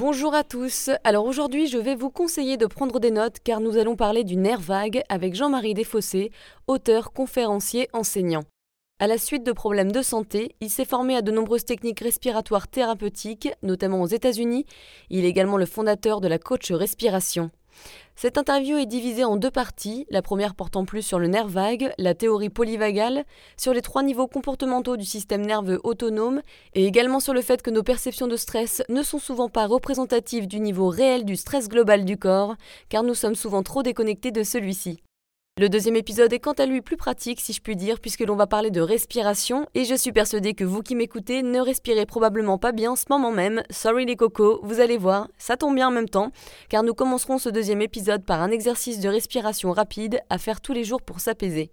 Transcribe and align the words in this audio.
Bonjour 0.00 0.34
à 0.34 0.44
tous. 0.44 0.88
Alors 1.04 1.26
aujourd'hui, 1.26 1.66
je 1.66 1.76
vais 1.76 1.94
vous 1.94 2.08
conseiller 2.08 2.56
de 2.56 2.64
prendre 2.64 3.00
des 3.00 3.10
notes 3.10 3.36
car 3.44 3.60
nous 3.60 3.76
allons 3.76 3.96
parler 3.96 4.24
du 4.24 4.34
nerf 4.34 4.58
vague 4.58 5.02
avec 5.10 5.34
Jean-Marie 5.34 5.74
Desfossés, 5.74 6.30
auteur, 6.66 7.12
conférencier, 7.12 7.86
enseignant. 7.92 8.44
À 8.98 9.06
la 9.06 9.18
suite 9.18 9.44
de 9.44 9.52
problèmes 9.52 9.92
de 9.92 10.00
santé, 10.00 10.56
il 10.62 10.70
s'est 10.70 10.86
formé 10.86 11.16
à 11.16 11.20
de 11.20 11.30
nombreuses 11.30 11.66
techniques 11.66 12.00
respiratoires 12.00 12.66
thérapeutiques, 12.66 13.50
notamment 13.62 14.00
aux 14.00 14.06
États-Unis. 14.06 14.64
Il 15.10 15.26
est 15.26 15.28
également 15.28 15.58
le 15.58 15.66
fondateur 15.66 16.22
de 16.22 16.28
la 16.28 16.38
coach 16.38 16.72
respiration. 16.72 17.50
Cette 18.16 18.36
interview 18.36 18.76
est 18.76 18.86
divisée 18.86 19.24
en 19.24 19.36
deux 19.36 19.50
parties, 19.50 20.06
la 20.10 20.20
première 20.20 20.54
portant 20.54 20.84
plus 20.84 21.02
sur 21.02 21.18
le 21.18 21.26
nerf 21.26 21.48
vague, 21.48 21.92
la 21.96 22.14
théorie 22.14 22.50
polyvagale, 22.50 23.24
sur 23.56 23.72
les 23.72 23.80
trois 23.80 24.02
niveaux 24.02 24.26
comportementaux 24.26 24.96
du 24.96 25.04
système 25.04 25.44
nerveux 25.44 25.80
autonome, 25.84 26.42
et 26.74 26.84
également 26.84 27.20
sur 27.20 27.32
le 27.32 27.40
fait 27.40 27.62
que 27.62 27.70
nos 27.70 27.82
perceptions 27.82 28.26
de 28.26 28.36
stress 28.36 28.82
ne 28.88 29.02
sont 29.02 29.18
souvent 29.18 29.48
pas 29.48 29.66
représentatives 29.66 30.46
du 30.46 30.60
niveau 30.60 30.88
réel 30.88 31.24
du 31.24 31.36
stress 31.36 31.68
global 31.68 32.04
du 32.04 32.18
corps, 32.18 32.56
car 32.88 33.02
nous 33.02 33.14
sommes 33.14 33.34
souvent 33.34 33.62
trop 33.62 33.82
déconnectés 33.82 34.32
de 34.32 34.42
celui-ci. 34.42 35.02
Le 35.58 35.68
deuxième 35.68 35.96
épisode 35.96 36.32
est 36.32 36.38
quant 36.38 36.54
à 36.54 36.64
lui 36.64 36.80
plus 36.80 36.96
pratique, 36.96 37.38
si 37.38 37.52
je 37.52 37.60
puis 37.60 37.76
dire, 37.76 38.00
puisque 38.00 38.20
l'on 38.20 38.34
va 38.34 38.46
parler 38.46 38.70
de 38.70 38.80
respiration, 38.80 39.66
et 39.74 39.84
je 39.84 39.94
suis 39.94 40.10
persuadée 40.10 40.54
que 40.54 40.64
vous 40.64 40.80
qui 40.80 40.94
m'écoutez 40.94 41.42
ne 41.42 41.60
respirez 41.60 42.06
probablement 42.06 42.56
pas 42.56 42.72
bien 42.72 42.92
en 42.92 42.96
ce 42.96 43.04
moment 43.10 43.30
même. 43.30 43.62
Sorry 43.68 44.06
les 44.06 44.16
cocos, 44.16 44.60
vous 44.62 44.80
allez 44.80 44.96
voir, 44.96 45.28
ça 45.36 45.58
tombe 45.58 45.74
bien 45.74 45.88
en 45.88 45.90
même 45.90 46.08
temps, 46.08 46.32
car 46.70 46.82
nous 46.82 46.94
commencerons 46.94 47.36
ce 47.36 47.50
deuxième 47.50 47.82
épisode 47.82 48.24
par 48.24 48.40
un 48.40 48.50
exercice 48.50 49.00
de 49.00 49.10
respiration 49.10 49.72
rapide 49.72 50.20
à 50.30 50.38
faire 50.38 50.62
tous 50.62 50.72
les 50.72 50.84
jours 50.84 51.02
pour 51.02 51.20
s'apaiser. 51.20 51.72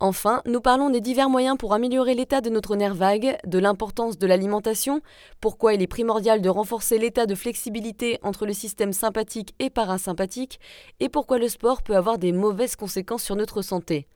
Enfin, 0.00 0.42
nous 0.46 0.60
parlons 0.60 0.90
des 0.90 1.00
divers 1.00 1.28
moyens 1.28 1.56
pour 1.56 1.74
améliorer 1.74 2.14
l'état 2.14 2.40
de 2.40 2.50
notre 2.50 2.76
nerf 2.76 2.94
vague, 2.94 3.36
de 3.44 3.58
l'importance 3.58 4.16
de 4.16 4.28
l'alimentation, 4.28 5.00
pourquoi 5.40 5.74
il 5.74 5.82
est 5.82 5.88
primordial 5.88 6.40
de 6.40 6.48
renforcer 6.48 6.98
l'état 6.98 7.26
de 7.26 7.34
flexibilité 7.34 8.20
entre 8.22 8.46
le 8.46 8.52
système 8.52 8.92
sympathique 8.92 9.56
et 9.58 9.70
parasympathique, 9.70 10.60
et 11.00 11.08
pourquoi 11.08 11.38
le 11.38 11.48
sport 11.48 11.82
peut 11.82 11.96
avoir 11.96 12.18
des 12.18 12.30
mauvaises 12.30 12.76
conséquences 12.76 13.24
sur 13.24 13.34
notre 13.34 13.60
santé. 13.60 14.06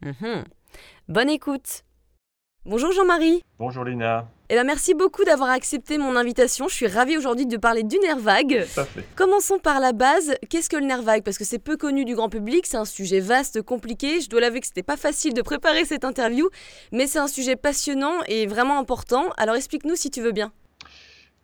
Mhm. 0.00 0.44
Bonne 1.08 1.30
écoute 1.30 1.82
Bonjour 2.68 2.90
Jean-Marie 2.90 3.44
Bonjour 3.60 3.84
Lina 3.84 4.28
eh 4.48 4.54
ben, 4.54 4.64
merci 4.64 4.94
beaucoup 4.94 5.24
d'avoir 5.24 5.50
accepté 5.50 5.98
mon 5.98 6.14
invitation. 6.14 6.66
Je 6.68 6.74
suis 6.74 6.86
ravie 6.86 7.16
aujourd'hui 7.16 7.46
de 7.46 7.56
parler 7.56 7.82
du 7.82 7.96
nerf 7.98 8.18
vague. 8.18 8.64
Commençons 9.16 9.58
par 9.58 9.80
la 9.80 9.92
base. 9.92 10.34
Qu'est-ce 10.48 10.68
que 10.68 10.76
le 10.76 10.84
nerf 10.86 11.02
vague 11.02 11.24
Parce 11.24 11.36
que 11.36 11.44
c'est 11.44 11.58
peu 11.58 11.76
connu 11.76 12.04
du 12.04 12.14
grand 12.14 12.28
public, 12.28 12.64
c'est 12.66 12.76
un 12.76 12.84
sujet 12.84 13.18
vaste, 13.18 13.62
compliqué. 13.62 14.20
Je 14.20 14.28
dois 14.28 14.40
l'avouer 14.40 14.60
que 14.60 14.66
c'était 14.68 14.84
pas 14.84 14.96
facile 14.96 15.34
de 15.34 15.42
préparer 15.42 15.84
cette 15.84 16.04
interview, 16.04 16.48
mais 16.92 17.08
c'est 17.08 17.18
un 17.18 17.26
sujet 17.26 17.56
passionnant 17.56 18.22
et 18.28 18.46
vraiment 18.46 18.78
important. 18.78 19.30
Alors 19.36 19.56
explique-nous 19.56 19.96
si 19.96 20.10
tu 20.12 20.20
veux 20.20 20.32
bien. 20.32 20.52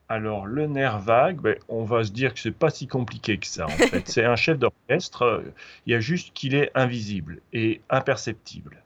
Alors 0.08 0.46
le 0.46 0.66
nerf 0.66 1.00
vague, 1.00 1.40
ben, 1.40 1.56
on 1.68 1.84
va 1.84 2.04
se 2.04 2.10
dire 2.12 2.34
que 2.34 2.40
c'est 2.40 2.52
pas 2.52 2.70
si 2.70 2.86
compliqué 2.86 3.38
que 3.38 3.46
ça 3.46 3.66
en 3.66 3.68
fait. 3.70 4.08
c'est 4.08 4.24
un 4.24 4.36
chef 4.36 4.58
d'orchestre, 4.58 5.42
il 5.86 5.92
y 5.92 5.96
a 5.96 6.00
juste 6.00 6.32
qu'il 6.34 6.54
est 6.54 6.70
invisible 6.76 7.40
et 7.52 7.80
imperceptible. 7.90 8.81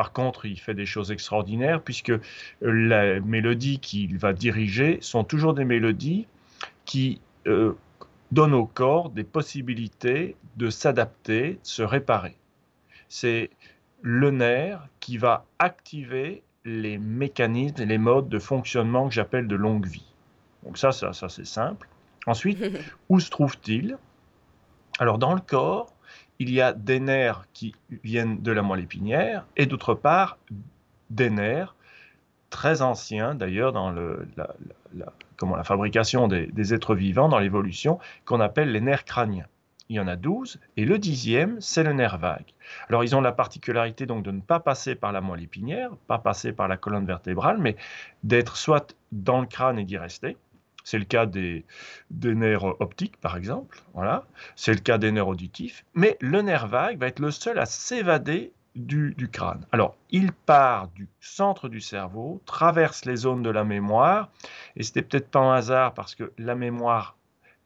Par 0.00 0.12
contre, 0.12 0.46
il 0.46 0.58
fait 0.58 0.72
des 0.72 0.86
choses 0.86 1.12
extraordinaires 1.12 1.82
puisque 1.82 2.14
les 2.62 3.20
mélodies 3.20 3.80
qu'il 3.80 4.16
va 4.16 4.32
diriger 4.32 4.96
sont 5.02 5.24
toujours 5.24 5.52
des 5.52 5.66
mélodies 5.66 6.26
qui 6.86 7.20
euh, 7.46 7.74
donnent 8.32 8.54
au 8.54 8.64
corps 8.64 9.10
des 9.10 9.24
possibilités 9.24 10.36
de 10.56 10.70
s'adapter, 10.70 11.50
de 11.52 11.58
se 11.64 11.82
réparer. 11.82 12.34
C'est 13.10 13.50
le 14.00 14.30
nerf 14.30 14.88
qui 15.00 15.18
va 15.18 15.44
activer 15.58 16.42
les 16.64 16.96
mécanismes, 16.96 17.84
les 17.84 17.98
modes 17.98 18.30
de 18.30 18.38
fonctionnement 18.38 19.06
que 19.06 19.12
j'appelle 19.12 19.48
de 19.48 19.56
longue 19.56 19.84
vie. 19.84 20.14
Donc 20.62 20.78
ça, 20.78 20.92
ça, 20.92 21.12
ça 21.12 21.28
c'est 21.28 21.46
simple. 21.46 21.86
Ensuite, 22.26 22.58
où 23.10 23.20
se 23.20 23.28
trouve-t-il? 23.28 23.98
Alors 24.98 25.18
dans 25.18 25.34
le 25.34 25.42
corps, 25.42 25.92
il 26.40 26.50
y 26.50 26.60
a 26.62 26.72
des 26.72 27.00
nerfs 27.00 27.44
qui 27.52 27.76
viennent 28.02 28.42
de 28.42 28.50
la 28.50 28.62
moelle 28.62 28.80
épinière 28.80 29.44
et 29.56 29.66
d'autre 29.66 29.94
part 29.94 30.38
des 31.10 31.28
nerfs 31.28 31.76
très 32.48 32.82
anciens 32.82 33.34
d'ailleurs 33.34 33.72
dans 33.72 33.90
la, 33.90 35.64
fabrication 35.64 36.28
des, 36.28 36.74
êtres 36.74 36.94
vivants, 36.94 37.28
dans 37.28 37.38
l'évolution, 37.38 37.98
qu'on 38.24 38.40
appelle 38.40 38.72
les 38.72 38.80
nerfs 38.80 39.04
crâniens. 39.04 39.46
Il 39.90 39.96
y 39.96 40.00
en 40.00 40.08
a 40.08 40.16
12 40.16 40.58
et 40.76 40.84
le 40.86 40.98
dixième, 40.98 41.60
c'est 41.60 41.82
le 41.82 41.92
nerf 41.92 42.16
vague. 42.16 42.54
Alors 42.88 43.04
ils 43.04 43.14
ont 43.14 43.20
la 43.20 43.32
particularité 43.32 44.06
donc 44.06 44.24
de 44.24 44.30
ne 44.30 44.40
pas 44.40 44.60
passer 44.60 44.94
par 44.94 45.12
la 45.12 45.20
moelle 45.20 45.42
épinière, 45.42 45.90
pas 46.06 46.18
passer 46.18 46.52
par 46.52 46.68
la 46.68 46.78
colonne 46.78 47.06
vertébrale, 47.06 47.58
mais 47.58 47.76
d'être 48.24 48.56
soit 48.56 48.96
dans 49.12 49.40
le 49.40 49.46
crâne 49.46 49.78
et 49.78 49.84
d'y 49.84 49.98
rester, 49.98 50.36
c'est 50.84 50.98
le 50.98 51.04
cas 51.04 51.26
des, 51.26 51.64
nerfs 52.10 52.80
optiques, 52.80 53.16
par 53.18 53.36
exemple. 53.36 53.82
Voilà. 53.94 54.24
C'est 54.56 54.72
le 54.72 54.80
cas 54.80 54.98
des 54.98 55.12
nerfs 55.12 55.28
auditifs. 55.28 55.84
Mais 55.94 56.16
le 56.20 56.42
nerf 56.42 56.68
vague 56.68 56.98
va 56.98 57.06
être 57.06 57.20
le 57.20 57.30
seul 57.30 57.58
à 57.58 57.66
s'évader 57.66 58.52
du, 58.76 59.28
crâne. 59.32 59.66
Alors, 59.72 59.96
il 60.10 60.32
part 60.32 60.88
du 60.88 61.08
centre 61.20 61.68
du 61.68 61.80
cerveau, 61.80 62.40
traverse 62.46 63.04
les 63.04 63.16
zones 63.16 63.42
de 63.42 63.50
la 63.50 63.64
mémoire, 63.64 64.30
et 64.76 64.82
c'était 64.82 65.02
peut-être 65.02 65.28
pas 65.28 65.40
un 65.40 65.54
hasard 65.54 65.92
parce 65.92 66.14
que 66.14 66.32
la 66.38 66.54
mémoire, 66.54 67.16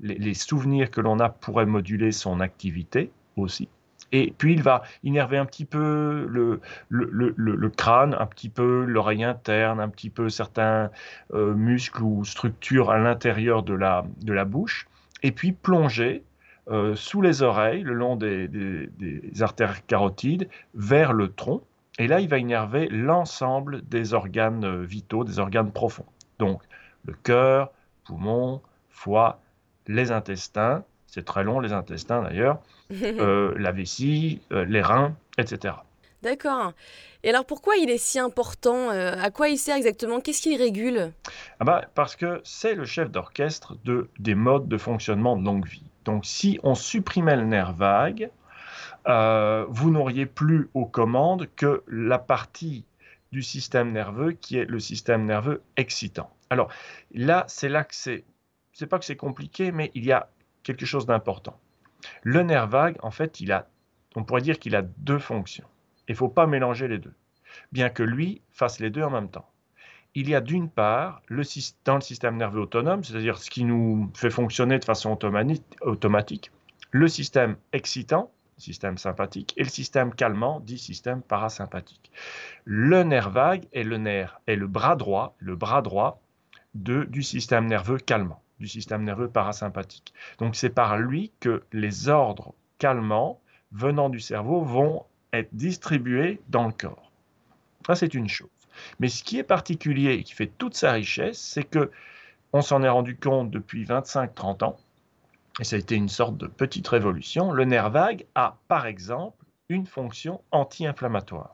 les 0.00 0.34
souvenirs 0.34 0.90
que 0.90 1.00
l'on 1.00 1.20
a 1.20 1.28
pourraient 1.28 1.66
moduler 1.66 2.10
son 2.10 2.40
activité 2.40 3.12
aussi. 3.36 3.68
Et 4.14 4.32
puis 4.38 4.52
il 4.52 4.62
va 4.62 4.84
innerver 5.02 5.38
un 5.38 5.44
petit 5.44 5.64
peu 5.64 6.28
le, 6.30 7.68
crâne, 7.70 8.14
un 8.16 8.26
petit 8.26 8.48
peu 8.48 8.84
l'oreille 8.84 9.24
interne, 9.24 9.80
un 9.80 9.88
petit 9.88 10.08
peu 10.08 10.28
certains 10.28 10.92
euh, 11.32 11.52
muscles 11.52 12.04
ou 12.04 12.24
structures 12.24 12.92
à 12.92 12.98
l'intérieur 12.98 13.64
de 13.64 13.74
la, 13.74 14.04
de 14.22 14.32
la 14.32 14.44
bouche, 14.44 14.86
et 15.24 15.32
puis 15.32 15.50
plonger 15.50 16.22
euh, 16.70 16.94
sous 16.94 17.22
les 17.22 17.42
oreilles, 17.42 17.82
le 17.82 17.92
long 17.92 18.14
des, 18.14 18.46
des, 18.46 19.42
artères 19.42 19.84
carotides, 19.86 20.48
vers 20.74 21.12
le 21.12 21.32
tronc. 21.32 21.62
Et 21.98 22.06
là, 22.06 22.20
il 22.20 22.28
va 22.28 22.38
innerver 22.38 22.86
l'ensemble 22.90 23.82
des 23.88 24.14
organes 24.14 24.64
euh, 24.64 24.84
vitaux, 24.84 25.24
des 25.24 25.40
organes 25.40 25.72
profonds. 25.72 26.06
Donc, 26.38 26.62
le 27.04 27.14
cœur, 27.14 27.72
poumons, 28.04 28.62
foie, 28.90 29.40
les 29.88 30.12
intestins, 30.12 30.84
c'est 31.14 31.24
très 31.24 31.44
long 31.44 31.60
les 31.60 31.72
intestins 31.72 32.22
d'ailleurs, 32.22 32.58
euh, 32.92 33.54
la 33.56 33.70
vessie, 33.70 34.40
euh, 34.52 34.64
les 34.64 34.82
reins, 34.82 35.14
etc. 35.38 35.74
D'accord. 36.22 36.72
Et 37.22 37.30
alors 37.30 37.44
pourquoi 37.44 37.76
il 37.76 37.88
est 37.88 37.98
si 37.98 38.18
important 38.18 38.90
euh, 38.90 39.14
À 39.22 39.30
quoi 39.30 39.48
il 39.48 39.56
sert 39.56 39.76
exactement? 39.76 40.20
Qu'est-ce 40.20 40.42
qu'il 40.42 40.60
régule? 40.60 41.12
Ah 41.60 41.64
bah, 41.64 41.84
Parce 41.94 42.16
que 42.16 42.40
c'est 42.42 42.74
le 42.74 42.84
chef 42.84 43.10
d'orchestre 43.10 43.76
de, 43.84 44.08
des 44.18 44.34
modes 44.34 44.66
de 44.66 44.76
fonctionnement 44.76 45.36
de 45.36 45.44
longue 45.44 45.66
vie. 45.66 45.84
Donc 46.04 46.26
si 46.26 46.58
on 46.64 46.74
supprimait 46.74 47.36
le 47.36 47.44
nerf 47.44 47.72
vague, 47.74 48.30
vous 49.06 49.90
n'auriez 49.90 50.26
plus 50.26 50.68
aux 50.74 50.86
commandes 50.86 51.46
que 51.56 51.84
la 51.86 52.18
partie 52.18 52.84
du 53.30 53.42
système 53.42 53.92
nerveux 53.92 54.32
qui 54.32 54.58
est 54.58 54.64
le 54.64 54.80
système 54.80 55.24
nerveux 55.24 55.62
excitant. 55.76 56.30
Alors 56.50 56.70
là, 57.12 57.44
c'est 57.48 57.68
là 57.68 57.84
que 57.84 57.94
c'est, 57.94 58.24
c'est 58.72 58.86
pas 58.86 58.98
que 58.98 59.04
c'est 59.04 59.16
compliqué, 59.16 59.72
mais 59.72 59.90
il 59.94 60.04
y 60.04 60.12
a 60.12 60.28
quelque 60.64 60.86
chose 60.86 61.06
d'important. 61.06 61.60
Le 62.22 62.42
nerf 62.42 62.66
vague, 62.66 62.96
en 63.02 63.10
fait, 63.10 63.40
il 63.40 63.52
a, 63.52 63.68
on 64.16 64.24
pourrait 64.24 64.40
dire 64.40 64.58
qu'il 64.58 64.74
a 64.74 64.82
deux 64.82 65.18
fonctions. 65.18 65.68
Il 66.08 66.12
ne 66.12 66.16
faut 66.16 66.28
pas 66.28 66.46
mélanger 66.46 66.88
les 66.88 66.98
deux, 66.98 67.14
bien 67.72 67.88
que 67.88 68.02
lui 68.02 68.42
fasse 68.50 68.80
les 68.80 68.90
deux 68.90 69.02
en 69.02 69.10
même 69.10 69.30
temps. 69.30 69.48
Il 70.16 70.28
y 70.28 70.34
a 70.34 70.40
d'une 70.40 70.68
part, 70.68 71.22
le, 71.26 71.42
dans 71.84 71.96
le 71.96 72.00
système 72.00 72.36
nerveux 72.36 72.60
autonome, 72.60 73.02
c'est-à-dire 73.02 73.38
ce 73.38 73.50
qui 73.50 73.64
nous 73.64 74.10
fait 74.14 74.30
fonctionner 74.30 74.78
de 74.78 74.84
façon 74.84 75.18
automatique, 75.82 76.52
le 76.90 77.08
système 77.08 77.56
excitant, 77.72 78.30
système 78.56 78.98
sympathique, 78.98 79.54
et 79.56 79.64
le 79.64 79.68
système 79.68 80.14
calmant, 80.14 80.60
dit 80.60 80.78
système 80.78 81.22
parasympathique. 81.22 82.12
Le 82.64 83.02
nerf 83.02 83.30
vague 83.30 83.66
est 83.72 83.82
le 83.82 83.96
nerf, 83.96 84.40
est 84.46 84.54
le 84.54 84.68
bras 84.68 84.94
droit, 84.94 85.34
le 85.38 85.56
bras 85.56 85.82
droit 85.82 86.20
du 86.74 87.22
système 87.22 87.66
nerveux 87.66 87.98
calmant 87.98 88.43
du 88.58 88.68
système 88.68 89.04
nerveux 89.04 89.28
parasympathique. 89.28 90.14
Donc 90.38 90.56
c'est 90.56 90.70
par 90.70 90.98
lui 90.98 91.32
que 91.40 91.62
les 91.72 92.08
ordres 92.08 92.54
calmants 92.78 93.40
venant 93.72 94.08
du 94.08 94.20
cerveau 94.20 94.62
vont 94.62 95.04
être 95.32 95.48
distribués 95.52 96.40
dans 96.48 96.66
le 96.66 96.72
corps. 96.72 97.10
Ça 97.86 97.94
c'est 97.94 98.14
une 98.14 98.28
chose. 98.28 98.48
Mais 98.98 99.08
ce 99.08 99.22
qui 99.22 99.38
est 99.38 99.44
particulier 99.44 100.14
et 100.14 100.22
qui 100.22 100.34
fait 100.34 100.50
toute 100.58 100.76
sa 100.76 100.92
richesse, 100.92 101.38
c'est 101.38 101.64
que 101.64 101.90
on 102.52 102.62
s'en 102.62 102.82
est 102.84 102.88
rendu 102.88 103.16
compte 103.16 103.50
depuis 103.50 103.84
25-30 103.84 104.64
ans, 104.64 104.76
et 105.60 105.64
ça 105.64 105.76
a 105.76 105.78
été 105.78 105.96
une 105.96 106.08
sorte 106.08 106.36
de 106.36 106.46
petite 106.46 106.86
révolution. 106.86 107.52
Le 107.52 107.64
nerf 107.64 107.90
vague 107.90 108.26
a 108.34 108.58
par 108.68 108.86
exemple 108.86 109.44
une 109.68 109.86
fonction 109.86 110.40
anti-inflammatoire. 110.52 111.53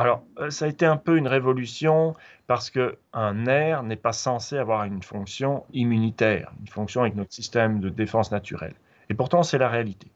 Alors, 0.00 0.24
euh, 0.38 0.48
ça 0.48 0.64
a 0.64 0.68
été 0.68 0.86
un 0.86 0.96
peu 0.96 1.18
une 1.18 1.28
révolution 1.28 2.14
parce 2.46 2.70
qu'un 2.70 3.34
nerf 3.34 3.82
n'est 3.82 3.96
pas 3.96 4.14
censé 4.14 4.56
avoir 4.56 4.84
une 4.84 5.02
fonction 5.02 5.66
immunitaire, 5.74 6.52
une 6.58 6.68
fonction 6.68 7.02
avec 7.02 7.16
notre 7.16 7.34
système 7.34 7.80
de 7.80 7.90
défense 7.90 8.32
naturelle. 8.32 8.72
Et 9.10 9.14
pourtant, 9.14 9.42
c'est 9.42 9.58
la 9.58 9.68
réalité. 9.68 10.10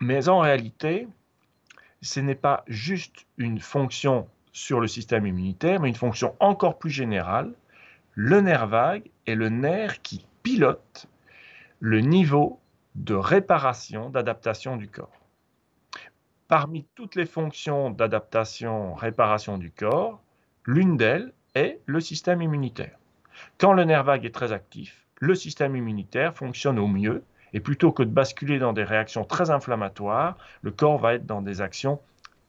Mais 0.00 0.30
en 0.30 0.38
réalité, 0.38 1.06
ce 2.00 2.20
n'est 2.20 2.34
pas 2.34 2.64
juste 2.66 3.26
une 3.36 3.60
fonction 3.60 4.26
sur 4.52 4.80
le 4.80 4.86
système 4.86 5.26
immunitaire, 5.26 5.78
mais 5.78 5.90
une 5.90 5.94
fonction 5.94 6.34
encore 6.40 6.78
plus 6.78 6.90
générale. 6.90 7.52
Le 8.14 8.40
nerf 8.40 8.66
vague 8.66 9.10
est 9.26 9.34
le 9.34 9.50
nerf 9.50 10.00
qui 10.00 10.24
pilote 10.42 11.06
le 11.80 12.00
niveau 12.00 12.60
de 12.94 13.14
réparation, 13.14 14.08
d'adaptation 14.08 14.78
du 14.78 14.88
corps. 14.88 15.23
Parmi 16.54 16.86
toutes 16.94 17.16
les 17.16 17.26
fonctions 17.26 17.90
d'adaptation, 17.90 18.94
réparation 18.94 19.58
du 19.58 19.72
corps, 19.72 20.22
l'une 20.66 20.96
d'elles 20.96 21.32
est 21.56 21.80
le 21.86 21.98
système 21.98 22.42
immunitaire. 22.42 22.96
Quand 23.58 23.72
le 23.72 23.82
nerf 23.82 24.04
vague 24.04 24.24
est 24.24 24.32
très 24.32 24.52
actif, 24.52 25.04
le 25.18 25.34
système 25.34 25.74
immunitaire 25.74 26.32
fonctionne 26.32 26.78
au 26.78 26.86
mieux 26.86 27.24
et 27.54 27.58
plutôt 27.58 27.90
que 27.90 28.04
de 28.04 28.08
basculer 28.08 28.60
dans 28.60 28.72
des 28.72 28.84
réactions 28.84 29.24
très 29.24 29.50
inflammatoires, 29.50 30.36
le 30.62 30.70
corps 30.70 30.98
va 30.98 31.14
être 31.14 31.26
dans 31.26 31.42
des 31.42 31.60
actions 31.60 31.98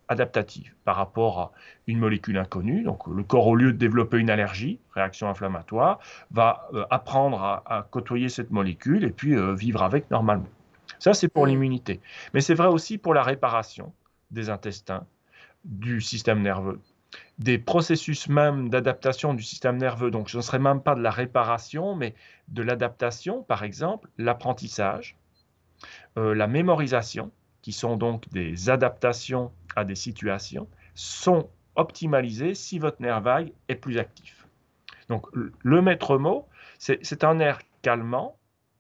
adaptatives 0.07 0.71
par 0.83 0.97
rapport 0.97 1.39
à 1.39 1.51
une 1.87 1.97
molécule 1.97 2.37
inconnue. 2.37 2.83
Donc 2.83 3.07
le 3.07 3.23
corps, 3.23 3.47
au 3.47 3.55
lieu 3.55 3.73
de 3.73 3.77
développer 3.79 4.19
une 4.19 4.29
allergie, 4.29 4.77
réaction 4.93 5.29
inflammatoire, 5.29 5.97
va 6.29 6.69
euh, 6.75 6.85
apprendre 6.91 7.41
à, 7.41 7.87
côtoyer 7.89 8.29
cette 8.29 8.51
molécule 8.51 9.03
et 9.03 9.09
puis 9.09 9.35
euh, 9.35 9.55
vivre 9.55 9.81
avec 9.81 10.11
normalement. 10.11 10.45
Ça, 10.99 11.13
c'est 11.13 11.27
pour 11.27 11.45
mm. 11.45 11.49
l'immunité. 11.49 12.01
Mais 12.33 12.41
c'est 12.41 12.53
vrai 12.53 12.67
aussi 12.67 12.97
pour 12.97 13.13
la 13.13 13.23
réparation 13.23 13.93
des 14.31 14.49
intestins, 14.49 15.05
du 15.63 16.01
système 16.01 16.41
nerveux, 16.41 16.79
des 17.39 17.57
processus 17.57 18.27
même 18.27 18.69
d'adaptation 18.69 19.33
du 19.33 19.43
système 19.43 19.77
nerveux. 19.77 20.11
Donc 20.11 20.29
ce 20.29 20.37
ne 20.37 20.41
serait 20.41 20.59
même 20.59 20.81
pas 20.81 20.95
de 20.95 21.01
la 21.01 21.11
réparation, 21.11 21.95
mais 21.95 22.13
de 22.47 22.61
l'adaptation, 22.61 23.43
par 23.43 23.63
exemple, 23.63 24.09
l'apprentissage, 24.17 25.17
euh, 26.17 26.33
la 26.33 26.47
mémorisation, 26.47 27.31
qui 27.61 27.71
sont 27.71 27.97
donc 27.97 28.29
des 28.29 28.69
adaptations 28.69 29.51
à 29.75 29.85
des 29.85 29.95
situations, 29.95 30.67
sont 30.93 31.49
optimalisés 31.75 32.53
si 32.53 32.79
votre 32.79 33.01
nerf 33.01 33.21
vague 33.21 33.51
est 33.67 33.75
plus 33.75 33.97
actif. 33.97 34.47
Donc 35.09 35.25
le 35.33 35.81
maître 35.81 36.17
mot, 36.17 36.47
c'est 36.79 37.23
un 37.23 37.35
nerf 37.35 37.59
calmant, 37.81 38.37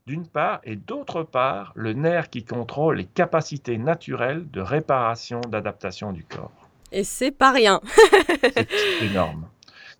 d'une 0.07 0.27
part, 0.27 0.61
et 0.63 0.75
d'autre 0.75 1.23
part, 1.23 1.71
le 1.73 1.93
nerf 1.93 2.29
qui 2.29 2.45
contrôle 2.45 2.97
les 2.97 3.05
capacités 3.05 3.79
naturelles 3.79 4.45
de 4.51 4.61
réparation, 4.61 5.41
d'adaptation 5.41 6.11
du 6.11 6.23
corps. 6.23 6.51
Et 6.91 7.03
c'est 7.03 7.31
pas 7.31 7.51
rien. 7.51 7.81
c'est 8.43 8.67
énorme. 9.01 9.47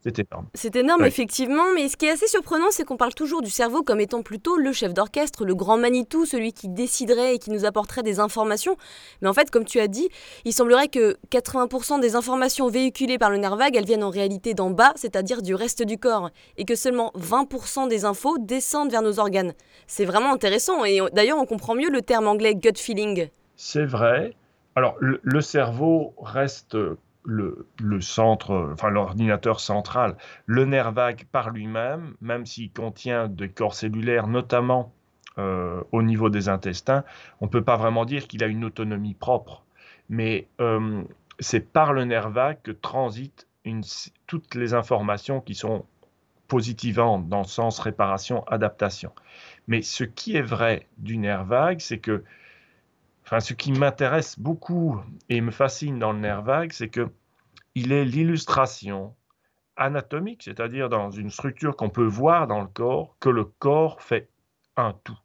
C'est 0.05 0.19
énorme. 0.19 0.45
C'est 0.53 0.75
énorme, 0.75 1.03
effectivement, 1.05 1.63
mais 1.73 1.89
ce 1.89 1.97
qui 1.97 2.05
est 2.05 2.11
assez 2.11 2.27
surprenant, 2.27 2.67
c'est 2.69 2.83
qu'on 2.83 2.95
parle 2.95 3.15
toujours 3.15 3.41
du 3.41 3.49
cerveau 3.49 3.81
comme 3.81 3.99
étant 3.99 4.21
plutôt 4.21 4.55
le 4.55 4.71
chef 4.71 4.93
d'orchestre, 4.93 5.45
le 5.45 5.55
grand 5.55 5.77
Manitou, 5.77 6.25
celui 6.25 6.53
qui 6.53 6.69
déciderait 6.69 7.33
et 7.33 7.39
qui 7.39 7.49
nous 7.49 7.65
apporterait 7.65 8.03
des 8.03 8.19
informations. 8.19 8.77
Mais 9.21 9.27
en 9.27 9.33
fait, 9.33 9.49
comme 9.49 9.65
tu 9.65 9.79
as 9.79 9.87
dit, 9.87 10.09
il 10.43 10.53
semblerait 10.53 10.89
que 10.89 11.17
80% 11.31 11.99
des 11.99 12.15
informations 12.15 12.67
véhiculées 12.67 13.17
par 13.17 13.31
le 13.31 13.37
nerf 13.37 13.55
vague, 13.55 13.75
elles 13.75 13.85
viennent 13.85 14.03
en 14.03 14.11
réalité 14.11 14.53
d'en 14.53 14.69
bas, 14.69 14.93
c'est-à-dire 14.95 15.41
du 15.41 15.55
reste 15.55 15.81
du 15.81 15.97
corps, 15.97 16.29
et 16.57 16.65
que 16.65 16.75
seulement 16.75 17.11
20% 17.17 17.87
des 17.87 18.05
infos 18.05 18.37
descendent 18.37 18.91
vers 18.91 19.01
nos 19.01 19.19
organes. 19.19 19.53
C'est 19.87 20.05
vraiment 20.05 20.31
intéressant, 20.31 20.85
et 20.85 20.99
d'ailleurs, 21.13 21.39
on 21.39 21.47
comprend 21.47 21.73
mieux 21.73 21.89
le 21.89 22.03
terme 22.03 22.27
anglais 22.27 22.53
gut 22.53 22.77
feeling. 22.77 23.29
C'est 23.55 23.85
vrai. 23.85 24.35
Alors, 24.75 24.97
le 24.99 25.41
cerveau 25.41 26.13
reste 26.21 26.77
le, 27.25 27.67
centre, 28.01 28.71
enfin 28.73 28.89
l'ordinateur 28.89 29.59
central, 29.59 30.17
le 30.45 30.65
nerf 30.65 30.91
vague 30.91 31.25
par 31.31 31.49
lui-même, 31.49 32.15
même 32.21 32.45
s'il 32.45 32.71
contient 32.71 33.27
des 33.27 33.49
corps 33.49 33.73
cellulaires, 33.73 34.27
notamment 34.27 34.93
euh, 35.37 35.81
au 35.91 36.01
niveau 36.01 36.29
des 36.29 36.49
intestins, 36.49 37.03
on 37.41 37.45
ne 37.45 37.49
peut 37.49 37.63
pas 37.63 37.77
vraiment 37.77 38.05
dire 38.05 38.27
qu'il 38.27 38.43
a 38.43 38.47
une 38.47 38.63
autonomie 38.63 39.15
propre. 39.15 39.63
Mais 40.09 40.47
euh, 40.61 41.03
c'est 41.39 41.71
par 41.73 41.93
le 41.93 42.05
nerf 42.05 42.29
vague 42.29 42.61
que 42.61 42.71
transitent 42.71 43.47
toutes 44.27 44.53
les 44.53 44.73
informations 44.75 45.41
qui 45.41 45.55
sont 45.55 45.85
positivantes 46.47 47.27
dans 47.27 47.39
le 47.39 47.47
sens 47.47 47.79
réparation, 47.79 48.43
adaptation. 48.47 49.11
Mais 49.67 49.81
ce 49.81 50.03
qui 50.03 50.35
est 50.35 50.43
vrai 50.43 50.87
du 50.97 51.17
nerf 51.17 51.45
vague, 51.45 51.79
c'est 51.79 51.97
que 51.97 52.23
enfin, 53.25 53.39
ce 53.39 53.53
qui 53.53 53.71
m'intéresse 53.71 54.39
beaucoup 54.39 54.99
et 55.29 55.41
me 55.41 55.51
fascine 55.51 55.99
dans 55.99 56.13
le 56.13 56.19
nerf 56.19 56.43
vague, 56.43 56.71
c'est 56.71 56.89
que 56.89 57.09
il 57.73 57.91
est 57.91 58.05
l'illustration 58.05 59.15
anatomique, 59.75 60.43
c'est-à-dire 60.43 60.87
dans 60.87 61.11
une 61.11 61.29
structure 61.29 61.75
qu'on 61.75 61.89
peut 61.89 62.05
voir 62.05 62.47
dans 62.47 62.61
le 62.61 62.67
corps, 62.67 63.17
que 63.19 63.29
le 63.29 63.43
corps 63.43 64.01
fait 64.01 64.29
un 64.77 64.93
tout. 65.03 65.17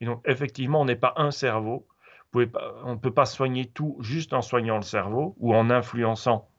Et 0.00 0.06
donc, 0.06 0.20
effectivement, 0.26 0.80
on 0.80 0.84
n'est 0.84 0.96
pas 0.96 1.14
un 1.16 1.30
cerveau. 1.30 1.86
on 2.34 2.40
ne 2.40 2.98
peut 2.98 3.14
pas 3.14 3.26
soigner 3.26 3.66
tout 3.66 3.96
juste 4.00 4.32
en 4.32 4.42
soignant 4.42 4.76
le 4.76 4.82
cerveau 4.82 5.36
ou 5.38 5.54
en 5.54 5.70
influençant 5.70 6.50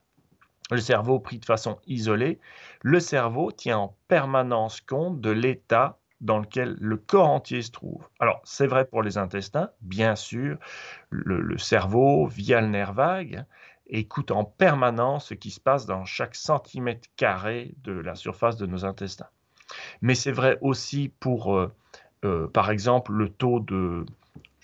le 0.72 0.80
cerveau 0.80 1.20
pris 1.20 1.38
de 1.38 1.46
façon 1.46 1.78
isolée. 1.86 2.40
Le 2.82 3.00
cerveau 3.00 3.52
tient 3.52 3.78
en 3.78 3.98
permanence 4.08 4.82
compte 4.82 5.20
de 5.22 5.30
l'état 5.30 6.00
dans 6.22 6.40
lequel 6.40 6.76
le 6.80 6.98
corps 6.98 7.30
entier 7.30 7.62
se 7.62 7.72
trouve. 7.72 8.08
Alors, 8.20 8.42
c'est 8.44 8.68
vrai 8.68 8.86
pour 8.86 9.04
les 9.04 9.18
intestins, 9.18 9.70
bien 9.82 10.16
sûr, 10.16 10.58
le, 11.10 11.58
cerveau, 11.58 12.26
via 12.28 12.62
le 12.62 12.68
nerf 12.68 12.94
vague, 12.94 13.46
écoute 13.88 14.32
en 14.32 14.44
permanence 14.44 15.28
ce 15.28 15.34
qui 15.34 15.52
se 15.52 15.60
passe 15.60 15.86
dans 15.86 16.06
chaque 16.06 16.36
centimètre 16.36 17.08
carré 17.16 17.76
de 17.84 17.92
la 17.92 18.16
surface 18.16 18.58
de 18.58 18.66
nos 18.66 18.86
intestins. 18.86 19.30
Mais 20.02 20.16
c'est 20.16 20.32
vrai 20.32 20.58
aussi 20.62 21.12
pour, 21.20 21.56
euh, 21.56 21.74
euh, 22.24 22.48
par 22.48 22.72
exemple, 22.72 23.12
le 23.12 23.30
taux 23.30 23.60
de, 23.60 24.06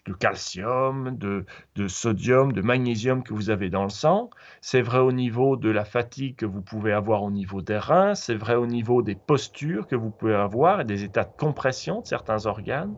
de 0.05 0.13
calcium, 0.13 1.15
de, 1.17 1.45
sodium, 1.87 2.53
de 2.53 2.61
magnésium 2.61 3.23
que 3.23 3.33
vous 3.33 3.49
avez 3.49 3.69
dans 3.69 3.83
le 3.83 3.89
sang. 3.89 4.29
C'est 4.61 4.81
vrai 4.81 4.99
au 4.99 5.11
niveau 5.11 5.57
de 5.57 5.69
la 5.69 5.85
fatigue 5.85 6.35
que 6.35 6.45
vous 6.45 6.61
pouvez 6.61 6.91
avoir 6.91 7.23
au 7.23 7.31
niveau 7.31 7.61
des 7.61 7.77
reins. 7.77 8.15
C'est 8.15 8.35
vrai 8.35 8.55
au 8.55 8.65
niveau 8.67 9.01
des 9.01 9.15
postures 9.15 9.87
que 9.87 9.95
vous 9.95 10.11
pouvez 10.11 10.35
avoir 10.35 10.81
et 10.81 10.85
des 10.85 11.03
états 11.03 11.23
de 11.23 11.33
compression 11.37 12.01
de 12.01 12.07
certains 12.07 12.45
organes. 12.45 12.95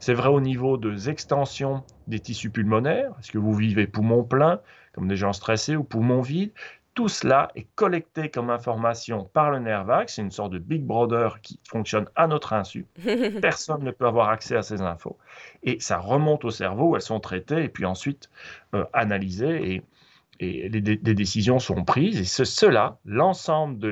C'est 0.00 0.14
vrai 0.14 0.28
au 0.28 0.40
niveau 0.40 0.76
des 0.78 1.10
extensions 1.10 1.84
des 2.06 2.20
tissus 2.20 2.50
pulmonaires. 2.50 3.10
Est-ce 3.18 3.32
que 3.32 3.38
vous 3.38 3.54
vivez 3.54 3.86
poumon 3.86 4.24
plein, 4.24 4.60
comme 4.92 5.08
des 5.08 5.16
gens 5.16 5.32
stressés, 5.32 5.76
ou 5.76 5.84
poumon 5.84 6.22
vide? 6.22 6.52
Tout 6.94 7.08
cela 7.08 7.50
est 7.56 7.66
collecté 7.74 8.30
comme 8.30 8.50
information 8.50 9.24
par 9.32 9.50
le 9.50 9.58
nerf 9.58 9.84
vague. 9.84 10.08
C'est 10.08 10.22
une 10.22 10.30
sorte 10.30 10.52
de 10.52 10.58
Big 10.58 10.82
Brother 10.82 11.40
qui 11.42 11.58
fonctionne 11.68 12.06
à 12.14 12.28
notre 12.28 12.52
insu. 12.52 12.86
Personne 13.42 13.82
ne 13.82 13.90
peut 13.90 14.06
avoir 14.06 14.28
accès 14.28 14.56
à 14.56 14.62
ces 14.62 14.80
infos. 14.80 15.18
Et 15.64 15.80
ça 15.80 15.98
remonte 15.98 16.44
au 16.44 16.50
cerveau 16.50 16.90
où 16.90 16.96
elles 16.96 17.02
sont 17.02 17.20
traitées 17.20 17.64
et 17.64 17.68
puis 17.68 17.84
ensuite 17.84 18.30
euh, 18.74 18.84
analysées 18.92 19.74
et, 19.74 19.82
des 20.40 21.14
décisions 21.14 21.60
sont 21.60 21.84
prises. 21.84 22.18
Et 22.18 22.24
c'est 22.24 22.44
cela, 22.44 22.98
l'ensemble 23.04 23.78
de 23.78 23.88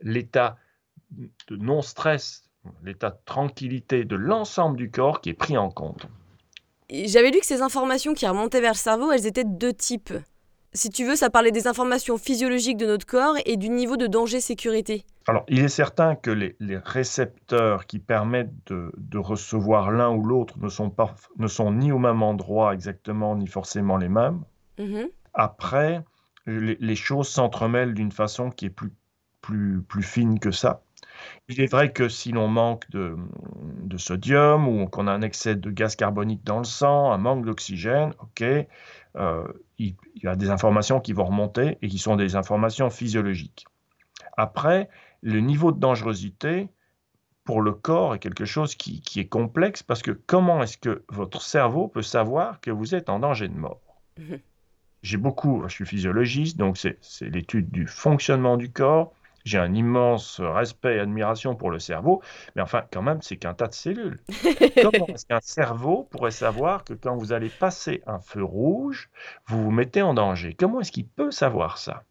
l'état 0.00 0.56
de 1.12 1.56
non-stress, 1.56 2.44
l'état 2.82 3.10
de 3.10 3.18
tranquillité 3.26 4.04
de 4.04 4.16
l'ensemble 4.16 4.78
du 4.78 4.90
corps 4.90 5.20
qui 5.20 5.28
est 5.28 5.34
pris 5.34 5.58
en 5.58 5.70
compte. 5.70 6.06
J'avais 6.90 7.30
lu 7.30 7.40
que 7.40 7.46
ces 7.46 7.60
informations 7.60 8.14
qui 8.14 8.26
remontaient 8.26 8.62
vers 8.62 8.72
le 8.72 8.78
cerveau, 8.78 9.12
elles 9.12 9.26
étaient 9.26 9.44
de 9.44 9.56
deux 9.56 9.74
types. 9.74 10.14
Si 10.76 10.90
tu 10.90 11.06
veux, 11.06 11.14
ça 11.14 11.30
parlait 11.30 11.52
des 11.52 11.68
informations 11.68 12.18
physiologiques 12.18 12.76
de 12.76 12.86
notre 12.86 13.06
corps 13.06 13.36
et 13.46 13.56
du 13.56 13.68
niveau 13.68 13.96
de 13.96 14.08
danger-sécurité. 14.08 15.04
Alors, 15.28 15.44
il 15.46 15.60
est 15.60 15.68
certain 15.68 16.16
que 16.16 16.32
les, 16.32 16.56
récepteurs 16.84 17.86
qui 17.86 18.00
permettent 18.00 18.50
de, 18.66 19.18
recevoir 19.18 19.92
l'un 19.92 20.10
ou 20.10 20.24
l'autre 20.24 20.58
ne, 20.58 20.68
sont 20.68 20.92
ne 21.38 21.46
sont 21.46 21.72
ni 21.72 21.92
au 21.92 21.98
même 21.98 22.24
endroit 22.24 22.74
exactement, 22.74 23.36
ni 23.36 23.46
forcément 23.46 23.96
les 23.96 24.08
mêmes. 24.08 24.42
Mm-hmm. 24.78 25.10
Après, 25.32 26.02
les, 26.46 26.96
choses 26.96 27.28
s'entremêlent 27.28 27.94
d'une 27.94 28.12
façon 28.12 28.50
qui 28.50 28.66
est 28.66 28.70
plus, 28.70 28.92
plus, 29.42 29.80
plus 29.80 30.02
fine 30.02 30.40
que 30.40 30.50
ça. 30.50 30.82
Il 31.48 31.60
est 31.60 31.70
vrai 31.70 31.92
que 31.92 32.08
si 32.08 32.32
l'on 32.32 32.48
manque 32.48 32.90
de, 32.90 33.16
de 33.82 33.96
sodium 33.96 34.66
ou 34.66 34.86
qu'on 34.88 35.06
a 35.06 35.12
un 35.12 35.22
excès 35.22 35.54
de 35.54 35.70
gaz 35.70 35.94
carbonique 35.94 36.42
dans 36.42 36.58
le 36.58 36.64
sang, 36.64 37.12
un 37.12 37.18
manque 37.18 37.44
d'oxygène, 37.44 38.12
ok, 38.20 38.44
euh, 39.16 39.46
il, 39.78 39.94
y 40.22 40.26
a 40.26 40.36
des 40.36 40.50
informations 40.50 41.00
qui 41.00 41.12
vont 41.12 41.24
remonter 41.24 41.78
et 41.82 41.88
qui 41.88 41.98
sont 41.98 42.16
des 42.16 42.36
informations 42.36 42.90
physiologiques. 42.90 43.66
Après, 44.36 44.88
le 45.22 45.40
niveau 45.40 45.72
de 45.72 45.78
dangerosité 45.78 46.68
pour 47.44 47.62
le 47.62 47.72
corps 47.72 48.14
est 48.14 48.18
quelque 48.18 48.44
chose 48.44 48.74
qui, 48.74 49.02
est 49.16 49.28
complexe 49.28 49.82
parce 49.82 50.02
que 50.02 50.10
comment 50.10 50.62
est-ce 50.62 50.78
que 50.78 51.04
votre 51.08 51.42
cerveau 51.42 51.88
peut 51.88 52.02
savoir 52.02 52.60
que 52.60 52.70
vous 52.70 52.94
êtes 52.94 53.08
en 53.08 53.18
danger 53.18 53.48
de 53.48 53.54
mort? 53.54 53.80
Mhm. 54.18 54.40
J'ai 55.02 55.18
beaucoup, 55.18 55.62
je 55.66 55.74
suis 55.74 55.86
physiologiste, 55.86 56.56
donc 56.56 56.78
c'est 56.78 56.98
l'étude 57.20 57.70
du 57.70 57.86
fonctionnement 57.86 58.56
du 58.56 58.72
corps 58.72 59.12
j'ai 59.44 59.58
un 59.58 59.74
immense 59.74 60.40
respect 60.40 60.96
et 60.96 61.00
admiration 61.00 61.54
pour 61.54 61.70
le 61.70 61.78
cerveau, 61.78 62.22
mais 62.56 62.62
enfin, 62.62 62.82
quand 62.92 63.02
même, 63.02 63.20
c'est 63.22 63.36
qu'un 63.36 63.54
tas 63.54 63.68
de 63.68 63.74
cellules. 63.74 64.22
Comment 64.82 65.06
est-ce 65.08 65.26
qu'un 65.26 65.40
cerveau 65.40 66.08
pourrait 66.10 66.30
savoir 66.30 66.84
que 66.84 66.94
quand 66.94 67.16
vous 67.16 67.32
allez 67.32 67.50
passer 67.50 68.02
un 68.06 68.20
feu 68.20 68.42
rouge, 68.42 69.10
vous 69.46 69.62
vous 69.62 69.70
mettez 69.70 70.02
en 70.02 70.14
danger? 70.14 70.54
Comment 70.54 70.80
est-ce 70.80 70.92
qu'il 70.92 71.06
peut 71.06 71.30
savoir 71.30 71.78
ça? 71.78 72.04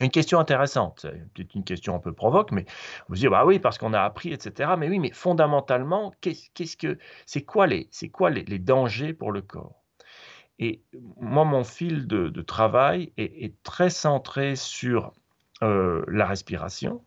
Une 0.00 0.10
question 0.10 0.40
intéressante, 0.40 1.00
c'est 1.02 1.32
peut-être 1.32 1.54
une 1.54 1.64
question 1.64 1.94
un 1.94 2.00
peu 2.00 2.12
provoque, 2.12 2.50
mais 2.50 2.64
on 3.08 3.14
se 3.14 3.20
dit, 3.20 3.28
bah 3.28 3.44
oui, 3.46 3.60
parce 3.60 3.78
qu'on 3.78 3.92
a 3.92 4.00
appris, 4.00 4.32
etc. 4.32 4.72
Mais 4.76 4.88
oui, 4.88 4.98
mais 4.98 5.12
fondamentalement, 5.12 6.12
qu'est-ce 6.20 6.76
que 6.76 6.98
c'est 7.24 7.42
quoi 7.42 7.68
les, 7.68 7.88
c'est 7.92 8.08
quoi 8.08 8.30
les, 8.30 8.58
dangers 8.58 9.12
pour 9.12 9.30
le 9.30 9.42
corps? 9.42 9.80
Et 10.58 10.82
moi, 11.20 11.44
mon 11.44 11.62
fil 11.62 12.08
de, 12.08 12.42
travail 12.42 13.12
est, 13.16 13.62
très 13.62 13.90
centré 13.90 14.56
sur 14.56 15.12
euh, 15.62 16.04
la 16.08 16.26
respiration, 16.26 17.02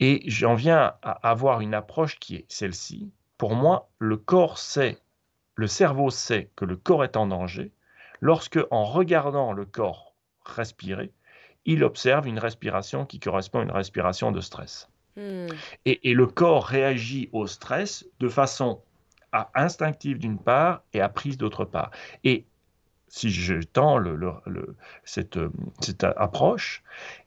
et 0.00 0.22
j'en 0.26 0.54
viens 0.54 0.94
à 1.02 1.28
avoir 1.28 1.60
une 1.60 1.74
approche 1.74 2.18
qui 2.18 2.36
est 2.36 2.46
celle-ci. 2.48 3.10
Pour 3.38 3.54
moi, 3.54 3.90
le 3.98 4.16
corps 4.16 4.58
sait, 4.58 4.98
le 5.54 5.66
cerveau 5.66 6.10
sait 6.10 6.50
que 6.56 6.64
le 6.64 6.76
corps 6.76 7.04
est 7.04 7.16
en 7.16 7.26
danger 7.26 7.72
lorsque, 8.20 8.58
en 8.70 8.84
regardant 8.84 9.52
le 9.52 9.66
corps 9.66 10.14
respirer, 10.46 11.12
il 11.64 11.84
observe 11.84 12.26
une 12.26 12.38
respiration 12.38 13.04
qui 13.04 13.20
correspond 13.20 13.60
à 13.60 13.62
une 13.62 13.70
respiration 13.70 14.32
de 14.32 14.40
stress. 14.40 14.88
Hmm. 15.16 15.48
Et, 15.84 16.14
le 16.14 16.26
corps 16.26 16.64
réagit 16.64 17.28
au 17.32 17.46
stress 17.46 18.06
de 18.18 18.28
façon 18.28 18.80
instinctive 19.54 20.18
d'une 20.18 20.38
part 20.38 20.82
et 20.94 21.00
à 21.00 21.08
prise 21.08 21.36
d'autre 21.36 21.64
part. 21.64 21.90
Et 22.24 22.46
si 23.08 23.30
je 23.30 23.60
tends 23.60 24.02
cette, 25.04 26.04
approche, 26.04 26.82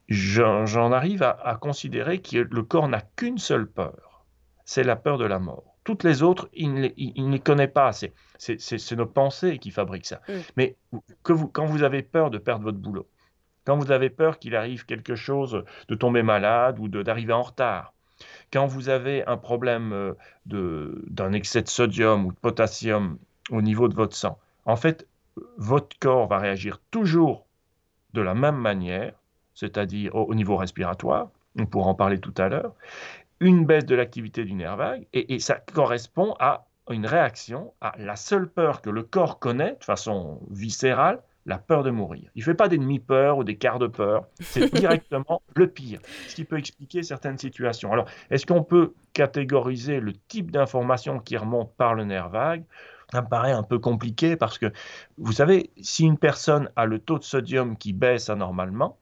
j'en 0.09 0.91
arrive 0.91 1.23
à, 1.23 1.57
considérer 1.59 2.21
que 2.21 2.37
le 2.37 2.63
corps 2.63 2.87
n'a 2.87 3.01
qu'une 3.01 3.37
seule 3.37 3.67
peur, 3.67 4.25
c'est 4.63 4.83
la 4.83 4.95
peur 4.95 5.17
de 5.17 5.25
la 5.25 5.39
mort. 5.39 5.75
Toutes 5.83 6.03
les 6.03 6.23
autres, 6.23 6.49
il 6.53 6.73
ne 6.73 6.89
les, 7.31 7.39
connaît 7.39 7.67
pas. 7.67 7.91
C'est 7.93 8.95
nos 8.95 9.05
pensées 9.05 9.59
qui 9.59 9.71
fabriquent 9.71 10.07
ça. 10.07 10.21
Hmm. 10.27 10.39
Mais 10.57 10.75
que 11.23 11.33
vous, 11.33 11.47
quand 11.47 11.65
vous 11.65 11.83
avez 11.83 12.01
peur 12.01 12.31
de 12.31 12.39
perdre 12.39 12.63
votre 12.63 12.79
boulot, 12.79 13.07
quand 13.65 13.77
vous 13.77 13.91
avez 13.91 14.09
peur 14.09 14.39
qu'il 14.39 14.55
arrive 14.55 14.85
quelque 14.85 15.15
chose, 15.15 15.63
de 15.87 15.95
tomber 15.95 16.23
malade 16.23 16.77
ou 16.79 16.87
d'arriver 16.87 17.33
en 17.33 17.43
retard, 17.43 17.93
quand 18.53 18.65
vous 18.67 18.89
avez 18.89 19.25
un 19.25 19.37
problème 19.37 19.91
euh, 19.93 21.03
d'un 21.07 21.33
excès 21.33 21.61
de 21.61 21.67
sodium 21.67 22.25
ou 22.25 22.31
de 22.31 22.37
potassium 22.37 23.17
au 23.49 23.61
niveau 23.61 23.87
de 23.87 23.95
votre 23.95 24.15
sang, 24.15 24.39
en 24.65 24.75
fait, 24.75 25.07
votre 25.57 25.97
corps 25.99 26.27
va 26.27 26.39
réagir 26.39 26.79
toujours 26.91 27.45
de 28.13 28.21
la 28.21 28.33
même 28.33 28.55
manière, 28.55 29.13
c'est-à-dire 29.55 30.13
au, 30.15 30.35
niveau 30.35 30.57
respiratoire, 30.57 31.29
on 31.57 31.65
pourra 31.65 31.89
en 31.89 31.95
parler 31.95 32.19
tout 32.19 32.33
à 32.37 32.49
l'heure, 32.49 32.73
une 33.39 33.65
baisse 33.65 33.85
de 33.85 33.95
l'activité 33.95 34.43
du 34.45 34.53
nerf 34.53 34.77
vague, 34.77 35.07
et, 35.13 35.33
et 35.33 35.39
ça 35.39 35.55
correspond 35.55 36.35
à 36.39 36.67
une 36.91 37.05
réaction 37.05 37.73
à 37.81 37.95
la 37.97 38.15
seule 38.15 38.47
peur 38.47 38.81
que 38.81 38.89
le 38.89 39.03
corps 39.03 39.39
connaît 39.39 39.75
de 39.79 39.83
façon 39.83 40.39
viscérale, 40.51 41.19
la 41.45 41.57
peur 41.57 41.83
de 41.83 41.91
mourir. 41.91 42.29
Il 42.35 42.39
ne 42.39 42.43
fait 42.43 42.53
pas 42.55 42.67
des 42.67 42.77
demi-peurs 42.77 43.37
ou 43.37 43.43
des 43.43 43.57
quarts 43.57 43.79
de 43.79 43.87
peur, 43.87 44.25
c'est 44.39 44.73
directement 44.73 45.41
le 45.55 45.67
pire, 45.67 45.99
ce 46.27 46.35
qui 46.35 46.43
peut 46.43 46.57
expliquer 46.57 47.03
certaines 47.03 47.37
situations. 47.37 47.91
Alors, 47.91 48.07
est-ce 48.31 48.45
qu'on 48.45 48.63
peut 48.63 48.93
catégoriser 49.13 49.99
le 49.99 50.13
type 50.13 50.51
d'information 50.51 51.19
qui 51.19 51.37
remonte 51.37 51.73
par 51.75 51.93
le 51.93 52.03
nerf 52.03 52.29
vague? 52.29 52.63
Ça 53.11 53.21
me 53.21 53.27
paraît 53.27 53.51
un 53.51 53.63
peu 53.63 53.77
compliqué 53.77 54.35
parce 54.35 54.57
que, 54.57 54.71
vous 55.17 55.31
savez, 55.31 55.69
si 55.79 56.05
une 56.05 56.17
personne 56.17 56.71
a 56.75 56.85
le 56.85 56.97
taux 56.97 57.19
de 57.19 57.23
sodium 57.23 57.77
qui 57.77 57.93
baisse 57.93 58.29
anormalement, 58.29 58.97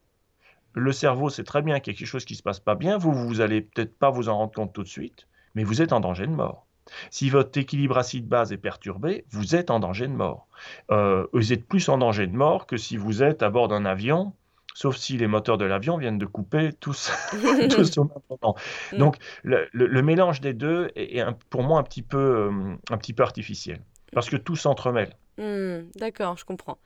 le 0.73 0.91
cerveau 0.91 1.29
sait 1.29 1.43
très 1.43 1.61
bien 1.61 1.79
qu'il 1.79 1.93
y 1.93 1.95
a 1.95 1.97
quelque 1.97 2.07
chose 2.07 2.25
qui 2.25 2.33
ne 2.33 2.37
se 2.37 2.43
passe 2.43 2.59
pas 2.59 2.75
bien, 2.75 2.97
vous, 2.97 3.13
vous 3.13 3.41
allez 3.41 3.61
peut-être 3.61 3.97
pas 3.97 4.09
vous 4.09 4.29
en 4.29 4.37
rendre 4.37 4.53
compte 4.53 4.73
tout 4.73 4.83
de 4.83 4.87
suite, 4.87 5.27
mais 5.55 5.63
vous 5.63 5.81
êtes 5.81 5.93
en 5.93 5.99
danger 5.99 6.27
de 6.27 6.31
mort. 6.31 6.65
Si 7.11 7.29
votre 7.29 7.57
équilibre 7.57 7.97
acide-base 7.97 8.51
est 8.51 8.57
perturbé, 8.57 9.25
vous 9.29 9.55
êtes 9.55 9.71
en 9.71 9.79
danger 9.79 10.07
de 10.07 10.13
mort. 10.13 10.47
Euh, 10.91 11.25
vous 11.33 11.53
êtes 11.53 11.65
plus 11.65 11.87
en 11.89 11.97
danger 11.97 12.27
de 12.27 12.35
mort 12.35 12.67
que 12.67 12.77
si 12.77 12.97
vous 12.97 13.23
êtes 13.23 13.41
à 13.41 13.49
bord 13.49 13.67
d'un 13.67 13.85
avion, 13.85 14.33
sauf 14.73 14.97
si 14.97 15.17
les 15.17 15.27
moteurs 15.27 15.57
de 15.57 15.65
l'avion 15.65 15.97
viennent 15.97 16.17
de 16.17 16.25
couper 16.25 16.71
tous, 16.79 17.11
tous 17.69 17.97
au 17.97 18.05
même 18.05 18.17
moment. 18.29 18.55
Mm. 18.91 18.97
Donc 18.97 19.17
le, 19.43 20.01
mélange 20.01 20.41
des 20.41 20.53
deux 20.53 20.89
est, 20.95 21.23
pour 21.49 21.63
moi 21.63 21.79
un 21.79 21.83
petit, 21.83 22.01
peu, 22.01 22.17
euh, 22.17 22.75
un 22.89 22.97
petit 22.97 23.13
peu 23.13 23.23
artificiel, 23.23 23.81
parce 24.11 24.29
que 24.29 24.37
tout 24.37 24.55
s'entremêle. 24.55 25.15
Mm, 25.37 25.89
d'accord, 25.95 26.37
je 26.37 26.45
comprends. 26.45 26.77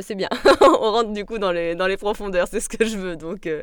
C'est 0.00 0.14
bien, 0.14 0.28
on 0.60 0.90
rentre 0.90 1.12
du 1.12 1.24
coup 1.24 1.38
dans 1.38 1.52
les, 1.52 1.74
dans 1.74 1.86
les 1.86 1.96
profondeurs, 1.96 2.48
c'est 2.48 2.60
ce 2.60 2.68
que 2.68 2.86
je 2.86 2.96
veux. 2.96 3.16
Donc, 3.16 3.46
euh, 3.46 3.62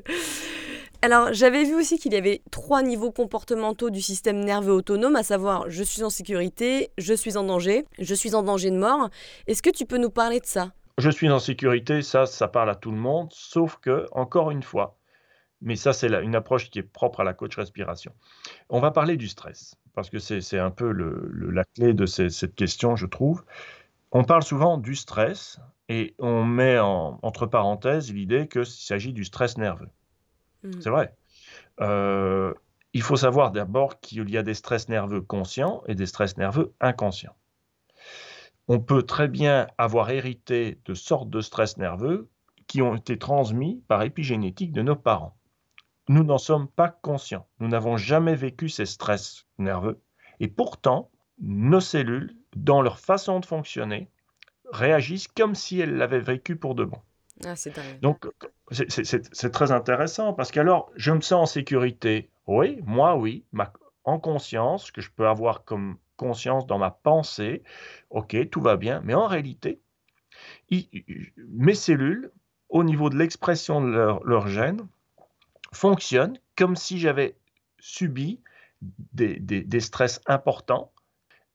alors, 1.01 1.31
j'avais 1.31 1.63
vu 1.63 1.75
aussi 1.75 1.97
qu'il 1.97 2.13
y 2.13 2.17
avait 2.17 2.41
trois 2.51 2.83
niveaux 2.83 3.11
comportementaux 3.11 3.89
du 3.89 4.01
système 4.01 4.43
nerveux 4.43 4.73
autonome, 4.73 5.15
à 5.15 5.23
savoir 5.23 5.69
je 5.69 5.81
suis 5.81 6.03
en 6.03 6.09
sécurité, 6.09 6.91
je 6.97 7.13
suis 7.13 7.37
en 7.37 7.43
danger, 7.43 7.85
je 7.99 8.13
suis 8.13 8.35
en 8.35 8.43
danger 8.43 8.69
de 8.69 8.77
mort. 8.77 9.09
Est-ce 9.47 9.63
que 9.63 9.69
tu 9.69 9.85
peux 9.85 9.97
nous 9.97 10.09
parler 10.09 10.41
de 10.41 10.45
ça? 10.45 10.71
Je 10.97 11.09
suis 11.09 11.29
en 11.29 11.39
sécurité, 11.39 12.01
ça, 12.01 12.25
ça 12.25 12.49
parle 12.49 12.69
à 12.69 12.75
tout 12.75 12.91
le 12.91 12.97
monde, 12.97 13.29
sauf 13.31 13.77
que, 13.77 14.07
encore 14.11 14.51
une 14.51 14.63
fois, 14.63 14.97
mais 15.61 15.77
ça, 15.77 15.93
c'est 15.93 16.09
une 16.21 16.35
approche 16.35 16.69
qui 16.69 16.79
est 16.79 16.83
propre 16.83 17.21
à 17.21 17.23
la 17.23 17.33
coach 17.33 17.55
respiration. 17.55 18.11
On 18.69 18.81
va 18.81 18.91
parler 18.91 19.15
du 19.15 19.29
stress, 19.29 19.75
parce 19.95 20.09
que 20.09 20.19
c'est 20.19 20.59
un 20.59 20.71
peu 20.71 20.91
la 20.91 21.63
clé 21.63 21.93
de 21.93 22.05
cette 22.05 22.55
question, 22.55 22.97
je 22.97 23.05
trouve. 23.05 23.45
On 24.11 24.25
parle 24.25 24.43
souvent 24.43 24.77
du 24.77 24.95
stress 24.95 25.59
et 25.89 26.15
on 26.19 26.45
met 26.45 26.79
entre 26.79 27.47
parenthèses 27.47 28.13
l'idée 28.13 28.47
qu'il 28.47 28.65
s'agit 28.65 29.11
du 29.11 29.25
stress 29.25 29.57
nerveux. 29.57 29.89
Mmh. 30.63 30.81
C'est 30.81 30.89
vrai. 30.91 31.15
Euh, 31.81 32.53
il 32.93 33.01
faut 33.01 33.15
savoir 33.15 33.51
d'abord 33.51 33.99
qu'il 33.99 34.29
y 34.29 34.37
a 34.37 34.43
des 34.43 34.53
stress 34.53 34.87
nerveux 34.87 35.21
conscients 35.21 35.81
et 35.87 35.95
des 35.95 36.05
stress 36.05 36.37
nerveux 36.37 36.73
inconscients. 36.79 37.35
On 38.67 38.79
peut 38.79 39.03
très 39.03 39.27
bien 39.27 39.67
avoir 39.79 40.11
hérité 40.11 40.79
de 40.85 40.93
sortes 40.93 41.29
de 41.29 41.41
stress 41.41 41.77
nerveux 41.77 42.29
qui 42.67 42.83
ont 42.83 42.95
été 42.95 43.17
transmis 43.17 43.83
par 43.87 44.03
épigénétique 44.03 44.71
de 44.71 44.83
nos 44.83 44.95
parents. 44.95 45.35
Nous 46.07 46.23
n'en 46.23 46.37
sommes 46.37 46.67
pas 46.67 46.89
conscients. 46.89 47.47
Nous 47.59 47.67
n'avons 47.67 47.97
jamais 47.97 48.35
vécu 48.35 48.69
ces 48.69 48.85
stress 48.85 49.47
nerveux. 49.57 50.01
Et 50.39 50.47
pourtant, 50.47 51.09
nos 51.39 51.79
cellules, 51.79 52.35
dans 52.55 52.81
leur 52.81 52.99
façon 52.99 53.39
de 53.39 53.45
fonctionner, 53.45 54.09
réagissent 54.71 55.27
comme 55.27 55.55
si 55.55 55.79
elles 55.79 55.95
l'avaient 55.95 56.19
vécu 56.19 56.55
pour 56.55 56.75
de 56.75 56.85
bon. 56.85 56.99
Ah, 57.45 57.53
Donc, 58.01 58.27
c'est 58.71 59.51
très 59.51 59.71
intéressant 59.71 60.33
parce 60.33 60.51
qu'alors, 60.51 60.91
je 60.95 61.11
me 61.11 61.21
sens 61.21 61.43
en 61.43 61.45
sécurité. 61.45 62.29
Oui, 62.47 62.81
moi, 62.85 63.15
oui, 63.15 63.45
en 64.03 64.19
conscience, 64.19 64.91
que 64.91 65.01
je 65.01 65.09
peux 65.09 65.27
avoir 65.27 65.63
comme 65.63 65.97
conscience 66.17 66.67
dans 66.67 66.77
ma 66.77 66.91
pensée. 66.91 67.63
Ok, 68.09 68.35
tout 68.49 68.61
va 68.61 68.75
bien. 68.75 69.01
Mais 69.05 69.13
en 69.13 69.27
réalité, 69.27 69.79
mes 70.69 71.75
cellules, 71.75 72.31
au 72.67 72.83
niveau 72.83 73.09
de 73.09 73.17
l'expression 73.17 73.81
de 73.81 73.87
leur, 73.87 74.23
leur 74.25 74.47
gène, 74.47 74.81
fonctionnent 75.71 76.37
comme 76.57 76.75
si 76.75 76.99
j'avais 76.99 77.37
subi 77.79 78.41
des 79.13 79.79
stress 79.79 80.19
importants 80.25 80.91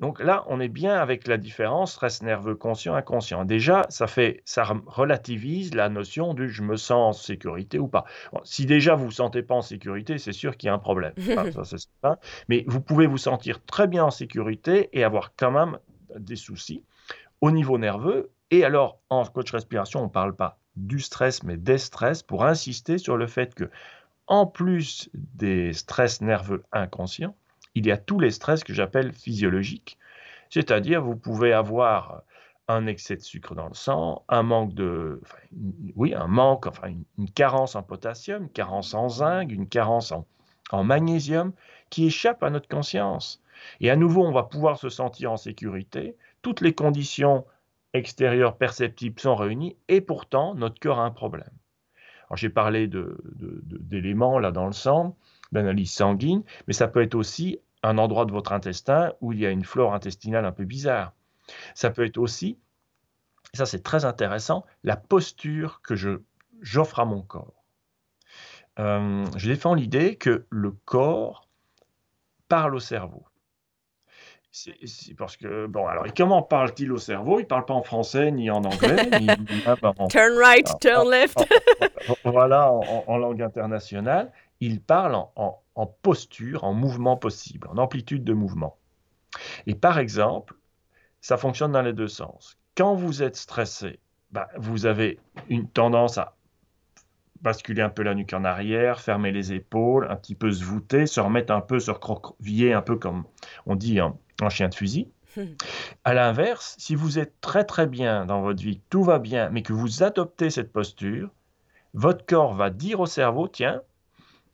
donc 0.01 0.21
là, 0.21 0.45
on 0.49 0.59
est 0.59 0.69
bien 0.69 0.97
avec 0.97 1.29
la 1.29 1.37
différence 1.37 1.93
stress 1.93 2.23
nerveux 2.23 2.57
conscient 2.57 2.95
inconscient. 2.95 3.45
Déjà, 3.45 3.87
ça 3.91 4.07
fait 4.07 4.43
ça 4.45 4.65
relativise 4.87 5.75
la 5.75 5.89
notion 5.89 6.35
du 6.35 6.51
je 6.51 6.63
me 6.63 6.77
sens 6.77 7.17
en 7.17 7.23
sécurité 7.23 7.79
ou 7.79 7.87
pas. 7.87 8.05
si 8.43 8.67
déjà 8.67 8.97
vous 8.97 9.05
vous 9.05 9.11
sentez 9.13 9.43
pas 9.43 9.55
en 9.55 9.63
sécurité, 9.63 10.19
c'est 10.19 10.33
sûr 10.33 10.57
qu'il 10.57 10.67
y 10.67 10.71
a 10.71 10.75
un 10.75 10.79
problème. 10.79 11.13
Mais 12.49 12.65
vous 12.67 12.81
pouvez 12.81 13.07
vous 13.07 13.19
sentir 13.19 13.65
très 13.65 13.87
bien 13.87 14.05
en 14.05 14.11
sécurité 14.11 14.89
et 14.93 15.05
avoir 15.05 15.33
quand 15.37 15.53
même 15.53 15.79
des 16.19 16.37
soucis 16.37 16.83
au 17.41 17.53
niveau 17.53 17.79
nerveux. 17.79 18.31
Et 18.51 18.65
alors, 18.65 19.01
en 19.11 19.25
coach 19.25 19.53
respiration, 19.53 20.01
on 20.01 20.05
ne 20.05 20.11
parle 20.11 20.35
pas 20.35 20.59
du 20.77 20.99
stress, 20.99 21.45
mais 21.45 21.57
des 21.57 21.79
stress 21.79 22.23
pour 22.23 22.45
insister 22.45 22.99
sur 22.99 23.17
le 23.17 23.27
fait 23.27 23.55
que, 23.55 23.71
en 24.27 24.47
plus 24.47 25.09
des 25.15 25.73
stress 25.73 26.21
nerveux 26.21 26.65
inconscients, 26.73 27.37
il 27.75 27.87
y 27.87 27.91
a 27.91 27.97
tous 27.97 28.21
les 28.21 28.31
stress 28.31 28.65
que 28.65 28.73
j'appelle 28.73 29.13
physiologiques. 29.13 29.99
C'est-à-dire, 30.51 31.03
vous 31.03 31.17
pouvez 31.17 31.53
avoir 31.53 32.23
un 32.69 32.87
excès 32.87 33.17
de 33.17 33.23
sucre 33.23 33.55
dans 33.55 33.69
le 33.69 33.75
sang, 33.75 34.25
un 34.29 34.43
manque 34.43 34.75
de, 34.75 35.21
oui, 35.97 36.15
un 36.15 36.29
manque, 36.29 36.67
enfin 36.67 36.89
une, 37.19 37.31
carence 37.31 37.75
en 37.75 37.83
potassium, 37.83 38.45
une 38.45 38.49
carence 38.49 38.95
en 38.95 39.09
zinc, 39.09 39.51
une 39.51 39.69
carence 39.69 40.13
en, 40.13 40.25
magnésium 40.85 41.53
qui 41.91 42.07
échappe 42.07 42.43
à 42.43 42.51
notre 42.51 42.69
conscience. 42.69 43.43
Et 43.81 43.91
à 43.91 43.97
nouveau, 43.97 44.25
on 44.25 44.33
va 44.33 44.45
pouvoir 44.45 44.79
se 44.79 44.89
sentir 44.89 45.31
en 45.31 45.37
sécurité. 45.37 46.17
Toutes 46.43 46.63
les 46.63 46.75
conditions 46.75 47.45
extérieures 47.93 48.57
perceptibles 48.57 49.21
sont 49.21 49.37
réunies 49.37 49.77
et 49.89 50.01
pourtant 50.01 50.55
notre 50.55 50.81
cœur 50.81 50.99
a 50.99 51.05
un 51.05 51.11
problème. 51.11 51.51
J'ai 52.35 52.49
parlé 52.49 52.89
d'éléments 52.89 54.39
là 54.39 54.51
dans 54.51 54.67
le 54.67 54.73
sang 54.73 55.17
d'analyse 55.55 55.93
sanguine, 55.93 56.43
mais 56.67 56.75
ça 56.75 56.89
peut 56.89 57.01
être 57.03 57.15
aussi 57.15 57.59
un 57.83 57.97
endroit 57.99 58.27
de 58.27 58.33
votre 58.33 58.53
intestin 58.53 59.13
où 59.21 59.33
il 59.33 59.41
y 59.41 59.47
a 59.47 59.51
une 59.51 59.65
flore 59.65 59.95
intestinale 59.95 60.45
un 60.45 60.53
peu 60.53 60.65
bizarre. 60.65 61.13
Ça 61.75 61.91
peut 61.91 62.05
être 62.05 62.19
aussi, 62.19 62.59
ça 63.55 63.67
c'est 63.67 63.83
très 63.83 64.05
intéressant, 64.05 64.65
la 64.83 64.97
posture 64.97 65.81
que 65.83 65.95
je, 65.95 66.21
j'offre 66.61 67.01
à 67.01 67.05
mon 67.05 67.23
corps. 67.23 67.65
euh, 68.79 69.25
je 69.37 69.49
défends 69.49 69.75
l'idée 69.75 70.17
que 70.17 70.47
le 70.51 70.73
corps 70.85 71.49
parle 72.49 72.75
au 72.75 72.81
cerveau. 72.81 73.25
C'est 74.51 75.17
parce 75.19 75.37
que, 75.37 75.67
bon, 75.67 75.89
alors, 75.89 76.07
comment 76.17 76.41
parle-t-il 76.41 76.93
au 76.93 76.97
cerveau? 76.99 77.41
Il 77.41 77.47
parle 77.47 77.65
pas 77.65 77.75
en 77.75 77.83
français, 77.83 78.31
ni 78.31 78.51
en 78.53 78.63
anglais, 78.63 79.11
ni 79.21 79.27
Turn 80.11 80.39
right, 80.39 80.69
turn 80.81 81.11
left. 81.11 81.39
voilà, 82.25 82.71
en 82.71 83.17
langue 83.17 83.43
internationale. 83.43 84.31
Il 84.65 84.81
parle 84.81 85.15
en 85.37 85.87
posture, 86.03 86.65
en 86.65 86.73
mouvement 86.73 87.17
possible, 87.17 87.69
en 87.69 87.77
amplitude 87.77 88.25
de 88.25 88.33
mouvement. 88.33 88.79
Et 89.67 89.75
par 89.75 89.99
exemple, 89.99 90.55
ça 91.21 91.37
fonctionne 91.37 91.73
dans 91.73 91.83
les 91.83 91.93
deux 91.93 92.09
sens. 92.09 92.59
Quand 92.77 92.95
vous 92.95 93.23
êtes 93.23 93.37
stressé, 93.37 93.99
bah, 94.31 94.49
vous 94.57 94.87
avez 94.87 95.19
une 95.49 95.69
tendance 95.69 96.19
à 96.19 96.37
basculer 97.41 97.83
un 97.83 97.91
peu 97.91 98.03
la 98.03 98.15
nuque 98.15 98.33
en 98.33 98.45
arrière, 98.45 99.01
fermer 99.01 99.33
les 99.33 99.53
épaules, 99.53 100.07
un 100.11 100.17
petit 100.17 100.35
peu 100.35 100.51
se 100.51 100.65
voûter, 100.65 101.07
se 101.07 101.21
remettre 101.21 101.53
un 101.53 101.61
peu, 101.61 101.79
se 101.79 101.91
recroqueviller, 101.91 102.73
un 102.73 102.83
peu 102.83 102.97
comme 102.97 103.25
on 103.67 103.77
dit 103.77 104.01
en, 104.01 104.19
chien 104.49 104.69
de 104.69 104.75
fusil. 104.75 105.09
À 106.05 106.15
l'inverse, 106.15 106.75
si 106.79 106.95
vous 106.95 107.19
êtes 107.19 107.41
très 107.41 107.65
très 107.65 107.87
bien 107.87 108.25
dans 108.25 108.41
votre 108.41 108.63
vie, 108.63 108.81
tout 108.89 109.03
va 109.03 109.19
bien, 109.19 109.51
mais 109.51 109.63
que 109.63 109.73
vous 109.73 110.03
adoptez 110.03 110.51
cette 110.51 110.73
posture, 110.73 111.31
votre 111.93 112.25
corps 112.25 112.55
va 112.55 112.71
dire 112.71 113.01
au 113.01 113.07
cerveau, 113.07 113.49
tiens, 113.49 113.83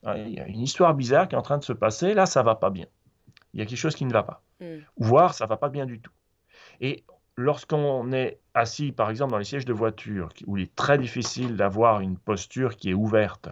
il 0.05 0.35
y 0.35 0.41
a 0.41 0.47
une 0.47 0.61
histoire 0.61 0.95
bizarre 0.95 1.29
qui 1.29 1.35
est 1.35 1.39
en 1.39 1.43
train 1.43 1.59
de 1.59 1.65
se 1.65 1.73
passer, 1.73 2.15
là 2.15 2.27
ça 2.27 2.43
va 2.43 2.55
pas 2.55 2.71
bien. 2.71 2.87
Il 3.53 3.61
y 3.61 3.63
a 3.63 3.67
quelque 3.67 3.79
chose 3.79 3.97
qui 3.97 4.05
ne 4.05 4.13
va 4.13 4.23
pas. 4.23 4.43
Ou 4.61 5.05
voire 5.05 5.35
ça 5.35 5.47
va 5.47 5.57
pas 5.57 5.69
bien 5.69 5.87
du 5.87 6.01
tout. 6.01 6.13
Et 6.81 7.05
lorsqu'on 7.37 8.13
est 8.13 8.39
assis, 8.55 8.93
par 8.93 9.11
exemple, 9.11 9.33
dans 9.33 9.39
les 9.39 9.45
sièges 9.45 9.65
de 9.65 9.73
voiture, 9.73 10.29
où 10.47 10.57
il 10.57 10.65
est 10.65 10.75
très 10.75 10.99
difficile 10.99 11.57
d'avoir 11.57 12.01
une 12.01 12.17
posture 12.17 12.77
qui 12.77 12.91
est 12.91 12.95
ouverte, 12.95 13.49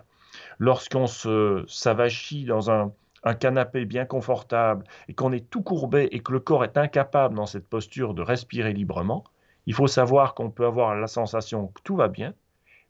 lorsqu'on 0.58 1.06
se 1.06 1.64
s'avachit 1.66 2.44
dans 2.44 2.70
un, 2.70 2.92
canapé 3.40 3.84
bien 3.84 4.06
confortable 4.06 4.84
et 5.08 5.14
qu'on 5.14 5.32
est 5.32 5.50
tout 5.50 5.60
courbé 5.60 6.08
et 6.12 6.20
que 6.20 6.32
le 6.32 6.40
corps 6.40 6.64
est 6.64 6.78
incapable 6.78 7.34
dans 7.34 7.44
cette 7.44 7.68
posture 7.68 8.14
de 8.14 8.22
respirer 8.22 8.72
librement, 8.72 9.24
il 9.66 9.74
faut 9.74 9.88
savoir 9.88 10.34
qu'on 10.34 10.50
peut 10.50 10.64
avoir 10.64 10.94
la 10.94 11.08
sensation 11.08 11.66
que 11.66 11.82
tout 11.82 11.96
va 11.96 12.08
bien, 12.08 12.32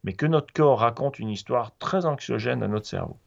mais 0.05 0.13
que 0.13 0.27
notre 0.27 0.53
corps 0.53 0.79
raconte 0.79 1.19
une 1.19 1.31
histoire 1.31 1.77
très 1.79 2.07
anxiogène 2.07 2.63
à 2.63 2.69
notre 2.69 2.87
cerveau. 2.87 3.19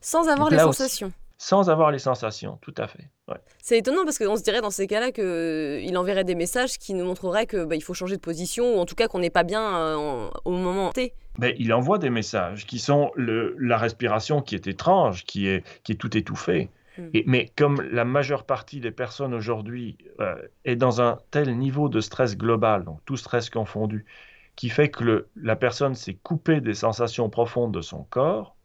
Sans 0.00 0.28
avoir 0.28 0.50
les 0.50 0.58
sensations. 0.58 1.12
sans 1.38 1.68
avoir 1.68 1.90
les 1.90 1.98
sensations, 1.98 2.58
tout 2.62 2.74
à 2.78 2.86
fait. 2.86 3.10
C'est 3.60 3.78
étonnant 3.78 4.04
parce 4.04 4.18
qu'on 4.18 4.36
se 4.36 4.42
dirait 4.42 4.60
dans 4.60 4.70
ces 4.70 4.86
cas-là 4.86 5.10
qu'il 5.10 5.24
euh, 5.24 5.96
enverrait 5.96 6.24
des 6.24 6.34
messages 6.34 6.78
qui 6.78 6.94
nous 6.94 7.04
montreraient 7.04 7.46
qu'il 7.46 7.64
bah, 7.64 7.76
faut 7.82 7.94
changer 7.94 8.16
de 8.16 8.20
position 8.20 8.76
ou 8.76 8.78
en 8.78 8.86
tout 8.86 8.94
cas 8.94 9.08
qu'on 9.08 9.18
n'est 9.18 9.30
pas 9.30 9.42
bien 9.42 9.76
euh, 9.76 10.28
au 10.44 10.52
moment 10.52 10.92
T. 10.92 11.12
Mais 11.38 11.54
il 11.58 11.72
envoie 11.74 11.98
des 11.98 12.10
messages 12.10 12.66
qui 12.66 12.78
sont 12.78 13.10
le, 13.16 13.54
la 13.58 13.76
respiration 13.76 14.40
qui 14.40 14.54
est 14.54 14.66
étrange, 14.66 15.24
qui 15.24 15.48
est, 15.48 15.64
qui 15.82 15.92
est 15.92 15.96
tout 15.96 16.16
étouffée. 16.16 16.70
Hmm. 16.96 17.08
Et, 17.12 17.24
mais 17.26 17.50
comme 17.56 17.82
la 17.82 18.04
majeure 18.04 18.44
partie 18.44 18.80
des 18.80 18.92
personnes 18.92 19.34
aujourd'hui 19.34 19.98
euh, 20.20 20.36
est 20.64 20.76
dans 20.76 21.02
un 21.02 21.18
tel 21.30 21.54
niveau 21.58 21.88
de 21.88 22.00
stress 22.00 22.36
global, 22.38 22.84
donc 22.84 23.00
tout 23.04 23.16
stress 23.16 23.50
confondu, 23.50 24.06
qui 24.54 24.70
fait 24.70 24.88
que 24.88 25.04
le, 25.04 25.28
la 25.36 25.56
personne 25.56 25.94
s'est 25.94 26.16
coupée 26.22 26.62
des 26.62 26.74
sensations 26.74 27.28
profondes 27.28 27.74
de 27.74 27.82
son 27.82 28.04
corps, 28.04 28.55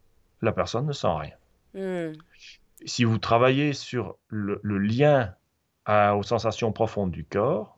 la 0.41 0.51
personne 0.51 0.85
ne 0.85 0.93
sent 0.93 1.07
rien. 1.07 1.33
Hmm 1.73 2.13
si 2.85 3.03
vous 3.03 3.17
travaillez 3.17 3.73
sur 3.73 4.17
le, 4.27 4.59
lien 4.63 5.33
aux 5.87 6.23
sensations 6.23 6.71
profondes 6.71 7.11
du 7.11 7.25
corps, 7.25 7.77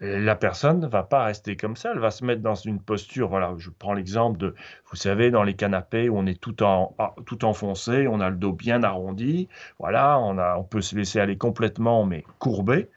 la 0.00 0.34
personne 0.34 0.80
ne 0.80 0.88
va 0.88 1.04
pas 1.04 1.24
rester 1.24 1.56
comme 1.56 1.76
ça, 1.76 1.92
elle 1.92 2.00
va 2.00 2.10
se 2.10 2.24
mettre 2.24 2.42
dans 2.42 2.56
une 2.56 2.80
posture, 2.80 3.28
voilà, 3.28 3.54
je 3.58 3.70
prends 3.70 3.92
l'exemple 3.92 4.36
de, 4.36 4.54
vous 4.90 4.96
savez, 4.96 5.30
dans 5.30 5.44
les 5.44 5.54
canapés 5.54 6.08
où 6.08 6.18
on 6.18 6.26
est 6.26 6.40
tout, 6.40 6.64
en, 6.64 6.94
ah, 6.98 7.14
tout 7.24 7.44
enfoncé, 7.44 8.08
on 8.08 8.18
a 8.20 8.28
le 8.28 8.36
dos 8.36 8.52
bien 8.52 8.82
arrondi, 8.82 9.48
voilà, 9.78 10.18
on, 10.18 10.38
a, 10.38 10.56
on 10.56 10.64
peut 10.64 10.80
se 10.80 10.96
laisser 10.96 11.20
aller 11.20 11.38
complètement, 11.38 12.04
mais 12.04 12.24
courbé. 12.40 12.90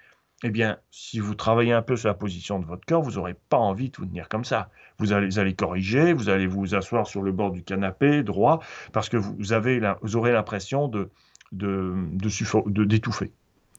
Eh 0.44 0.50
bien, 0.50 0.80
si 0.90 1.20
vous 1.20 1.36
travaillez 1.36 1.74
un 1.74 1.84
peu 1.84 1.96
sur 1.96 2.08
la 2.08 2.16
position 2.16 2.60
de 2.60 2.66
votre 2.66 2.86
corps, 2.86 3.04
vous 3.04 3.14
n'aurez 3.14 3.36
pas 3.50 3.58
envie 3.58 3.90
de 3.92 3.98
vous 3.98 4.06
tenir 4.06 4.28
comme 4.28 4.44
ça. 4.44 4.70
Vous 5.00 5.14
allez, 5.14 5.38
allez, 5.40 5.54
corriger, 5.54 6.14
vous 6.14 6.30
allez 6.30 6.48
vous 6.48 6.76
asseoir 6.76 7.08
sur 7.08 7.22
le 7.22 7.32
bord 7.32 7.52
du 7.52 7.64
canapé 7.64 8.24
droit, 8.24 8.62
parce 8.94 9.10
que 9.10 9.18
vous, 9.18 9.54
avez 9.54 9.82
vous 10.02 10.16
aurez 10.16 10.32
l'impression 10.32 10.88
de, 10.88 11.10
de, 11.52 11.94
de, 12.14 12.84
d'étouffer. 12.86 13.32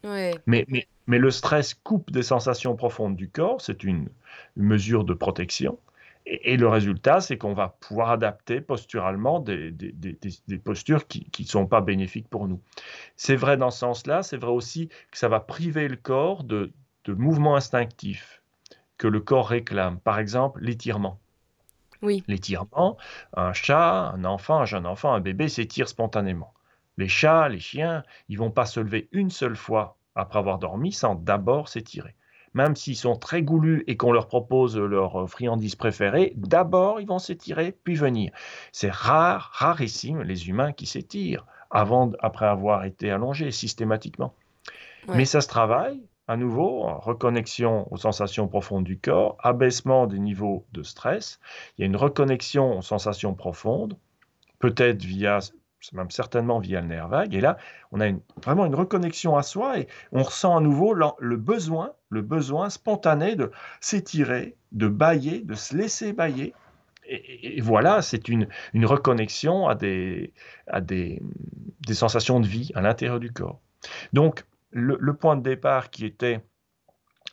Mais, 0.04 0.34
mais, 0.46 0.86
mais, 1.06 1.18
le 1.18 1.30
stress 1.30 1.74
coupe 1.74 2.12
des 2.12 2.22
sensations 2.22 2.76
profondes 2.76 3.16
du 3.16 3.28
corps, 3.28 3.60
c'est 3.60 3.82
une 3.82 4.08
mesure 4.56 5.04
de 5.04 5.14
protection. 5.14 5.78
Et, 6.26 6.56
le 6.56 6.68
résultat, 6.68 7.20
c'est 7.20 7.38
qu'on 7.38 7.54
va 7.54 7.76
pouvoir 7.80 8.10
adapter 8.10 8.60
posturalement 8.60 9.38
des, 9.38 9.72
postures 10.64 11.06
qui 11.06 11.28
ne 11.38 11.46
sont 11.46 11.66
pas 11.66 11.80
bénéfiques 11.80 12.28
pour 12.28 12.48
nous. 12.48 12.60
C'est 13.16 13.36
vrai 13.36 13.56
dans 13.56 13.70
ce 13.70 13.78
sens-là, 13.78 14.22
c'est 14.22 14.36
vrai 14.36 14.50
aussi 14.50 14.88
que 15.10 15.18
ça 15.18 15.28
va 15.28 15.40
priver 15.40 15.88
le 15.88 15.96
corps 15.96 16.44
de, 16.44 16.72
mouvements 17.08 17.54
instinctifs 17.54 18.42
que 18.98 19.08
le 19.08 19.20
corps 19.20 19.48
réclame. 19.48 19.98
Par 20.00 20.18
exemple, 20.18 20.60
l'étirement. 20.62 21.18
Oui. 22.02 22.22
L'étirement, 22.28 22.96
un 23.34 23.52
chat, 23.52 24.10
un 24.14 24.24
enfant, 24.24 24.60
un 24.60 24.64
jeune 24.66 24.86
enfant, 24.86 25.14
un 25.14 25.20
bébé 25.20 25.48
s'étire 25.48 25.88
spontanément. 25.88 26.52
Les 26.98 27.08
chats, 27.08 27.48
les 27.48 27.60
chiens, 27.60 28.02
ils 28.28 28.38
vont 28.38 28.50
pas 28.50 28.66
se 28.66 28.80
lever 28.80 29.08
une 29.12 29.30
seule 29.30 29.56
fois 29.56 29.96
après 30.14 30.38
avoir 30.38 30.58
dormi 30.58 30.92
sans 30.92 31.14
d'abord 31.14 31.68
s'étirer 31.68 32.14
même 32.56 32.74
s'ils 32.74 32.96
sont 32.96 33.16
très 33.16 33.42
goulus 33.42 33.84
et 33.86 33.98
qu'on 33.98 34.12
leur 34.12 34.28
propose 34.28 34.78
leur 34.78 35.28
friandise 35.28 35.76
préférée, 35.76 36.32
d'abord 36.36 37.02
ils 37.02 37.06
vont 37.06 37.18
s'étirer, 37.18 37.76
puis 37.84 37.94
venir. 37.94 38.32
C'est 38.72 38.90
rare, 38.90 39.50
rarissime 39.52 40.22
les 40.22 40.48
humains 40.48 40.72
qui 40.72 40.86
s'étirent 40.86 41.44
avant, 41.70 42.12
après 42.20 42.46
avoir 42.46 42.84
été 42.84 43.10
allongés 43.10 43.50
systématiquement. 43.50 44.34
Mais 45.08 45.26
ça 45.26 45.42
se 45.42 45.48
travaille, 45.48 46.02
à 46.28 46.36
nouveau, 46.36 46.82
reconnexion 46.98 47.86
aux 47.92 47.96
sensations 47.96 48.48
profondes 48.48 48.84
du 48.84 48.98
corps, 48.98 49.36
abaissement 49.42 50.06
des 50.06 50.18
niveaux 50.18 50.66
de 50.72 50.82
stress. 50.82 51.40
Il 51.76 51.82
y 51.82 51.84
a 51.84 51.86
une 51.86 51.96
reconnexion 51.96 52.78
aux 52.78 52.82
sensations 52.82 53.34
profondes, 53.34 53.96
peut-être 54.58 55.02
via 55.02 55.40
même 55.92 56.10
certainement 56.10 56.58
via 56.58 56.80
le 56.80 56.88
nerf 56.88 57.08
vague. 57.08 57.34
Et 57.34 57.40
là, 57.40 57.58
on 57.92 58.00
a 58.00 58.10
vraiment 58.42 58.66
une 58.66 58.74
reconnexion 58.74 59.36
à 59.36 59.42
soi 59.42 59.78
et 59.78 59.88
on 60.12 60.22
ressent 60.22 60.56
à 60.56 60.60
nouveau 60.60 60.94
le, 60.94 61.36
besoin, 61.36 61.92
le 62.10 62.22
besoin 62.22 62.70
spontané 62.70 63.36
de 63.36 63.50
s'étirer, 63.80 64.56
de 64.72 64.88
bailler, 64.88 65.42
de 65.42 65.54
se 65.54 65.76
laisser 65.76 66.12
bailler. 66.12 66.54
Et, 67.08 67.60
voilà, 67.60 68.02
c'est 68.02 68.28
une, 68.28 68.48
reconnexion 68.74 69.68
à, 69.68 69.76
des, 69.76 70.32
des, 70.80 71.20
sensations 71.92 72.40
de 72.40 72.46
vie 72.46 72.72
à 72.74 72.80
l'intérieur 72.80 73.20
du 73.20 73.32
corps. 73.32 73.60
Donc, 74.12 74.44
le 74.78 75.14
point 75.14 75.36
de 75.36 75.42
départ 75.42 75.90
qui 75.90 76.04
était 76.04 76.42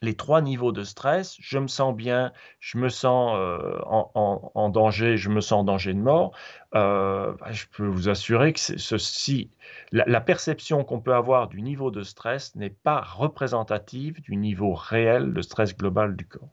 les 0.04 0.16
trois 0.16 0.42
niveaux 0.42 0.74
de 0.74 0.84
stress, 0.84 1.38
je 1.40 1.58
me 1.58 1.68
sens 1.68 1.96
bien, 1.96 2.34
je 2.60 2.78
me 2.78 2.90
sens 2.90 3.36
euh, 3.38 3.80
en, 3.86 4.70
danger, 4.70 5.16
je 5.18 5.30
me 5.30 5.40
sens 5.40 5.62
en 5.62 5.64
danger 5.64 5.94
de 5.94 6.00
mort, 6.00 6.34
euh, 6.76 7.34
bah, 7.40 7.52
je 7.52 7.66
peux 7.72 7.88
vous 7.88 8.10
assurer 8.10 8.52
que 8.52 8.60
ceci, 8.60 9.50
la, 9.92 10.22
perception 10.22 10.84
qu'on 10.84 11.00
peut 11.00 11.16
avoir 11.16 11.48
du 11.48 11.62
niveau 11.62 11.90
de 11.90 12.04
stress 12.04 12.54
n'est 12.56 12.70
pas 12.70 13.02
représentative 13.02 14.22
du 14.22 14.36
niveau 14.36 14.74
réel 14.74 15.34
de 15.34 15.42
stress 15.42 15.76
global 15.76 16.18
du 16.18 16.26
corps. 16.26 16.50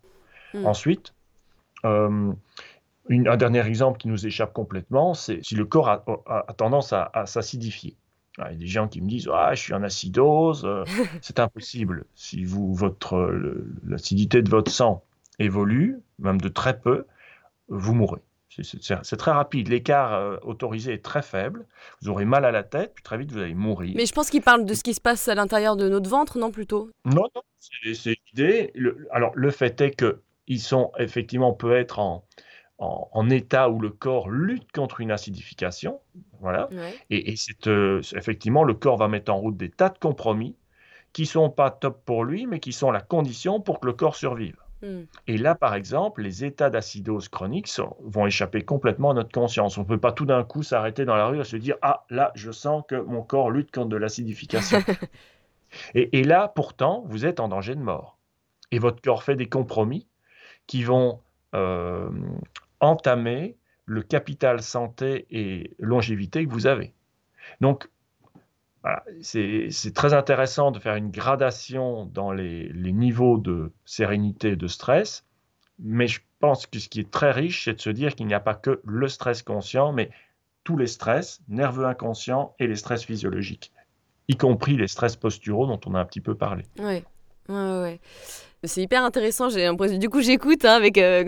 Hmm. 0.54 0.66
Ensuite, 0.66 1.14
euh, 1.84 2.32
un 3.10 3.36
dernier 3.36 3.66
exemple 3.66 3.98
qui 3.98 4.06
nous 4.06 4.26
échappe 4.26 4.52
complètement, 4.52 5.14
c'est 5.14 5.44
si 5.44 5.56
le 5.56 5.64
corps 5.64 5.88
a, 5.88 6.54
tendance 6.56 6.92
à 6.92 7.10
s'acidifier. 7.26 7.96
Il 8.38 8.44
y 8.44 8.46
a 8.46 8.54
des 8.54 8.66
gens 8.66 8.88
qui 8.88 9.00
me 9.00 9.08
disent 9.08 9.28
ah 9.32 9.54
je 9.54 9.60
suis 9.60 9.74
en 9.74 9.82
acidose, 9.82 10.64
euh, 10.64 10.84
c'est 11.22 11.40
impossible. 11.40 12.04
Si 12.14 12.44
vous 12.44 12.74
votre 12.74 13.32
l'acidité 13.86 14.42
de 14.42 14.50
votre 14.50 14.70
sang 14.70 15.04
évolue, 15.38 16.00
même 16.18 16.40
de 16.40 16.48
très 16.48 16.78
peu, 16.78 17.06
vous 17.68 17.94
mourrez. 17.94 18.20
C'est 18.62 19.16
très 19.16 19.30
rapide. 19.30 19.68
L'écart 19.68 20.12
euh, 20.12 20.36
autorisé 20.42 20.94
est 20.94 21.04
très 21.04 21.22
faible. 21.22 21.66
Vous 22.02 22.08
aurez 22.08 22.24
mal 22.24 22.44
à 22.44 22.50
la 22.50 22.64
tête, 22.64 22.92
puis 22.94 23.02
très 23.02 23.16
vite 23.16 23.30
vous 23.30 23.38
allez 23.38 23.54
mourir. 23.54 23.94
Mais 23.96 24.06
je 24.06 24.12
pense 24.12 24.28
qu'il 24.28 24.42
parle 24.42 24.64
de 24.64 24.74
ce 24.74 24.82
qui 24.82 24.92
se 24.92 25.00
passe 25.00 25.28
à 25.28 25.34
l'intérieur 25.36 25.76
de 25.76 25.88
notre 25.88 26.10
ventre, 26.10 26.36
non 26.36 26.50
plutôt? 26.50 26.90
Non, 27.04 27.28
non, 27.34 27.42
c'est 27.58 28.16
l'idée. 28.26 28.72
alors 29.12 29.32
le 29.34 29.50
fait 29.50 29.80
est 29.80 29.92
que 29.92 30.20
ils 30.48 30.60
sont 30.60 30.90
effectivement 30.98 31.52
peut 31.52 31.76
être 31.76 32.00
en, 32.00 32.24
en, 32.80 33.28
état 33.28 33.68
où 33.68 33.78
le 33.78 33.90
corps 33.90 34.30
lutte 34.30 34.72
contre 34.72 35.00
une 35.00 35.10
acidification. 35.10 36.00
Voilà. 36.40 36.68
Et, 37.10 37.36
c'est 37.36 37.66
euh, 37.66 38.00
effectivement, 38.16 38.64
le 38.64 38.74
corps 38.74 38.96
va 38.96 39.08
mettre 39.08 39.32
en 39.32 39.36
route 39.36 39.56
des 39.56 39.68
tas 39.68 39.90
de 39.90 39.98
compromis 39.98 40.56
qui 41.12 41.26
sont 41.26 41.50
pas 41.50 41.70
top 41.70 42.02
pour 42.04 42.24
lui, 42.24 42.46
mais 42.46 42.60
qui 42.60 42.72
sont 42.72 42.90
la 42.90 43.00
condition 43.00 43.60
pour 43.60 43.80
que 43.80 43.86
le 43.86 43.92
corps 43.92 44.16
survive. 44.16 44.56
Hmm. 44.82 45.02
Et 45.26 45.36
là, 45.36 45.54
par 45.54 45.74
exemple, 45.74 46.22
les 46.22 46.44
états 46.44 46.70
d'acidose 46.70 47.28
chronique 47.28 47.68
vont 48.02 48.26
échapper 48.26 48.62
complètement 48.62 49.10
à 49.10 49.14
notre 49.14 49.32
conscience. 49.32 49.76
On 49.76 49.82
ne 49.82 49.86
peut 49.86 49.98
pas 49.98 50.12
tout 50.12 50.24
d'un 50.24 50.42
coup 50.42 50.62
s'arrêter 50.62 51.04
dans 51.04 51.16
la 51.16 51.26
rue 51.26 51.40
et 51.40 51.44
se 51.44 51.56
dire 51.56 51.76
Ah, 51.82 52.04
là, 52.08 52.32
je 52.34 52.50
sens 52.50 52.82
que 52.88 52.94
mon 52.94 53.22
corps 53.22 53.50
lutte 53.50 53.70
contre 53.72 53.90
de 53.90 53.96
l'acidification. 53.96 54.78
et, 55.94 56.18
et, 56.18 56.24
là, 56.24 56.48
pourtant, 56.48 57.04
vous 57.06 57.26
êtes 57.26 57.40
en 57.40 57.48
danger 57.48 57.74
de 57.74 57.82
mort. 57.82 58.16
Et 58.70 58.78
votre 58.78 59.02
corps 59.02 59.22
fait 59.22 59.36
des 59.36 59.48
compromis 59.48 60.06
qui 60.66 60.84
vont 60.84 61.20
euh, 61.54 62.08
entamer 62.80 63.56
le 63.86 64.02
capital 64.02 64.62
santé 64.62 65.26
et 65.30 65.74
longévité 65.78 66.46
que 66.46 66.50
vous 66.50 66.66
avez. 66.66 66.94
Donc, 67.60 67.88
c'est 69.20 69.94
très 69.94 70.14
intéressant 70.14 70.70
de 70.70 70.78
faire 70.78 70.94
une 70.94 71.10
gradation 71.10 72.06
dans 72.06 72.32
les, 72.32 72.70
niveaux 72.72 73.38
de 73.38 73.72
sérénité 73.84 74.50
et 74.50 74.56
de 74.56 74.66
stress, 74.66 75.24
mais 75.78 76.06
je 76.06 76.20
pense 76.38 76.66
que 76.66 76.78
ce 76.78 76.88
qui 76.88 77.00
est 77.00 77.10
très 77.10 77.30
riche, 77.30 77.64
c'est 77.64 77.74
de 77.74 77.80
se 77.80 77.90
dire 77.90 78.14
qu'il 78.14 78.26
n'y 78.26 78.34
a 78.34 78.40
pas 78.40 78.54
que 78.54 78.80
le 78.84 79.08
stress 79.08 79.42
conscient, 79.42 79.92
mais 79.92 80.10
tous 80.64 80.76
les 80.76 80.86
stress, 80.86 81.40
nerveux 81.48 81.84
inconscients 81.84 82.54
et 82.58 82.66
les 82.66 82.76
stress 82.76 83.04
physiologiques, 83.04 83.72
y 84.28 84.36
compris 84.36 84.76
les 84.76 84.88
stress 84.88 85.16
posturaux 85.16 85.66
dont 85.66 85.80
on 85.86 85.94
a 85.94 86.00
un 86.00 86.04
petit 86.04 86.20
peu 86.20 86.34
parlé. 86.34 86.64
Oui, 86.78 87.02
ouais, 87.48 87.80
ouais. 87.80 88.00
C'est 88.64 88.82
hyper 88.82 89.02
intéressant. 89.04 89.48
J'ai. 89.48 89.70
Du 89.98 90.10
coup, 90.10 90.20
j'écoute 90.20 90.64
hein, 90.66 90.74
avec 90.74 90.98
euh, 90.98 91.24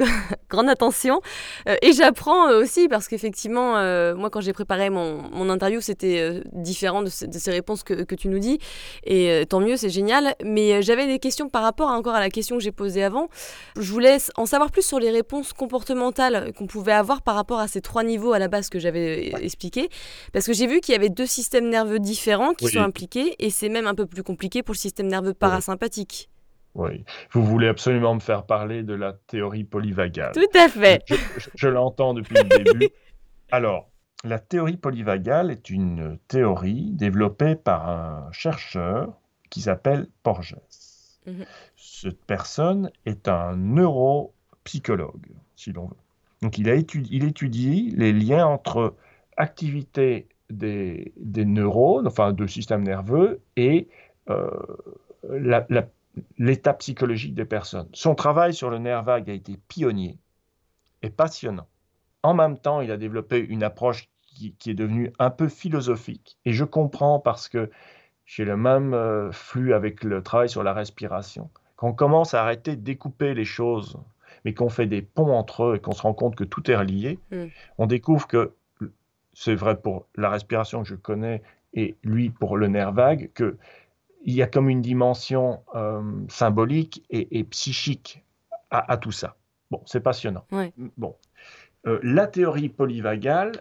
grande 0.52 0.68
attention 0.68 1.20
euh, 1.68 1.76
et 1.82 1.92
j'apprends 1.92 2.48
euh, 2.48 2.62
aussi 2.62 2.88
parce 2.88 3.08
qu'effectivement, 3.08 3.72
moi, 4.14 4.30
quand 4.30 4.40
j'ai 4.40 4.52
préparé 4.52 4.90
mon, 4.90 5.22
mon 5.30 5.48
interview, 5.48 5.80
c'était 5.80 6.42
différent 6.52 7.02
de, 7.02 7.08
ces 7.08 7.50
réponses 7.50 7.82
que, 7.82 8.04
que, 8.04 8.14
tu 8.14 8.28
nous 8.28 8.38
dis. 8.38 8.58
Et 9.04 9.44
tant 9.48 9.60
mieux, 9.60 9.76
c'est 9.76 9.90
génial. 9.90 10.34
Mais 10.44 10.82
j'avais 10.82 11.06
des 11.06 11.18
questions 11.18 11.48
par 11.48 11.62
rapport 11.62 11.88
encore 11.88 12.14
à 12.14 12.20
la 12.20 12.30
question 12.30 12.56
que 12.56 12.62
j'ai 12.62 12.72
posée 12.72 13.02
avant. 13.02 13.28
Je 13.76 13.90
voulais 13.90 14.18
en 14.36 14.46
savoir 14.46 14.70
plus 14.70 14.82
sur 14.82 14.98
les 14.98 15.10
réponses 15.10 15.52
comportementales 15.52 16.52
qu'on 16.52 16.66
pouvait 16.66 16.92
avoir 16.92 17.22
par 17.22 17.34
rapport 17.34 17.60
à 17.60 17.68
ces 17.68 17.80
trois 17.80 18.04
niveaux 18.04 18.32
à 18.32 18.38
la 18.38 18.48
base 18.48 18.68
que 18.68 18.78
j'avais 18.78 19.32
expliqué. 19.42 19.88
Parce 20.32 20.46
que 20.46 20.52
j'ai 20.52 20.66
vu 20.66 20.80
qu'il 20.80 20.92
y 20.92 20.96
avait 20.96 21.08
deux 21.08 21.26
systèmes 21.26 21.68
nerveux 21.68 21.98
différents 21.98 22.54
qui 22.54 22.68
sont 22.68 22.80
impliqués 22.80 23.34
et 23.38 23.50
c'est 23.50 23.68
même 23.68 23.86
un 23.86 23.94
peu 23.94 24.06
plus 24.06 24.22
compliqué 24.22 24.62
pour 24.62 24.74
le 24.74 24.78
système 24.78 25.06
nerveux 25.06 25.34
parasympathique. 25.34 26.31
Oui, 26.74 27.04
vous 27.32 27.44
voulez 27.44 27.68
absolument 27.68 28.14
me 28.14 28.20
faire 28.20 28.44
parler 28.44 28.82
de 28.82 28.94
la 28.94 29.12
théorie 29.12 29.64
polyvagale. 29.64 30.32
Tout 30.32 30.58
à 30.58 30.68
fait. 30.68 31.04
Je, 31.54 31.68
l'entends 31.68 32.14
depuis 32.14 32.34
le 32.34 32.64
début. 32.64 32.88
Alors, 33.50 33.90
la 34.24 34.38
théorie 34.38 34.78
polyvagale 34.78 35.50
est 35.50 35.68
une 35.68 36.18
théorie 36.28 36.90
développée 36.92 37.56
par 37.56 37.88
un 37.88 38.32
chercheur 38.32 39.12
qui 39.50 39.60
s'appelle 39.60 40.08
Porges. 40.22 40.56
Mhm. 41.26 41.44
Cette 41.76 42.24
personne 42.24 42.90
est 43.04 43.28
un 43.28 43.56
neuropsychologue, 43.56 45.28
si 45.56 45.72
l'on 45.72 45.86
veut. 45.86 45.96
Donc, 46.40 46.56
il, 46.56 46.70
a 46.70 46.74
étudié, 46.74 47.16
il 47.16 47.24
étudie 47.24 47.92
les 47.96 48.12
liens 48.12 48.46
entre 48.46 48.94
activité 49.36 50.26
des, 50.48 51.12
neurones, 51.18 52.06
enfin 52.06 52.32
de 52.32 52.46
système 52.46 52.82
nerveux, 52.82 53.40
et 53.56 53.88
euh, 54.30 54.50
la, 55.28 55.66
la 55.68 55.86
l'état 56.38 56.74
psychologique 56.74 57.34
des 57.34 57.44
personnes. 57.44 57.88
Son 57.92 58.14
travail 58.14 58.54
sur 58.54 58.70
le 58.70 58.78
nerf 58.78 59.02
vague 59.02 59.30
a 59.30 59.32
été 59.32 59.58
pionnier 59.68 60.18
et 61.02 61.10
passionnant. 61.10 61.68
En 62.22 62.34
même 62.34 62.58
temps, 62.58 62.80
il 62.80 62.90
a 62.90 62.96
développé 62.96 63.38
une 63.38 63.62
approche 63.62 64.08
qui, 64.24 64.70
est 64.70 64.74
devenue 64.74 65.12
un 65.18 65.30
peu 65.30 65.48
philosophique. 65.48 66.38
Et 66.44 66.52
je 66.52 66.64
comprends 66.64 67.18
parce 67.18 67.48
que 67.48 67.70
j'ai 68.24 68.44
le 68.44 68.56
même 68.56 68.94
euh, 68.94 69.30
flux 69.32 69.74
avec 69.74 70.04
le 70.04 70.22
travail 70.22 70.48
sur 70.48 70.62
la 70.62 70.72
respiration. 70.72 71.50
Quand 71.76 71.88
on 71.88 71.92
commence 71.92 72.34
à 72.34 72.42
arrêter 72.42 72.76
de 72.76 72.82
découper 72.82 73.34
les 73.34 73.44
choses, 73.44 73.98
mais 74.44 74.54
qu'on 74.54 74.68
fait 74.68 74.86
des 74.86 75.02
ponts 75.02 75.36
entre 75.36 75.64
eux 75.64 75.76
et 75.76 75.80
qu'on 75.80 75.92
se 75.92 76.02
rend 76.02 76.14
compte 76.14 76.36
que 76.36 76.44
tout 76.44 76.70
est 76.70 76.76
relié, 76.76 77.18
mm. 77.30 77.46
on 77.78 77.86
découvre 77.86 78.26
que 78.26 78.54
c'est 79.34 79.54
vrai 79.54 79.80
pour 79.80 80.06
la 80.16 80.30
respiration 80.30 80.82
que 80.82 80.88
je 80.88 80.94
connais 80.94 81.42
et 81.74 81.96
lui 82.02 82.30
pour 82.30 82.56
le 82.56 82.68
nerf 82.68 82.92
vague, 82.92 83.30
que 83.34 83.56
il 84.24 84.34
y 84.34 84.42
a 84.42 84.46
comme 84.46 84.68
une 84.68 84.80
dimension 84.80 85.62
euh, 85.74 86.02
symbolique 86.28 87.04
et, 87.10 87.44
psychique 87.44 88.24
à, 88.70 88.96
tout 88.96 89.12
ça. 89.12 89.36
Bon, 89.70 89.82
c'est 89.84 90.00
passionnant. 90.00 90.46
Bon, 90.96 91.16
euh, 91.86 91.98
la 92.02 92.26
théorie 92.26 92.68
polyvagale 92.68 93.52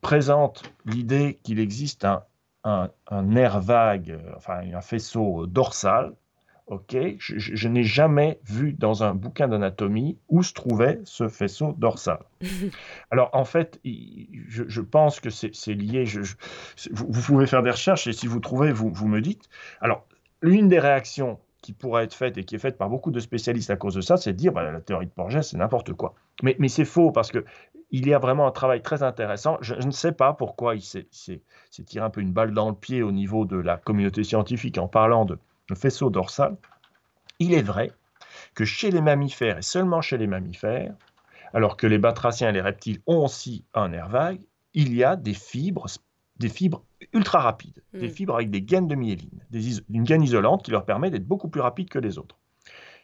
présente 0.00 0.62
l'idée 0.86 1.38
qu'il 1.42 1.60
existe 1.60 2.04
un, 2.04 2.24
un, 2.64 2.90
un, 3.08 3.22
nerf 3.22 3.60
vague, 3.60 4.18
enfin 4.36 4.60
un 4.72 4.80
faisceau 4.80 5.46
dorsal, 5.46 6.14
Ok, 6.72 6.96
je, 7.18 7.68
n'ai 7.68 7.82
jamais 7.82 8.40
vu 8.46 8.72
dans 8.72 9.04
un 9.04 9.12
bouquin 9.12 9.46
d'anatomie 9.46 10.16
où 10.30 10.42
se 10.42 10.54
trouvait 10.54 11.02
ce 11.04 11.28
faisceau 11.28 11.74
dorsal. 11.76 12.20
Alors 13.10 13.28
en 13.34 13.44
fait, 13.44 13.78
je, 13.84 14.80
pense 14.80 15.20
que 15.20 15.28
c'est 15.28 15.74
lié. 15.74 16.04
vous, 16.90 17.20
pouvez 17.20 17.46
faire 17.46 17.62
des 17.62 17.72
recherches 17.72 18.06
et 18.06 18.14
si 18.14 18.26
vous 18.26 18.40
trouvez, 18.40 18.72
vous, 18.72 18.88
vous 18.90 19.06
me 19.06 19.20
dites. 19.20 19.50
Alors, 19.82 20.06
l'une 20.40 20.70
des 20.70 20.78
réactions 20.78 21.38
qui 21.60 21.74
pourrait 21.74 22.04
être 22.04 22.14
faite 22.14 22.38
et 22.38 22.44
qui 22.44 22.54
est 22.54 22.58
faite 22.58 22.78
par 22.78 22.88
beaucoup 22.88 23.10
de 23.10 23.20
spécialistes 23.20 23.68
à 23.68 23.76
cause 23.76 23.94
de 23.94 24.00
ça, 24.00 24.16
c'est 24.16 24.32
de 24.32 24.38
dire 24.38 24.52
bah, 24.52 24.62
la 24.62 24.80
théorie 24.80 25.04
de 25.04 25.12
Porges, 25.12 25.42
c'est 25.42 25.58
n'importe 25.58 25.92
quoi. 25.92 26.14
Mais, 26.42 26.56
mais 26.58 26.68
c'est 26.68 26.86
faux 26.86 27.12
parce 27.12 27.30
que 27.30 27.44
il 27.90 28.08
y 28.08 28.14
a 28.14 28.18
vraiment 28.18 28.46
un 28.46 28.50
travail 28.50 28.80
très 28.80 29.02
intéressant. 29.02 29.58
Je, 29.60 29.74
je 29.78 29.86
ne 29.86 29.92
sais 29.92 30.12
pas 30.12 30.32
pourquoi 30.32 30.74
il 30.74 30.80
s'est 30.80 31.06
tiré 31.84 32.02
un 32.02 32.08
peu 32.08 32.22
une 32.22 32.32
balle 32.32 32.54
dans 32.54 32.70
le 32.70 32.74
pied 32.74 33.02
au 33.02 33.12
niveau 33.12 33.44
de 33.44 33.58
la 33.58 33.76
communauté 33.76 34.24
scientifique 34.24 34.78
en 34.78 34.88
parlant 34.88 35.26
de 35.26 35.38
le 35.72 35.76
faisceau 35.76 36.10
dorsal, 36.10 36.56
il 37.38 37.54
est 37.54 37.62
vrai 37.62 37.92
que 38.54 38.64
chez 38.64 38.90
les 38.90 39.00
mammifères, 39.00 39.58
et 39.58 39.62
seulement 39.62 40.00
chez 40.02 40.18
les 40.18 40.26
mammifères, 40.26 40.94
alors 41.54 41.76
que 41.76 41.86
les 41.86 41.98
batraciens 41.98 42.50
et 42.50 42.52
les 42.52 42.60
reptiles 42.60 43.00
ont 43.06 43.24
aussi 43.24 43.64
un 43.74 43.88
nerf 43.88 44.08
vague, 44.08 44.40
il 44.74 44.94
y 44.94 45.02
a 45.04 45.16
des 45.16 45.34
fibres, 45.34 45.86
des 46.36 46.48
fibres 46.48 46.84
ultra 47.12 47.40
rapides, 47.40 47.82
des 47.92 48.08
hmm. 48.08 48.10
fibres 48.10 48.34
avec 48.34 48.50
des 48.50 48.62
gaines 48.62 48.88
de 48.88 48.94
myéline, 48.94 49.44
une 49.90 50.04
gaine 50.04 50.22
isolante 50.22 50.64
qui 50.64 50.70
leur 50.70 50.84
permet 50.84 51.10
d'être 51.10 51.26
beaucoup 51.26 51.48
plus 51.48 51.60
rapides 51.60 51.90
que 51.90 51.98
les 51.98 52.18
autres. 52.18 52.38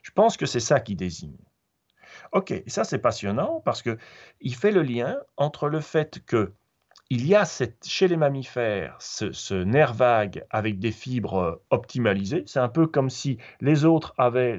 Je 0.02 0.10
pense 0.12 0.36
que 0.36 0.46
c'est 0.46 0.60
ça 0.60 0.80
qui 0.80 0.94
désigne. 0.94 1.36
Ok, 2.32 2.50
et 2.50 2.64
ça 2.66 2.84
c'est 2.84 2.98
passionnant 2.98 3.60
parce 3.64 3.82
que 3.82 3.98
il 4.40 4.54
fait 4.54 4.72
le 4.72 4.82
lien 4.82 5.16
entre 5.36 5.68
le 5.68 5.80
fait 5.80 6.22
que 6.24 6.52
il 7.10 7.26
y 7.26 7.34
a 7.34 7.44
chez 7.84 8.08
les 8.08 8.16
mammifères 8.16 8.96
ce, 9.00 9.54
nerf 9.54 9.94
vague 9.94 10.44
avec 10.50 10.78
des 10.78 10.92
fibres 10.92 11.38
euh, 11.38 11.62
optimalisées. 11.70 12.44
C'est 12.46 12.60
un 12.60 12.68
peu 12.68 12.86
comme 12.86 13.08
si 13.08 13.38
les 13.60 13.84
autres 13.84 14.14
avaient 14.18 14.58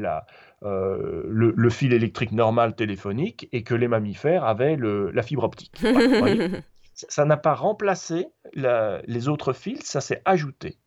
euh, 0.63 1.23
le, 1.27 1.69
fil 1.69 1.93
électrique 1.93 2.31
normal 2.31 2.75
téléphonique 2.75 3.47
et 3.51 3.63
que 3.63 3.75
les 3.75 3.87
mammifères 3.87 4.43
avaient 4.45 4.77
la 4.77 5.21
fibre 5.21 5.43
optique. 5.43 5.79
ça 6.93 7.25
n'a 7.25 7.37
pas 7.37 7.53
remplacé 7.53 8.27
les 8.53 9.27
autres 9.27 9.53
fils, 9.53 9.83
ça 9.83 10.01
s'est 10.01 10.21
ajouté. 10.25 10.79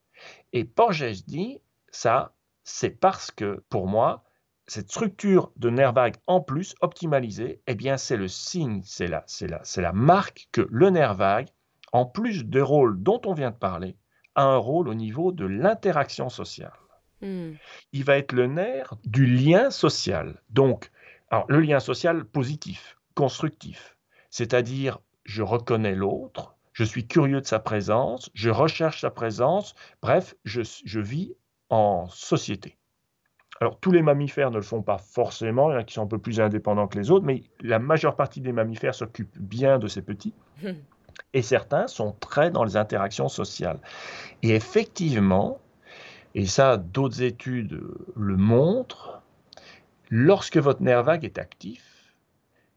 Et 0.52 0.64
Porges 0.64 1.24
dit, 1.26 1.60
ça, 1.90 2.34
c'est 2.64 2.90
parce 2.90 3.30
que, 3.30 3.62
pour 3.68 3.86
moi, 3.86 4.24
cette 4.66 4.90
structure 4.90 5.52
de 5.56 5.70
nerf 5.70 5.92
vague 5.92 6.16
en 6.26 6.40
plus 6.40 6.74
optimalisée, 6.80 7.60
eh 7.66 7.74
bien, 7.74 7.96
c'est 7.96 8.16
le 8.16 8.28
signe, 8.28 8.82
c'est 8.84 9.08
la, 9.08 9.24
c'est 9.26 9.48
la, 9.48 9.60
c'est 9.64 9.82
la 9.82 9.92
marque 9.92 10.48
que 10.52 10.66
le 10.70 10.90
nerf 10.90 11.14
vague, 11.14 11.48
en 11.92 12.06
plus 12.06 12.44
des 12.44 12.60
rôles 12.60 13.02
dont 13.02 13.20
on 13.26 13.34
vient 13.34 13.50
de 13.50 13.56
parler, 13.56 13.96
a 14.34 14.44
un 14.44 14.56
rôle 14.56 14.88
au 14.88 14.94
niveau 14.94 15.32
de 15.32 15.44
l'interaction 15.44 16.28
sociale. 16.28 16.72
Hmm. 17.20 17.52
Il 17.92 18.04
va 18.04 18.16
être 18.18 18.32
le 18.32 18.46
nerf 18.46 18.94
du 19.04 19.26
lien 19.26 19.70
social. 19.70 20.40
Donc, 20.50 20.90
alors, 21.30 21.44
le 21.48 21.60
lien 21.60 21.80
social 21.80 22.24
positif, 22.24 22.98
constructif, 23.14 23.96
c'est-à-dire 24.30 25.00
je 25.24 25.42
reconnais 25.42 25.94
l'autre, 25.94 26.56
je 26.72 26.84
suis 26.84 27.06
curieux 27.06 27.40
de 27.40 27.46
sa 27.46 27.58
présence, 27.58 28.30
je 28.34 28.50
recherche 28.50 29.02
sa 29.02 29.10
présence, 29.10 29.74
bref, 30.00 30.34
je, 30.44 30.62
je 30.84 31.00
vis 31.00 31.34
en 31.68 32.08
société. 32.08 32.78
Alors, 33.62 33.78
tous 33.78 33.92
les 33.92 34.02
mammifères 34.02 34.50
ne 34.50 34.56
le 34.56 34.62
font 34.62 34.82
pas 34.82 34.98
forcément, 34.98 35.70
il 35.70 35.74
y 35.74 35.76
en 35.76 35.78
a 35.78 35.84
qui 35.84 35.94
sont 35.94 36.02
un 36.02 36.08
peu 36.08 36.18
plus 36.18 36.40
indépendants 36.40 36.88
que 36.88 36.98
les 36.98 37.12
autres, 37.12 37.24
mais 37.24 37.44
la 37.60 37.78
majeure 37.78 38.16
partie 38.16 38.40
des 38.40 38.50
mammifères 38.50 38.92
s'occupent 38.92 39.38
bien 39.38 39.78
de 39.78 39.86
ces 39.86 40.02
petits. 40.02 40.34
Et 41.32 41.42
certains 41.42 41.86
sont 41.86 42.10
très 42.18 42.50
dans 42.50 42.64
les 42.64 42.76
interactions 42.76 43.28
sociales. 43.28 43.78
Et 44.42 44.50
effectivement, 44.50 45.60
et 46.34 46.44
ça, 46.44 46.76
d'autres 46.76 47.22
études 47.22 47.80
le 48.16 48.36
montrent, 48.36 49.22
lorsque 50.10 50.56
votre 50.56 50.82
nerf 50.82 51.04
vague 51.04 51.24
est 51.24 51.38
actif, 51.38 52.16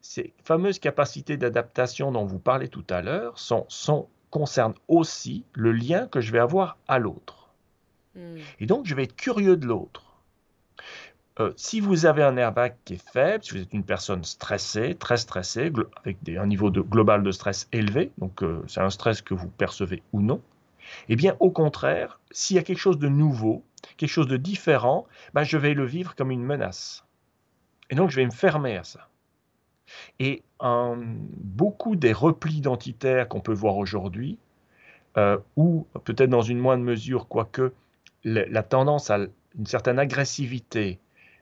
ces 0.01 0.35
fameuses 0.43 0.77
capacités 0.77 1.35
d'adaptation 1.35 2.11
dont 2.11 2.25
vous 2.25 2.37
parlez 2.37 2.67
tout 2.67 2.85
à 2.91 3.01
l'heure 3.01 3.39
sont, 3.39 3.65
sont, 3.69 4.07
concernent 4.29 4.75
aussi 4.87 5.45
le 5.53 5.71
lien 5.71 6.05
que 6.05 6.21
je 6.21 6.31
vais 6.31 6.37
avoir 6.37 6.77
à 6.87 6.99
l'autre. 6.99 7.49
Hmm. 8.13 8.37
Et 8.59 8.67
donc, 8.67 8.85
je 8.85 8.93
vais 8.93 9.05
être 9.05 9.15
curieux 9.15 9.57
de 9.57 9.65
l'autre. 9.65 10.04
Euh, 11.39 11.51
si 11.57 11.81
vous 11.81 12.05
avez 12.05 12.23
un 12.23 12.51
vague 12.51 12.75
qui 12.85 12.93
est 12.93 13.11
faible, 13.11 13.43
si 13.43 13.51
vous 13.51 13.61
êtes 13.61 13.73
une 13.73 13.83
personne 13.83 14.23
stressée, 14.23 14.95
très 14.95 15.17
stressée, 15.17 15.71
avec 15.97 16.17
un 16.29 16.45
niveau 16.45 16.71
global 16.71 17.23
de 17.23 17.31
stress 17.31 17.67
élevé, 17.73 18.11
donc 18.17 18.41
euh, 18.41 18.63
c'est 18.67 18.79
un 18.79 18.89
stress 18.89 19.21
que 19.21 19.33
vous 19.33 19.49
percevez 19.49 20.01
ou 20.13 20.21
non, 20.21 20.41
eh 21.09 21.15
bien 21.15 21.35
au 21.41 21.51
contraire, 21.51 22.19
s'il 22.31 22.55
y 22.55 22.59
a 22.59 22.63
quelque 22.63 22.79
chose 22.79 22.99
de 22.99 23.09
nouveau, 23.09 23.63
quelque 23.97 24.09
chose 24.09 24.27
de 24.27 24.37
différent, 24.37 25.05
ben, 25.33 25.43
je 25.43 25.57
vais 25.57 25.73
le 25.73 25.85
vivre 25.85 26.15
comme 26.15 26.31
une 26.31 26.43
menace. 26.43 27.03
Et 27.89 27.95
donc 27.95 28.11
je 28.11 28.15
vais 28.15 28.25
me 28.25 28.31
fermer 28.31 28.77
à 28.77 28.83
ça. 28.83 29.09
Et 30.19 30.43
beaucoup 30.61 31.95
des 31.95 32.13
replis 32.13 32.55
identitaires 32.55 33.27
qu'on 33.27 33.41
peut 33.41 33.53
voir 33.53 33.77
aujourd'hui, 33.77 34.39
euh, 35.17 35.37
ou 35.57 35.85
peut-être 36.05 36.29
dans 36.29 36.41
une 36.41 36.59
moindre 36.59 36.83
mesure, 36.83 37.27
quoique 37.27 37.73
la 38.23 38.63
tendance 38.63 39.11
à 39.11 39.19
une 39.57 39.65
certaine 39.65 39.99
agressivité, 39.99 40.99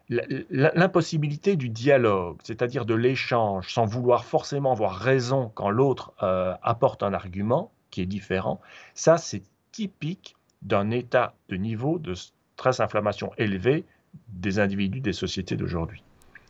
l'impossibilité 0.09 1.55
du 1.55 1.69
dialogue, 1.69 2.37
c'est-à-dire 2.43 2.85
de 2.85 2.93
l'échange, 2.93 3.73
sans 3.73 3.85
vouloir 3.85 4.25
forcément 4.25 4.73
avoir 4.73 4.95
raison 4.95 5.51
quand 5.55 5.69
l'autre 5.69 6.13
euh, 6.21 6.53
apporte 6.61 7.03
un 7.03 7.13
argument 7.13 7.71
qui 7.89 8.01
est 8.01 8.05
différent, 8.05 8.59
ça 8.95 9.17
c'est 9.17 9.43
typique 9.71 10.35
d'un 10.61 10.91
état 10.91 11.33
de 11.49 11.55
niveau 11.55 11.99
de 11.99 12.13
stress-inflammation 12.13 13.31
élevé 13.37 13.85
des 14.29 14.59
individus 14.59 15.01
des 15.01 15.13
sociétés 15.13 15.55
d'aujourd'hui. 15.55 16.03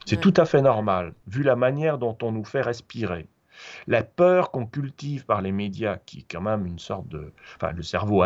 C'est 0.05 0.19
tout 0.19 0.33
à 0.35 0.45
fait 0.45 0.61
normal, 0.61 1.13
vu 1.27 1.43
la 1.43 1.55
manière 1.55 1.97
dont 1.97 2.17
on 2.21 2.31
nous 2.31 2.43
fait 2.43 2.61
respirer, 2.61 3.27
la 3.87 4.03
peur 4.03 4.51
qu'on 4.51 4.65
cultive 4.65 5.25
par 5.25 5.41
les 5.41 5.51
médias, 5.51 5.97
qui 6.05 6.19
est 6.19 6.25
quand 6.29 6.41
même 6.41 6.65
une 6.65 6.79
sorte 6.79 7.07
de... 7.07 7.31
Enfin, 7.55 7.71
le 7.73 7.83
cerveau 7.83 8.23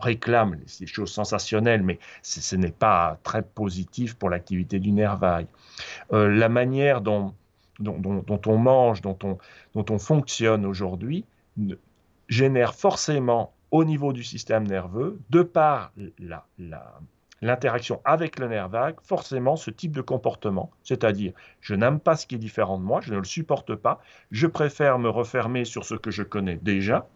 réclame 0.00 0.56
ces 0.66 0.86
choses 0.86 1.12
sensationnelles, 1.12 1.82
mais 1.82 1.98
ce 2.22 2.56
n'est 2.56 2.70
pas 2.70 3.18
très 3.22 3.42
positif 3.42 4.14
pour 4.14 4.30
l'activité 4.30 4.78
du 4.78 4.92
nerf 4.92 5.16
vague. 5.16 5.46
Euh, 6.12 6.28
la 6.28 6.48
manière 6.48 7.00
dont, 7.00 7.34
on 7.84 8.58
mange, 8.58 9.00
dont 9.02 9.18
on, 9.74 9.98
fonctionne 9.98 10.64
aujourd'hui, 10.66 11.24
génère 12.28 12.74
forcément 12.74 13.52
au 13.70 13.84
niveau 13.84 14.12
du 14.12 14.22
système 14.22 14.66
nerveux, 14.66 15.18
de 15.30 15.42
par 15.42 15.92
la, 16.18 16.44
l'interaction 17.42 18.00
avec 18.04 18.38
le 18.38 18.48
nerf 18.48 18.68
vague, 18.68 18.96
forcément 19.02 19.56
ce 19.56 19.70
type 19.70 19.92
de 19.92 20.00
comportement, 20.00 20.70
c'est-à-dire 20.82 21.32
je 21.60 21.74
n'aime 21.74 22.00
pas 22.00 22.16
ce 22.16 22.26
qui 22.26 22.36
est 22.36 22.38
différent 22.38 22.78
de 22.78 22.84
moi, 22.84 23.00
je 23.00 23.12
ne 23.12 23.18
le 23.18 23.24
supporte 23.24 23.74
pas, 23.74 24.00
je 24.30 24.46
préfère 24.46 24.98
me 24.98 25.08
refermer 25.08 25.64
sur 25.64 25.84
ce 25.84 25.94
que 25.94 26.10
je 26.10 26.22
connais 26.22 26.56
déjà, 26.56 27.06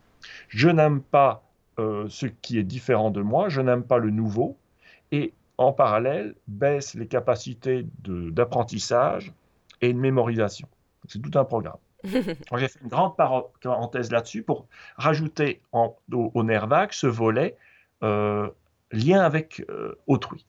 je 0.48 0.68
n'aime 0.68 1.00
pas 1.00 1.42
euh, 1.78 2.06
ce 2.08 2.26
qui 2.26 2.58
est 2.58 2.64
différent 2.64 3.10
de 3.10 3.22
moi, 3.22 3.48
je 3.48 3.60
n'aime 3.60 3.82
pas 3.82 3.98
le 3.98 4.10
nouveau, 4.10 4.58
et 5.12 5.32
en 5.56 5.72
parallèle 5.72 6.34
baisse 6.48 6.94
les 6.94 7.06
capacités 7.06 7.86
d'apprentissage 8.04 9.32
et 9.80 9.92
de 9.92 9.98
mémorisation. 9.98 10.68
C'est 11.08 11.20
tout 11.20 11.38
un 11.38 11.44
programme. 11.44 11.78
J'ai 12.04 12.68
fait 12.68 12.80
une 12.82 12.88
grande 12.88 13.14
parenthèse 13.16 14.10
là-dessus 14.10 14.42
pour 14.42 14.66
rajouter 14.96 15.60
au, 15.72 16.42
nerf 16.42 16.66
vague 16.66 16.92
ce 16.92 17.06
volet 17.06 17.56
euh, 18.02 18.48
lien 18.92 19.20
avec 19.20 19.64
euh, 19.68 19.94
autrui. 20.06 20.46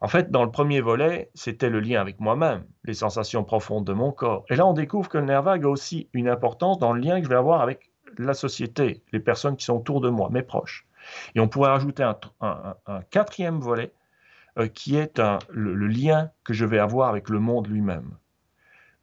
En 0.00 0.08
fait, 0.08 0.30
dans 0.30 0.44
le 0.44 0.50
premier 0.50 0.80
volet, 0.80 1.30
c'était 1.34 1.68
le 1.68 1.80
lien 1.80 2.00
avec 2.00 2.20
moi-même, 2.20 2.64
les 2.84 2.94
sensations 2.94 3.44
profondes 3.44 3.86
de 3.86 3.92
mon 3.92 4.12
corps. 4.12 4.44
Et 4.48 4.56
là, 4.56 4.66
on 4.66 4.72
découvre 4.72 5.10
que 5.10 5.18
le 5.18 5.26
nerf 5.26 5.42
vague 5.42 5.64
a 5.64 5.68
aussi 5.68 6.08
une 6.14 6.28
importance 6.28 6.78
dans 6.78 6.94
le 6.94 7.00
lien 7.00 7.18
que 7.18 7.24
je 7.24 7.28
vais 7.28 7.36
avoir 7.36 7.60
avec 7.60 7.90
la 8.16 8.32
société, 8.32 9.02
les 9.12 9.20
personnes 9.20 9.56
qui 9.56 9.66
sont 9.66 9.76
autour 9.76 10.00
de 10.00 10.08
moi, 10.08 10.30
mes 10.30 10.42
proches. 10.42 10.86
Et 11.34 11.40
on 11.40 11.48
pourrait 11.48 11.70
rajouter 11.70 12.02
un, 12.02 13.02
quatrième 13.10 13.60
volet 13.60 13.92
euh, 14.58 14.68
qui 14.68 14.96
est 14.96 15.20
le, 15.50 15.74
lien 15.86 16.30
que 16.44 16.54
je 16.54 16.64
vais 16.64 16.78
avoir 16.78 17.10
avec 17.10 17.28
le 17.28 17.38
monde 17.38 17.66
lui-même. 17.66 18.16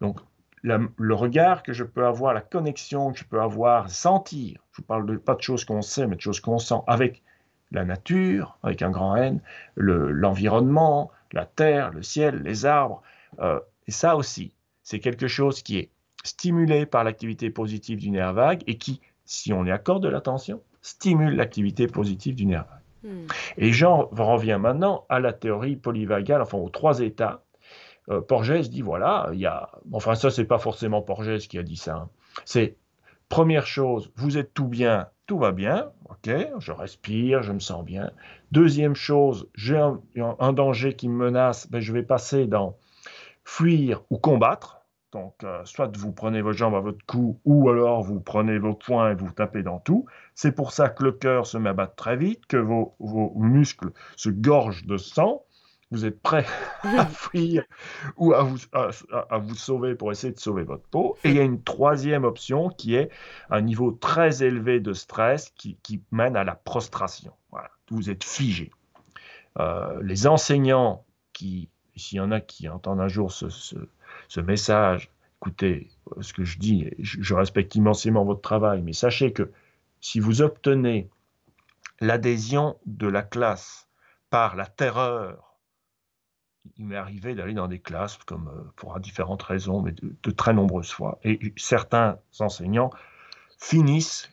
Donc, 0.02 0.20
le 0.64 1.14
regard 1.14 1.64
que 1.64 1.74
je 1.74 1.84
peux 1.84 2.06
avoir, 2.06 2.34
la 2.34 2.42
connexion 2.42 3.12
que 3.12 3.20
je 3.20 3.24
peux 3.24 3.40
avoir, 3.40 3.90
sentir, 3.90 4.60
je 4.74 4.82
ne 4.82 4.86
parle 4.86 5.20
pas 5.20 5.36
de 5.36 5.42
choses 5.42 5.64
qu'on 5.64 5.82
sait, 5.82 6.08
mais 6.08 6.16
de 6.16 6.22
choses 6.22 6.40
qu'on 6.40 6.58
sent, 6.58 6.82
avec 6.88 7.24
la 7.72 7.86
nature, 7.86 8.58
avec 8.64 8.82
un 8.82 8.90
grand 8.90 9.16
N, 9.16 9.42
l'environnement, 9.76 11.12
la 11.34 11.46
terre, 11.46 11.92
le 11.92 12.04
ciel, 12.04 12.42
les 12.44 12.66
arbres. 12.66 13.02
Euh, 13.40 13.60
et 13.88 13.92
ça 13.92 14.16
aussi, 14.16 14.54
c'est 14.84 15.00
quelque 15.00 15.28
chose 15.28 15.62
qui 15.62 15.78
est 15.78 15.90
stimulé 16.24 16.86
par 16.86 17.04
l'activité 17.04 17.50
positive 17.50 18.00
du 18.00 18.10
nerf 18.10 18.34
vague 18.34 18.64
et 18.68 18.78
qui, 18.78 19.02
si 19.26 19.54
on 19.54 19.66
y 19.66 19.72
accorde 19.72 20.04
de 20.04 20.10
l'attention, 20.10 20.62
stimule 20.82 21.36
l'activité 21.36 21.88
positive 21.88 22.36
du 22.36 22.46
nerf 22.46 22.66
vague. 22.70 23.12
Hmm. 23.12 23.28
Et 23.58 23.72
j'en 23.72 24.08
reviens 24.08 24.58
maintenant 24.58 25.06
à 25.10 25.20
la 25.20 25.34
théorie 25.34 25.76
polyvagale, 25.76 26.42
enfin 26.42 26.58
aux 26.58 26.70
trois 26.70 27.00
états. 27.02 27.44
Euh, 28.10 28.22
Porges 28.22 28.70
dit 28.70 28.82
voilà, 28.82 29.30
il 29.34 29.40
y 29.40 29.46
a. 29.46 29.70
Enfin, 29.92 30.16
ça, 30.16 30.32
c'est 30.32 30.46
pas 30.46 30.58
forcément 30.58 31.02
Porges 31.02 31.48
qui 31.50 31.58
a 31.58 31.64
dit 31.64 31.76
ça. 31.76 31.96
Hein. 31.96 32.10
C'est 32.46 32.78
première 33.30 33.68
chose, 33.68 34.12
vous 34.16 34.38
êtes 34.38 34.54
tout 34.54 34.68
bien, 34.68 35.08
tout 35.28 35.38
va 35.38 35.52
bien, 35.52 35.92
ok, 36.10 36.32
je 36.60 36.72
respire, 36.72 37.44
je 37.44 37.52
me 37.52 37.60
sens 37.60 37.84
bien. 37.84 38.12
Deuxième 38.52 38.96
chose, 38.96 39.50
j'ai 39.54 39.78
un, 39.78 40.54
danger 40.54 40.96
qui 40.96 41.10
me 41.10 41.26
menace, 41.26 41.70
ben 41.70 41.82
je 41.82 41.92
vais 41.92 42.02
passer 42.02 42.48
dans 42.48 42.78
fuir 43.44 44.04
ou 44.10 44.18
combattre. 44.18 44.82
Donc, 45.12 45.36
euh, 45.44 45.64
soit 45.64 45.96
vous 45.98 46.12
prenez 46.12 46.42
vos 46.42 46.52
jambes 46.54 46.76
à 46.76 46.80
votre 46.80 47.06
cou, 47.06 47.40
ou 47.46 47.70
alors 47.70 48.04
vous 48.04 48.20
prenez 48.20 48.58
vos 48.58 48.74
poings 48.74 49.12
et 49.12 49.16
vous 49.16 49.32
tapez 49.32 49.64
dans 49.64 49.80
tout. 49.80 50.06
C'est 50.34 50.54
pour 50.54 50.72
ça 50.72 50.90
que 50.90 51.04
le 51.04 51.12
cœur 51.12 51.46
se 51.46 51.58
met 51.58 51.70
à 51.70 51.74
battre 51.74 51.96
très 51.96 52.18
vite, 52.18 52.46
que 52.48 52.58
vos 52.58 52.96
muscles 53.36 53.92
se 54.16 54.30
gorgent 54.30 54.86
de 54.86 54.98
sang 54.98 55.44
vous 55.92 56.06
êtes 56.06 56.22
prêt 56.22 56.46
à 56.84 57.06
fuir 57.06 57.64
ou 58.18 58.34
à 58.34 58.44
vous, 58.44 58.58
à, 58.74 59.38
vous 59.38 59.56
sauver 59.56 59.96
pour 59.96 60.12
essayer 60.12 60.34
de 60.34 60.40
sauver 60.40 60.64
votre 60.64 60.88
peau. 60.88 61.18
Et 61.24 61.30
il 61.30 61.36
y 61.36 61.40
a 61.40 61.44
une 61.44 61.64
troisième 61.64 62.24
option 62.24 62.70
qui 62.70 62.96
est 62.96 63.10
un 63.50 63.62
niveau 63.62 63.92
très 63.92 64.44
élevé 64.44 64.80
de 64.80 64.94
stress 64.94 65.54
qui, 65.56 65.78
mène 66.12 66.36
à 66.36 66.44
la 66.44 66.56
prostration. 66.56 67.34
Voilà. 67.52 67.70
Vous 67.90 68.10
êtes 68.10 68.24
figé. 68.24 68.72
Euh, 69.60 70.00
les 70.04 70.28
enseignants 70.28 71.06
qui, 71.34 71.70
s'il 71.96 72.18
y 72.18 72.22
en 72.22 72.32
a 72.32 72.42
qui 72.42 72.68
entendent 72.70 73.02
un 73.02 73.08
jour 73.08 73.32
ce, 73.32 73.50
ce, 73.50 74.40
message, 74.42 75.10
écoutez, 75.42 75.90
ce 76.22 76.34
que 76.34 76.44
je 76.44 76.60
dis, 76.60 76.90
je, 77.00 77.22
je 77.22 77.34
respecte 77.34 77.76
immensément 77.76 78.24
votre 78.26 78.42
travail, 78.42 78.82
mais 78.82 78.94
sachez 78.94 79.32
que 79.32 79.52
si 80.02 80.20
vous 80.20 80.42
obtenez 80.42 81.10
l'adhésion 82.02 82.78
de 82.86 83.08
la 83.08 83.24
classe 83.24 83.88
par 84.30 84.56
la 84.56 84.66
terreur 84.66 85.47
il 86.78 86.86
m'est 86.86 86.96
arrivé 86.96 87.36
d'aller 87.36 87.54
dans 87.54 87.68
des 87.68 87.80
classes, 87.80 88.18
comme 88.26 88.48
euh, 88.48 88.72
pour 88.76 89.00
différentes 89.00 89.44
raisons, 89.44 89.82
mais 89.82 89.92
de, 89.92 90.32
très 90.32 90.54
nombreuses 90.54 90.92
fois. 90.92 91.20
Et 91.24 91.54
certains 91.58 92.18
enseignants 92.40 92.90
finissent 93.58 94.30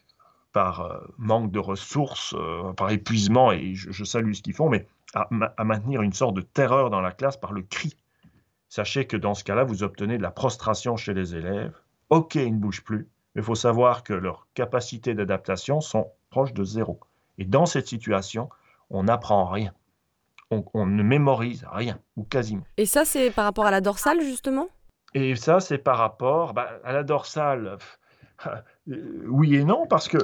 par 0.53 0.81
euh, 0.81 0.99
manque 1.18 1.51
de 1.51 1.59
ressources, 1.59 2.35
euh, 2.35 2.73
par 2.73 2.90
épuisement, 2.90 3.53
et 3.53 3.75
je, 3.75 4.05
salue 4.05 4.33
ce 4.33 4.42
qu'ils 4.42 4.55
font, 4.55 4.68
mais 4.68 4.87
à, 5.14 5.64
maintenir 5.64 6.03
une 6.03 6.12
sorte 6.12 6.35
de 6.35 6.40
terreur 6.40 6.90
dans 6.90 7.01
la 7.01 7.12
classe 7.12 7.37
par 7.37 7.53
le 7.53 7.62
cri. 7.62 7.97
Sachez 8.68 9.07
que 9.07 9.16
dans 9.16 9.35
ce 9.35 9.44
cas-là, 9.44 9.64
vous 9.64 9.83
obtenez 9.83 10.18
de 10.18 10.23
la 10.23 10.33
prostration 10.33 10.97
chez 10.97 11.14
les 11.14 11.37
élèves. 11.37 11.77
Ok, 12.11 12.35
ils 12.35 12.53
ne 12.53 12.59
bougent 12.59 12.83
plus, 12.83 13.09
mais 13.35 13.42
il 13.42 13.44
faut 13.44 13.55
savoir 13.55 14.03
que 14.03 14.12
leurs 14.12 14.49
capacités 14.55 15.14
d'adaptation 15.14 15.81
sont 15.81 16.11
proches 16.31 16.53
de 16.53 16.64
zéro. 16.64 16.99
Et 17.38 17.44
dans 17.44 17.66
cette 17.66 17.87
situation, 17.87 18.49
on 18.90 19.05
n'apprend 19.05 19.47
rien 19.47 19.73
on, 20.74 20.86
ne 20.86 21.02
mémorise 21.02 21.66
rien, 21.70 21.98
ou 22.16 22.24
quasiment. 22.24 22.64
Et 22.76 22.86
ça, 22.86 23.04
c'est 23.04 23.30
par 23.30 23.44
rapport 23.44 23.66
à 23.66 23.70
la 23.70 23.80
dorsale, 23.80 24.20
justement? 24.20 24.68
Et 25.14 25.36
ça, 25.36 25.60
c'est 25.60 25.78
par 25.78 25.98
rapport 25.98 26.54
bah, 26.54 26.68
à 26.84 26.92
la 26.92 27.02
dorsale. 27.02 27.78
Euh, 28.90 29.24
oui 29.28 29.54
et 29.54 29.64
non, 29.64 29.86
parce 29.86 30.08
que 30.08 30.18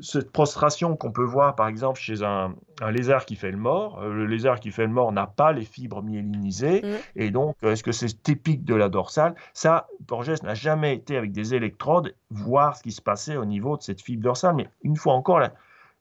cette 0.00 0.32
prostration 0.32 0.96
qu'on 0.96 1.12
peut 1.12 1.24
voir, 1.24 1.54
par 1.54 1.68
exemple, 1.68 2.00
chez 2.00 2.22
un, 2.22 2.54
lézard 2.90 3.26
qui 3.26 3.36
fait 3.36 3.50
le 3.50 3.58
mort, 3.58 4.00
euh, 4.00 4.14
le 4.14 4.24
lézard 4.24 4.58
qui 4.58 4.70
fait 4.70 4.86
le 4.86 4.92
mort 4.92 5.12
n'a 5.12 5.26
pas 5.26 5.52
les 5.52 5.66
fibres 5.66 6.02
myélinisées, 6.02 6.80
mm. 6.80 6.96
et 7.16 7.30
donc, 7.30 7.56
est-ce 7.62 7.82
que 7.82 7.92
c'est 7.92 8.22
typique 8.22 8.64
de 8.64 8.74
la 8.74 8.88
dorsale? 8.88 9.34
Ça, 9.52 9.86
Borges 10.08 10.42
n'a 10.42 10.54
jamais 10.54 10.94
été 10.94 11.18
avec 11.18 11.32
des 11.32 11.52
électrodes 11.52 12.14
voir 12.30 12.76
ce 12.76 12.82
qui 12.82 12.92
se 12.92 13.02
passait 13.02 13.36
au 13.36 13.44
niveau 13.44 13.76
de 13.76 13.82
cette 13.82 14.00
fibre 14.00 14.22
dorsale, 14.22 14.54
mais 14.54 14.70
une 14.82 14.96
fois 14.96 15.12
encore, 15.12 15.40
la, 15.40 15.52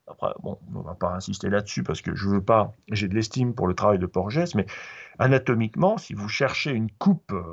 après, 0.10 0.34
bon, 0.42 0.58
on 0.74 0.80
ne 0.80 0.84
va 0.84 0.96
pas 0.96 1.14
insister 1.14 1.50
là-dessus 1.50 1.84
parce 1.84 2.02
que 2.02 2.16
je 2.16 2.28
veux 2.28 2.42
pas, 2.42 2.74
j'ai 2.92 3.08
de 3.08 3.16
l'estime 3.16 3.54
pour 3.54 3.68
le 3.68 3.74
travail 3.74 4.00
de 4.00 4.06
Porges, 4.06 4.56
mais 4.56 4.66
anatomiquement, 5.20 5.98
si 5.98 6.14
vous 6.14 6.28
cherchez 6.28 6.72
une 6.72 6.92
coupe 6.92 7.32
euh, 7.32 7.44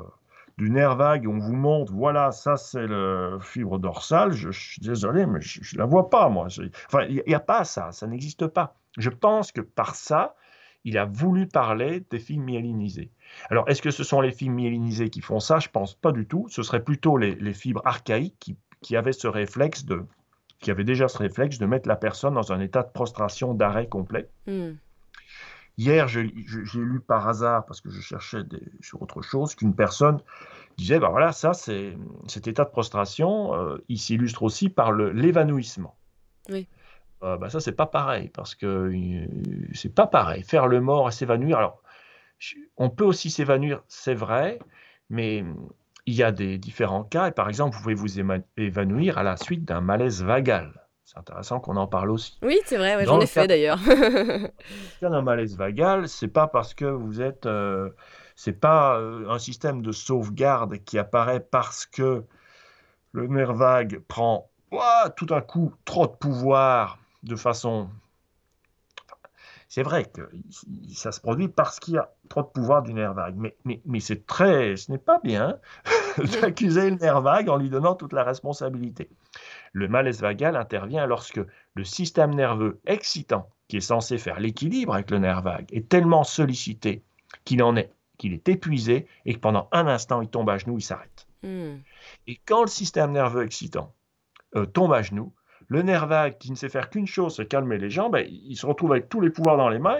du 0.57 0.71
nerf 0.71 0.95
vague 0.95 1.27
on 1.27 1.37
vous 1.37 1.55
montre, 1.55 1.93
voilà, 1.93 2.31
ça 2.31 2.57
c'est 2.57 2.87
le 2.87 3.37
fibre 3.41 3.77
dorsale, 3.77 4.31
je, 4.31 4.49
suis 4.49 4.81
désolé, 4.81 5.25
mais 5.25 5.41
je 5.41 5.75
ne 5.75 5.79
la 5.79 5.85
vois 5.85 6.09
pas, 6.09 6.29
moi. 6.29 6.47
Enfin, 6.87 7.03
il 7.03 7.23
n'y 7.27 7.35
a, 7.35 7.39
pas 7.39 7.63
ça, 7.63 7.91
ça 7.91 8.07
n'existe 8.07 8.47
pas. 8.47 8.75
Je 8.97 9.09
pense 9.09 9.51
que 9.51 9.61
par 9.61 9.95
ça, 9.95 10.35
il 10.83 10.97
a 10.97 11.05
voulu 11.05 11.47
parler 11.47 12.03
des 12.09 12.17
fibres 12.17 12.45
myélinisées. 12.45 13.11
Alors, 13.49 13.69
est-ce 13.69 13.81
que 13.81 13.91
ce 13.91 14.03
sont 14.03 14.21
les 14.21 14.31
fibres 14.31 14.55
myélinisées 14.55 15.09
qui 15.09 15.21
font 15.21 15.39
ça? 15.39 15.59
Je 15.59 15.69
pense 15.69 15.93
pas 15.93 16.11
du 16.11 16.25
tout. 16.25 16.47
Ce 16.49 16.63
serait 16.63 16.83
plutôt 16.83 17.17
les, 17.17 17.53
fibres 17.53 17.81
archaïques 17.83 18.55
qui 18.81 18.95
avaient 18.95 19.11
ce 19.11 19.27
réflexe 19.27 19.85
de, 19.85 20.05
qui 20.59 20.71
avait 20.71 20.83
déjà 20.83 21.07
ce 21.07 21.17
réflexe 21.17 21.57
de 21.57 21.65
mettre 21.65 21.87
la 21.87 21.95
personne 21.95 22.33
dans 22.33 22.51
un 22.51 22.59
état 22.59 22.83
de 22.83 22.89
prostration, 22.91 23.53
d'arrêt 23.53 23.87
complet. 23.87 24.29
Hmm. 24.47 24.73
Hier, 25.77 26.07
j'ai 26.07 26.23
lu 26.23 26.99
par 26.99 27.27
hasard, 27.27 27.65
parce 27.65 27.81
que 27.81 27.91
je 27.91 28.01
cherchais 28.01 28.39
sur 28.81 29.01
autre 29.01 29.21
chose, 29.21 29.53
qu'une 29.53 29.75
personne 29.75 30.19
disait, 30.75 30.99
ben 30.99 31.09
voilà, 31.09 31.31
ça, 31.31 31.53
c'est 31.53 31.95
cet 32.27 32.47
état 32.47 32.65
de 32.65 32.71
prostration, 32.71 33.53
euh, 33.53 33.77
il 33.87 33.99
s'illustre 33.99 34.41
aussi 34.41 34.69
par 34.69 34.91
l'évanouissement. 34.91 35.95
Oui. 36.49 36.67
Euh, 37.23 37.37
ben 37.37 37.49
ça, 37.49 37.59
c'est 37.59 37.73
pas 37.73 37.85
pareil, 37.85 38.29
parce 38.29 38.55
que 38.55 38.65
euh, 38.65 39.27
c'est 39.73 39.93
pas 39.93 40.07
pareil. 40.07 40.43
Faire 40.43 40.67
le 40.67 40.81
mort 40.81 41.09
et 41.09 41.11
s'évanouir, 41.11 41.59
alors, 41.59 41.81
on 42.77 42.89
peut 42.89 43.05
aussi 43.05 43.29
s'évanouir, 43.29 43.83
c'est 43.87 44.15
vrai, 44.15 44.57
mais 45.11 45.45
il 46.07 46.15
y 46.15 46.23
a 46.23 46.31
des 46.31 46.57
différents 46.57 47.03
cas, 47.03 47.27
et 47.27 47.31
par 47.31 47.49
exemple, 47.49 47.75
vous 47.75 47.81
pouvez 47.81 47.93
vous 47.93 48.19
évanouir 48.57 49.17
à 49.17 49.23
la 49.23 49.35
suite 49.35 49.65
d'un 49.65 49.81
malaise 49.81 50.23
vagal. 50.23 50.71
C'est 51.03 51.17
intéressant 51.17 51.59
qu'on 51.59 51.75
en 51.75 51.85
parle 51.85 52.11
aussi. 52.11 52.37
Oui, 52.41 52.59
c'est 52.65 52.77
vrai, 52.77 53.05
j'en 53.05 53.19
ai 53.19 53.27
fait 53.27 53.45
d'ailleurs. 53.45 53.79
un 55.01 55.21
malaise 55.21 55.57
vagal, 55.57 56.07
c'est 56.07 56.29
pas 56.29 56.47
parce 56.47 56.73
que 56.73 56.85
vous 56.85 57.21
êtes, 57.21 57.45
euh, 57.45 57.89
c'est 58.35 58.57
pas 58.59 58.97
euh, 58.97 59.29
un 59.29 59.37
système 59.37 59.81
de 59.81 59.91
sauvegarde 59.91 60.77
qui 60.85 60.97
apparaît 60.97 61.41
parce 61.41 61.85
que 61.85 62.23
le 63.11 63.27
nerf 63.27 63.53
vague 63.53 63.99
prend 64.07 64.49
tout 65.15 65.33
à 65.33 65.41
coup 65.41 65.73
trop 65.85 66.07
de 66.07 66.11
pouvoir 66.11 66.99
de 67.23 67.35
façon 67.35 67.89
c'est 69.69 69.83
vrai 69.83 70.05
que 70.05 70.29
ça 70.93 71.11
se 71.11 71.19
produit 71.19 71.49
parce 71.49 71.79
qu'il 71.79 71.95
y 71.95 71.97
a 71.97 72.09
trop 72.29 72.41
de 72.41 72.47
pouvoir 72.47 72.83
du 72.83 72.93
nerf 72.93 73.13
vague. 73.13 73.35
Mais, 73.37 73.55
mais, 73.65 73.81
mais 73.85 73.99
c'est 73.99 74.25
très, 74.25 74.77
ce 74.77 74.91
n'est 74.91 74.97
pas 74.97 75.19
bien 75.23 75.59
d'accuser 76.41 76.89
le 76.89 76.95
nerf 76.95 77.21
vague 77.21 77.49
en 77.49 77.57
lui 77.57 77.69
donnant 77.69 77.95
toute 77.95 78.13
la 78.13 78.23
responsabilité. 78.23 79.09
Le 79.73 79.87
malaise 79.87 80.21
vagal 80.21 80.55
intervient 80.55 81.05
lorsque 81.05 81.41
le 81.73 81.83
système 81.83 82.33
nerveux 82.33 82.79
excitant, 82.85 83.49
qui 83.67 83.77
est 83.77 83.81
censé 83.81 84.17
faire 84.17 84.39
l'équilibre 84.39 84.93
avec 84.93 85.11
le 85.11 85.19
nerf 85.19 85.41
vague, 85.41 85.67
est 85.73 85.89
tellement 85.89 86.23
sollicité 86.23 87.03
qu'il 87.43 87.61
en 87.61 87.75
est, 87.75 87.91
qu'il 88.17 88.33
est 88.33 88.47
épuisé 88.47 89.05
et 89.25 89.33
que 89.33 89.39
pendant 89.39 89.67
un 89.73 89.87
instant, 89.87 90.21
il 90.21 90.29
tombe 90.29 90.49
à 90.49 90.57
genoux, 90.57 90.77
il 90.77 90.81
s'arrête. 90.81 91.27
Hmm. 91.43 91.79
Et 92.25 92.39
quand 92.45 92.61
le 92.61 92.69
système 92.69 93.11
nerveux 93.11 93.43
excitant 93.43 93.93
euh, 94.55 94.65
tombe 94.65 94.93
à 94.93 95.01
genoux, 95.01 95.33
le 95.69 95.81
nerf 95.81 96.07
vague, 96.07 96.37
qui 96.37 96.49
ne 96.51 96.55
sait 96.55 96.69
faire 96.69 96.89
qu'une 96.89 97.07
chose, 97.07 97.35
c'est 97.35 97.45
calmer 97.45 97.77
les 97.77 97.89
gens, 97.89 98.09
ben, 98.09 98.25
il 98.29 98.55
se 98.55 98.65
retrouve 98.65 98.93
avec 98.93 99.09
tous 99.09 99.19
les 99.19 99.29
pouvoirs 99.29 99.57
dans 99.57 99.69
les 99.69 99.79
mains 99.79 99.99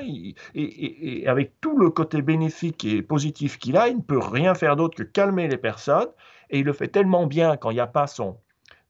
et, 0.55 1.27
avec 1.27 1.59
tout 1.59 1.77
le 1.77 1.89
côté 1.89 2.21
bénéfique 2.21 2.85
et 2.85 3.01
positif 3.01 3.57
qu'il 3.59 3.75
a, 3.77 3.89
il 3.89 3.97
ne 3.97 4.01
peut 4.01 4.19
rien 4.19 4.55
faire 4.55 4.75
d'autre 4.75 4.95
que 4.95 5.03
calmer 5.03 5.47
les 5.47 5.57
personnes. 5.57 6.07
Et 6.49 6.59
il 6.59 6.65
le 6.65 6.71
fait 6.71 6.87
tellement 6.87 7.27
bien 7.27 7.57
quand 7.57 7.71
il 7.71 7.75
n'y 7.75 7.81
a 7.81 7.87
pas 7.87 8.07
son 8.07 8.37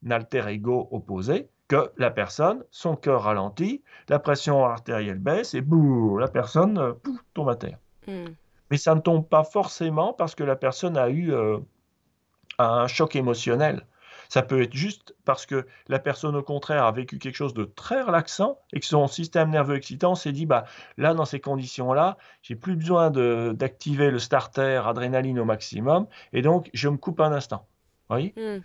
alter 0.08 0.44
ego 0.48 0.88
opposé 0.92 1.48
que 1.66 1.90
la 1.98 2.10
personne, 2.10 2.64
son 2.70 2.94
cœur 2.94 3.24
ralentit, 3.24 3.82
la 4.08 4.20
pression 4.20 4.64
artérielle 4.64 5.18
baisse 5.18 5.54
et 5.54 5.60
boum, 5.60 6.18
la 6.18 6.28
personne 6.28 6.78
euh, 6.78 6.92
tombe 7.34 7.50
à 7.50 7.56
terre. 7.56 7.78
Hmm. 8.06 8.28
Mais 8.70 8.76
ça 8.76 8.94
ne 8.94 9.00
tombe 9.00 9.28
pas 9.28 9.44
forcément 9.44 10.12
parce 10.12 10.34
que 10.34 10.44
la 10.44 10.56
personne 10.56 10.96
a 10.96 11.10
eu 11.10 11.32
euh, 11.32 11.58
un 12.58 12.86
choc 12.86 13.16
émotionnel. 13.16 13.84
Ça 14.28 14.42
peut 14.42 14.62
être 14.62 14.74
juste 14.74 15.14
parce 15.24 15.46
que 15.46 15.66
la 15.88 15.98
personne, 15.98 16.36
au 16.36 16.42
contraire, 16.42 16.84
a 16.84 16.92
vécu 16.92 17.18
quelque 17.18 17.34
chose 17.34 17.54
de 17.54 17.64
très 17.64 18.02
relaxant 18.02 18.58
et 18.72 18.80
que 18.80 18.86
son 18.86 19.06
système 19.06 19.50
nerveux 19.50 19.76
excitant 19.76 20.14
s'est 20.14 20.32
dit, 20.32 20.46
bah, 20.46 20.64
là, 20.96 21.14
dans 21.14 21.24
ces 21.24 21.40
conditions-là, 21.40 22.18
j'ai 22.42 22.54
plus 22.54 22.76
besoin 22.76 23.10
d'activer 23.10 24.10
le 24.10 24.18
starter 24.18 24.82
adrénaline 24.84 25.38
au 25.38 25.44
maximum 25.44 26.06
et 26.32 26.42
donc 26.42 26.70
je 26.74 26.88
me 26.88 26.96
coupe 26.96 27.20
un 27.20 27.32
instant. 27.32 27.66
Oui. 28.10 28.34
Hmm. 28.36 28.60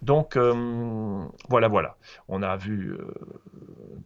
Donc, 0.00 0.36
euh, 0.36 1.24
voilà, 1.48 1.68
voilà. 1.68 1.96
On 2.28 2.42
a 2.42 2.56
vu 2.56 2.92
euh, 2.92 3.14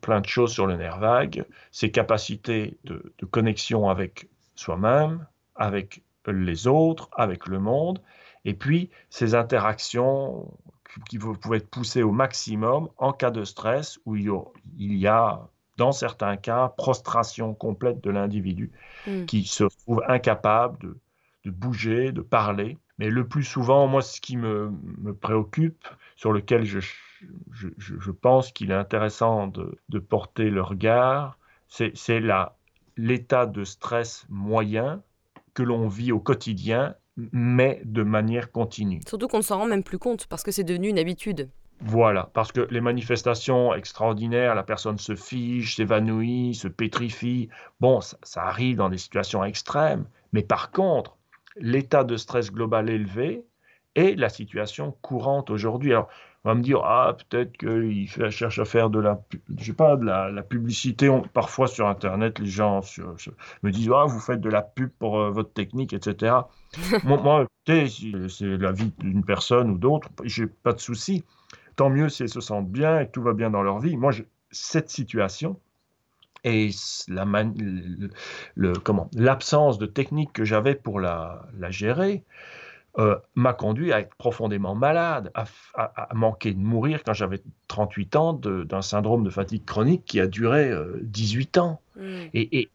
plein 0.01 0.21
de 0.21 0.27
choses 0.27 0.53
sur 0.53 0.67
le 0.67 0.77
nerf 0.77 0.99
vague, 0.99 1.45
ses 1.71 1.91
capacités 1.91 2.79
de, 2.85 3.13
de 3.19 3.27
connexion 3.27 3.89
avec 3.91 4.29
soi-même, 4.55 5.27
avec 5.55 6.03
les 6.27 6.67
autres, 6.67 7.11
avec 7.13 7.47
le 7.47 7.59
monde, 7.59 8.01
et 8.45 8.55
puis 8.55 8.91
ces 9.11 9.35
interactions 9.35 10.53
qui 11.09 11.19
pouvaient 11.19 11.59
être 11.59 11.71
poussées 11.71 12.03
au 12.03 12.13
maximum 12.13 12.89
en 12.99 13.13
cas 13.13 13.31
de 13.31 13.45
stress 13.45 13.99
où 14.05 14.17
il 14.17 14.29
y 14.79 15.07
a, 15.07 15.49
dans 15.77 15.93
certains 15.93 16.37
cas, 16.37 16.69
prostration 16.77 17.55
complète 17.55 18.03
de 18.03 18.11
l'individu 18.11 18.71
hmm. 19.07 19.25
qui 19.25 19.45
se 19.45 19.65
trouve 19.65 20.03
incapable 20.09 20.79
de, 20.81 20.99
de, 21.45 21.51
bouger, 21.51 22.13
de 22.13 22.21
parler. 22.21 22.79
Mais 22.99 23.09
le 23.09 23.27
plus 23.27 23.45
souvent, 23.45 23.87
moi, 23.87 24.03
ce 24.03 24.21
qui 24.21 24.37
me, 24.37 24.71
me 24.99 25.15
préoccupe, 25.15 25.87
sur 26.17 26.33
lequel 26.33 26.65
je, 26.65 26.79
je, 27.51 27.69
je 27.79 28.11
pense 28.11 28.53
qu'il 28.53 28.71
est 28.71 28.75
intéressant 28.75 29.47
de, 29.47 29.79
de, 29.89 29.99
porter 29.99 30.51
le 30.51 30.63
regard, 30.63 31.39
c'est 31.69 32.21
l'état 32.97 33.47
de 33.47 33.65
stress 33.65 34.27
moyen 34.29 35.03
que 35.55 35.63
l'on 35.63 35.89
vit 35.89 36.13
au 36.13 36.21
quotidien 36.21 36.95
mais 37.17 37.83
de 37.85 38.03
manière 38.03 38.51
continue. 38.51 39.01
Surtout 39.07 39.29
qu'on 39.29 39.39
ne 39.39 39.43
s'en 39.43 39.59
rend 39.59 39.67
même 39.67 39.85
plus 39.85 39.99
compte 39.99 40.27
parce 40.27 40.43
que 40.43 40.51
c'est 40.51 40.65
devenu 40.65 40.89
une 40.89 40.99
habitude. 40.99 41.49
Voilà, 41.85 42.31
parce 42.33 42.53
que 42.53 42.69
les 42.71 42.81
manifestations 42.81 43.75
extraordinaires, 43.75 44.55
la 44.55 44.63
personne 44.63 44.99
se 44.99 45.17
fige, 45.17 45.75
s'évanouit, 45.75 46.55
se 46.55 46.69
pétrifie, 46.69 47.49
bon, 47.81 48.01
ça, 48.01 48.17
ça, 48.23 48.43
arrive 48.45 48.77
dans 48.77 48.89
des 48.89 48.99
situations 48.99 49.43
extrêmes, 49.45 50.05
mais 50.33 50.43
par 50.43 50.71
contre, 50.71 51.17
l'état 51.57 52.05
de 52.05 52.17
stress 52.17 52.53
global 52.53 52.89
élevé 52.89 53.45
est 53.97 54.17
la 54.17 54.29
situation 54.29 54.93
courante 55.03 55.51
aujourd'hui. 55.51 55.91
Alors, 55.91 56.09
on 56.45 56.49
va 56.51 56.55
me 56.57 56.63
dire, 56.63 56.81
ah, 56.85 57.17
peut-être 57.31 57.57
qu'il 57.57 58.09
cherche 58.09 58.59
à 58.59 58.65
faire 58.65 58.91
de 58.91 58.99
la, 58.99 59.23
je 59.57 59.65
sais 59.65 59.73
pas, 59.73 59.97
de 59.97 60.05
la, 60.05 60.43
publicité. 60.43 61.09
parfois 61.33 61.69
sur 61.69 61.87
Internet, 61.87 62.41
les 62.41 62.47
gens 62.47 62.81
me 63.63 63.71
disent, 63.71 63.91
ah, 63.95 64.07
vous 64.07 64.19
faites 64.19 64.41
de 64.41 64.49
la 64.49 64.63
pub 64.63 64.91
pour 64.99 65.21
euh, 65.21 65.31
votre 65.31 65.53
technique, 65.53 65.93
etc. 65.93 66.35
moi, 67.05 67.47
écoutez, 67.67 67.87
c'est 68.29 68.57
la 68.57 68.73
vie 68.73 68.93
d'une 68.99 69.25
personne 69.25 69.71
ou 69.71 69.79
d'autre, 69.79 70.09
j'ai 70.25 70.47
pas 70.47 70.73
de 70.73 70.81
souci. 70.81 71.25
Tant 71.77 71.91
mieux 71.91 72.09
si 72.09 72.25
elles 72.25 72.29
se 72.29 72.41
sentent 72.41 72.71
bien 72.71 73.01
et 73.01 73.11
tout 73.11 73.23
va 73.23 73.35
bien 73.35 73.51
dans 73.51 73.63
leur 73.63 73.79
vie. 73.79 73.97
Moi, 73.97 74.13
cette 74.51 74.91
situation 74.91 75.59
et 76.45 76.71
la 77.07 77.25
le, 78.57 78.73
comment 78.73 79.09
l'absence 79.15 79.79
de 79.79 79.87
technique 79.87 80.33
que 80.33 80.45
j'avais 80.45 80.75
pour 80.75 80.99
la, 80.99 81.47
la 81.57 81.71
gérer, 81.71 82.25
euh, 82.99 83.19
m'a 83.35 83.55
conduit 83.55 83.91
à 83.91 84.01
être 84.01 84.15
profondément 84.17 84.75
malade, 84.75 85.33
à, 85.35 86.15
manquer 86.15 86.53
de 86.53 86.59
mourir 86.59 87.03
quand 87.03 87.15
j'avais 87.15 87.41
38 87.69 88.17
ans 88.17 88.33
d'un 88.35 88.83
syndrome 88.83 89.25
de 89.25 89.31
fatigue 89.31 89.65
chronique 89.65 90.05
qui 90.05 90.21
a 90.21 90.27
duré 90.27 90.71
18 91.01 91.57
euh, 91.57 91.61
ans. 91.61 91.81
Mmh. 91.97 92.19
Et, 92.35 92.71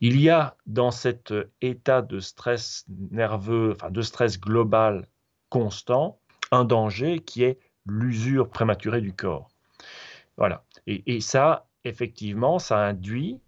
il 0.00 0.20
y 0.20 0.30
a 0.30 0.56
dans 0.66 0.90
cet 0.90 1.34
état 1.60 2.00
de 2.00 2.18
stress 2.18 2.86
nerveux, 3.10 3.72
enfin 3.74 3.90
de 3.90 4.00
stress 4.00 4.40
global 4.40 5.06
constant, 5.50 6.18
un 6.50 6.64
danger 6.64 7.18
qui 7.18 7.42
est 7.42 7.58
l'usure 7.86 8.48
prématurée 8.48 9.02
du 9.02 9.12
corps. 9.12 9.50
Voilà. 10.38 10.64
Et, 10.86 11.20
ça, 11.20 11.66
effectivement, 11.84 12.58
ça 12.58 12.78
induit 12.78 13.38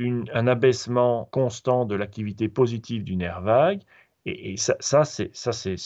un 0.00 0.46
abaissement 0.46 1.28
constant 1.32 1.84
de 1.84 1.96
l'activité 1.96 2.48
positive 2.48 3.02
du 3.02 3.16
nerf 3.16 3.40
vague 3.40 3.80
et, 4.26 4.56
ça, 4.56 4.76
ça 4.80 5.04
c'est 5.04 5.34
ça 5.34 5.52
c'est 5.52 5.76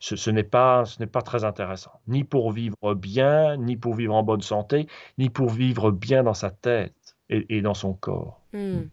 ce, 0.00 0.16
ce 0.16 0.30
n'est 0.30 0.44
pas 0.44 0.84
ce 0.84 0.98
n'est 1.00 1.06
pas 1.06 1.22
très 1.22 1.44
intéressant, 1.44 1.92
ni 2.06 2.24
pour 2.24 2.52
vivre 2.52 2.94
bien, 2.94 3.56
ni 3.56 3.76
pour 3.76 3.94
vivre 3.94 4.14
en 4.14 4.22
bonne 4.22 4.42
santé, 4.42 4.86
ni 5.18 5.30
pour 5.30 5.50
vivre 5.50 5.90
bien 5.90 6.22
dans 6.22 6.34
sa 6.34 6.50
tête 6.50 6.94
et, 7.30 7.62
dans 7.62 7.74
son 7.74 7.94
corps. 7.94 8.40
Hmm. 8.52 8.88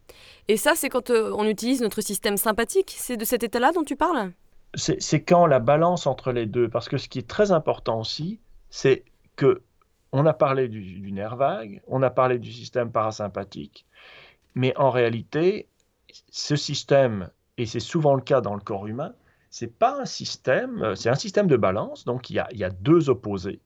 Et 0.48 0.58
ça, 0.58 0.74
c'est 0.76 0.90
quand 0.90 1.10
euh, 1.10 1.34
on 1.36 1.46
utilise 1.46 1.82
notre 1.82 2.02
système 2.02 2.38
sympathique? 2.38 2.94
C'est 2.96 3.18
de 3.18 3.26
cet 3.26 3.44
état-là 3.44 3.72
dont 3.72 3.84
tu 3.84 3.96
parles? 3.96 4.32
C'est 4.76 5.24
quand 5.24 5.48
la 5.48 5.60
balance 5.60 6.06
entre 6.06 6.32
les 6.32 6.46
deux, 6.46 6.70
parce 6.70 6.88
que 6.88 6.98
ce 6.98 7.10
qui 7.10 7.18
est 7.20 7.28
très 7.28 7.52
important 7.52 8.00
aussi, 8.00 8.40
c'est 8.70 9.06
que 9.36 9.64
on 10.12 10.26
a 10.26 10.34
parlé 10.34 10.68
du, 10.68 10.82
du 10.82 11.12
nerf 11.12 11.36
vague, 11.36 11.82
on 11.88 12.04
a 12.04 12.10
parlé 12.10 12.38
du 12.38 12.52
système 12.52 12.92
parasympathique, 12.92 13.86
mais 14.56 14.78
en 14.78 14.92
réalité, 14.92 15.68
ce 16.30 16.56
système 16.56 17.30
et 17.58 17.66
c'est 17.66 17.80
souvent 17.80 18.16
le 18.16 18.22
cas 18.22 18.42
dans 18.42 18.56
le 18.56 18.62
corps 18.62 18.88
humain, 18.88 19.14
c'est 19.50 19.74
pas 19.74 20.00
un 20.00 20.06
système, 20.06 20.82
euh, 20.84 20.96
c'est 20.96 21.10
un 21.10 21.16
système 21.16 21.48
de 21.48 21.58
balance, 21.58 22.06
donc 22.06 22.30
il 22.30 22.36
y, 22.36 22.40
a, 22.40 22.48
il 22.52 22.58
y 22.58 22.64
a 22.64 22.70
deux 22.70 23.10
opposés. 23.10 23.60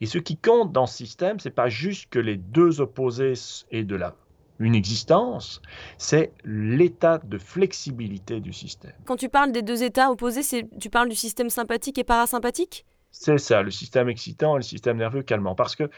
Et 0.00 0.06
ce 0.06 0.18
qui 0.18 0.36
compte 0.36 0.72
dans 0.72 0.86
ce 0.86 0.96
système, 0.96 1.38
c'est 1.38 1.50
pas 1.50 1.68
juste 1.68 2.08
que 2.10 2.18
les 2.18 2.36
deux 2.36 2.80
opposés 2.80 3.34
aient 3.70 3.84
de 3.84 3.96
la 3.96 4.14
une 4.58 4.74
existence, 4.74 5.60
c'est 5.98 6.32
l'état 6.44 7.18
de 7.18 7.36
flexibilité 7.36 8.40
du 8.40 8.54
système. 8.54 8.94
Quand 9.04 9.16
tu 9.16 9.28
parles 9.28 9.52
des 9.52 9.62
deux 9.62 9.82
états 9.82 10.10
opposés, 10.10 10.40
tu 10.80 10.90
parles 10.90 11.08
du 11.10 11.14
système 11.16 11.50
sympathique 11.50 11.98
et 11.98 12.04
parasympathique? 12.04 12.86
C'est 13.10 13.38
ça, 13.38 13.62
le 13.62 13.70
système 13.70 14.08
excitant 14.08 14.56
et 14.56 14.60
le 14.60 14.62
système 14.62 14.98
nerveux 14.98 15.22
calmant. 15.22 15.54
Parce 15.54 15.76
que 15.76 15.90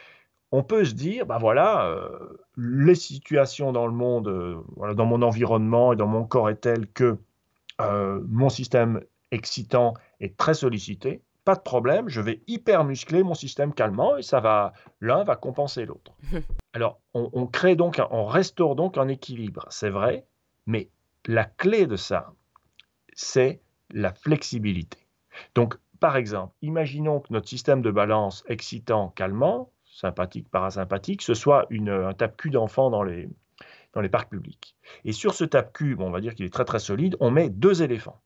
on 0.50 0.62
peut 0.62 0.84
se 0.84 0.94
dire, 0.94 1.26
ben 1.26 1.38
voilà, 1.38 1.86
euh, 1.86 2.08
les 2.56 2.94
situations 2.94 3.72
dans 3.72 3.86
le 3.86 3.92
monde, 3.92 4.28
euh, 4.28 4.56
voilà, 4.76 4.94
dans 4.94 5.06
mon 5.06 5.22
environnement 5.22 5.92
et 5.92 5.96
dans 5.96 6.06
mon 6.06 6.24
corps 6.24 6.48
est 6.48 6.56
telle 6.56 6.86
que 6.88 7.18
euh, 7.80 8.20
mon 8.28 8.48
système 8.48 9.02
excitant 9.30 9.94
est 10.20 10.36
très 10.36 10.54
sollicité. 10.54 11.22
Pas 11.44 11.54
de 11.54 11.60
problème, 11.60 12.08
je 12.08 12.20
vais 12.20 12.42
hyper 12.46 12.84
muscler 12.84 13.22
mon 13.22 13.34
système 13.34 13.72
calmant 13.72 14.16
et 14.16 14.22
ça 14.22 14.40
va, 14.40 14.72
l'un 15.00 15.24
va 15.24 15.36
compenser 15.36 15.86
l'autre. 15.86 16.12
Alors, 16.72 17.00
on, 17.14 17.46
crée 17.46 17.74
donc, 17.74 18.00
on 18.10 18.26
restaure 18.26 18.76
donc 18.76 18.98
un 18.98 19.08
équilibre, 19.08 19.66
c'est 19.70 19.90
vrai, 19.90 20.26
mais 20.66 20.90
la 21.26 21.44
clé 21.44 21.86
de 21.86 21.96
ça, 21.96 22.32
c'est 23.14 23.60
la 23.90 24.12
flexibilité. 24.12 24.98
Donc, 25.54 25.76
par 26.00 26.16
exemple, 26.16 26.54
imaginons 26.62 27.20
que 27.20 27.32
notre 27.32 27.48
système 27.48 27.82
de 27.82 27.90
balance 27.90 28.44
excitant 28.46 29.08
calmant 29.08 29.70
sympathique, 29.98 30.48
parasympathique, 30.48 31.22
ce 31.22 31.34
soit 31.34 31.66
un 31.72 32.14
tape-cul 32.14 32.50
d'enfant 32.50 32.88
dans 32.88 33.02
les, 33.02 33.28
dans 33.94 34.00
les 34.00 34.08
parcs 34.08 34.30
publics. 34.30 34.76
Et 35.04 35.12
sur 35.12 35.34
ce 35.34 35.44
tape-cul, 35.44 35.96
on 35.98 36.10
va 36.10 36.20
dire 36.20 36.34
qu'il 36.34 36.46
est 36.46 36.52
très 36.52 36.64
très 36.64 36.78
solide, 36.78 37.16
on 37.18 37.32
met 37.32 37.48
deux 37.48 37.82
éléphants. 37.82 38.20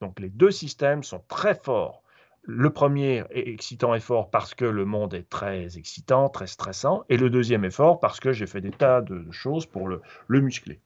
Donc 0.00 0.18
les 0.18 0.28
deux 0.28 0.50
systèmes 0.50 1.02
sont 1.04 1.22
très 1.28 1.54
forts. 1.54 2.02
le 2.42 2.70
premier 2.70 3.24
est 3.30 3.48
excitant 3.48 3.94
et 3.94 4.00
fort 4.00 4.30
parce 4.30 4.54
que 4.54 4.64
le 4.64 4.84
monde 4.84 5.14
est 5.14 5.28
très 5.28 5.76
excitant, 5.76 6.28
très 6.30 6.46
stressant, 6.46 7.04
et 7.08 7.16
le 7.16 7.30
deuxième 7.30 7.64
est 7.64 7.70
fort 7.70 8.00
parce 8.00 8.18
que 8.20 8.32
j'ai 8.32 8.46
fait 8.46 8.60
des 8.60 8.70
tas 8.70 9.00
de 9.00 9.30
choses 9.30 9.66
pour 9.66 9.86
le, 9.86 10.00
muscler. 10.28 10.80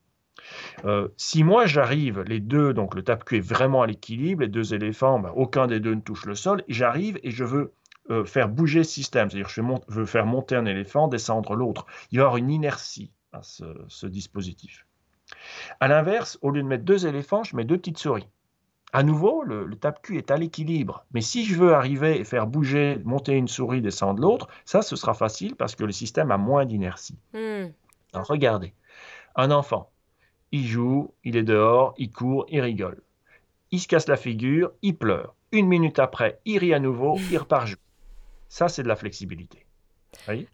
Euh, 0.84 1.08
si 1.16 1.44
moi 1.44 1.66
j'arrive, 1.66 2.22
les 2.22 2.40
deux, 2.40 2.74
donc 2.74 2.94
le 2.94 3.02
tape-cul 3.02 3.36
est 3.38 3.48
vraiment 3.48 3.82
à 3.82 3.86
l'équilibre, 3.86 4.42
les 4.42 4.48
deux 4.48 4.74
éléphants, 4.74 5.20
ben, 5.20 5.32
aucun 5.36 5.66
des 5.68 5.80
deux 5.80 5.94
ne 5.94 6.00
touche 6.00 6.26
le 6.26 6.34
sol, 6.34 6.64
j'arrive 6.68 7.18
et 7.22 7.30
je 7.30 7.44
veux 7.44 7.72
euh, 8.10 8.24
faire 8.24 8.48
bouger 8.48 8.80
le 8.80 8.84
système, 8.84 9.30
c'est-à-dire 9.30 9.48
je 9.48 9.62
veux 9.88 10.06
faire 10.06 10.26
monter 10.26 10.56
un 10.56 10.66
éléphant, 10.66 11.08
descendre 11.08 11.54
l'autre. 11.54 11.86
Il 12.10 12.18
va 12.18 12.22
y 12.22 12.24
avoir 12.24 12.36
une 12.36 12.50
inertie 12.50 13.12
à 13.32 13.40
ce 13.42 14.06
dispositif. 14.06 14.86
À 15.80 15.88
l'inverse, 15.88 16.38
au 16.42 16.50
lieu 16.50 16.62
de 16.62 16.66
mettre 16.66 16.84
deux 16.84 17.06
éléphants, 17.06 17.44
je 17.44 17.56
mets 17.56 17.64
deux 17.64 17.78
petites 17.78 17.98
souris. 17.98 18.28
À 18.94 19.02
nouveau, 19.02 19.42
le, 19.42 19.74
tape-cul 19.74 20.18
est 20.18 20.30
à 20.30 20.36
l'équilibre. 20.36 21.06
Mais 21.14 21.22
si 21.22 21.46
je 21.46 21.56
veux 21.56 21.72
arriver 21.72 22.20
et 22.20 22.24
faire 22.24 22.46
bouger, 22.46 22.98
monter 23.04 23.32
une 23.32 23.48
souris, 23.48 23.80
descendre 23.80 24.20
l'autre, 24.20 24.48
ça, 24.66 24.82
ce 24.82 24.96
sera 24.96 25.14
facile 25.14 25.56
parce 25.56 25.74
que 25.74 25.84
le 25.84 25.92
système 25.92 26.30
a 26.30 26.36
moins 26.36 26.66
d'inertie. 26.66 27.18
Hmm. 27.32 27.68
regardez, 28.12 28.74
un 29.34 29.50
enfant, 29.50 29.90
il 30.50 30.66
joue, 30.66 31.14
il 31.24 31.36
est 31.36 31.42
dehors, 31.42 31.94
il 31.96 32.10
court, 32.10 32.44
il 32.50 32.60
rigole. 32.60 33.00
Il 33.70 33.80
se 33.80 33.88
casse 33.88 34.08
la 34.08 34.18
figure, 34.18 34.72
il 34.82 34.94
pleure. 34.94 35.34
Une 35.52 35.66
minute 35.68 35.98
après, 35.98 36.40
il 36.44 36.58
rit 36.58 36.74
à 36.74 36.78
nouveau, 36.78 37.16
il 37.30 37.38
repart 37.38 37.66
jouer. 37.68 37.78
Ça, 38.52 38.68
c'est 38.68 38.82
de 38.82 38.88
la 38.88 38.96
flexibilité. 38.96 39.64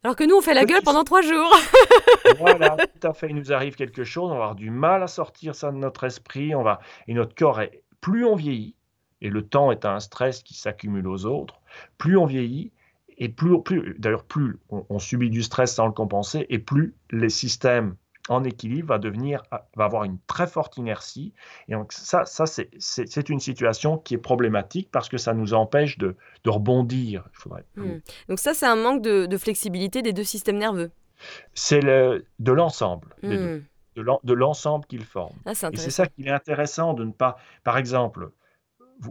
Alors 0.05 0.15
que 0.15 0.23
nous, 0.23 0.37
on 0.37 0.41
fait 0.41 0.55
la 0.55 0.65
gueule 0.65 0.83
pendant 0.85 1.03
trois 1.03 1.21
jours. 1.21 1.53
voilà, 2.39 2.77
tout 3.01 3.09
à 3.09 3.13
fait. 3.13 3.29
Il 3.29 3.35
nous 3.35 3.53
arrive 3.53 3.75
quelque 3.75 4.05
chose, 4.05 4.27
on 4.27 4.29
va 4.29 4.35
avoir 4.35 4.55
du 4.55 4.71
mal 4.71 5.03
à 5.03 5.09
sortir 5.09 5.57
ça 5.57 5.73
de 5.73 5.79
notre 5.79 6.05
esprit, 6.05 6.55
on 6.55 6.63
va, 6.63 6.79
et 7.09 7.15
notre 7.15 7.35
corps 7.35 7.61
est 7.61 7.83
plus 8.01 8.25
on 8.25 8.37
vieillit, 8.37 8.77
et 9.21 9.31
le 9.31 9.43
temps 9.43 9.73
est 9.73 9.85
un 9.85 9.99
stress 9.99 10.45
qui 10.45 10.55
s'accumule 10.55 11.09
aux 11.09 11.27
autres, 11.27 11.61
plus 11.99 12.17
on 12.17 12.27
vieillit, 12.27 12.71
et 13.17 13.29
plus, 13.29 13.61
plus 13.65 13.97
d'ailleurs, 13.99 14.23
plus 14.23 14.61
on, 14.71 15.01
subit 15.01 15.29
du 15.29 15.43
stress 15.43 15.75
sans 15.75 15.87
le 15.87 15.93
compenser, 15.93 16.47
et 16.51 16.61
plus 16.61 16.95
les 17.11 17.31
systèmes 17.31 17.97
en 18.29 18.45
équilibre 18.45 18.89
va 18.89 18.99
devenir, 18.99 19.43
va 19.76 19.85
avoir 19.85 20.05
une 20.05 20.18
très 20.26 20.47
forte 20.47 20.76
inertie. 20.76 21.33
Et 21.68 21.72
donc 21.72 21.93
ça, 21.93 22.24
ça 22.24 22.45
c'est 22.47 23.29
une 23.29 23.41
situation 23.41 23.99
qui 23.99 24.14
est 24.14 24.18
problématique 24.18 24.89
parce 24.91 25.09
que 25.09 25.18
ça 25.18 25.35
nous 25.35 25.55
empêche 25.55 25.99
de, 25.99 26.16
de 26.45 26.51
rebondir. 26.51 27.24
Hmm. 27.76 27.99
Donc 28.29 28.39
ça, 28.39 28.55
c'est 28.55 28.66
un 28.66 28.76
manque 28.76 29.03
de, 29.03 29.37
flexibilité 29.37 30.03
des 30.03 30.12
deux 30.12 30.24
systèmes 30.24 30.59
nerveux. 30.59 30.91
C'est 31.55 31.81
le, 31.81 32.24
de 32.39 32.53
l'ensemble 32.53 33.09
deux. 33.22 33.57
Hmm 33.57 33.62
de 34.22 34.33
l'ensemble 34.33 34.87
qu'ils 34.87 35.05
forment. 35.05 35.37
Ah, 35.45 35.53
et 35.72 35.76
c'est 35.76 35.91
ça 35.91 36.07
qui 36.07 36.22
est 36.22 36.31
intéressant 36.31 36.95
de 36.95 37.05
ne 37.05 37.12
pas, 37.12 37.37
par 37.64 37.79
exemple, 37.79 38.31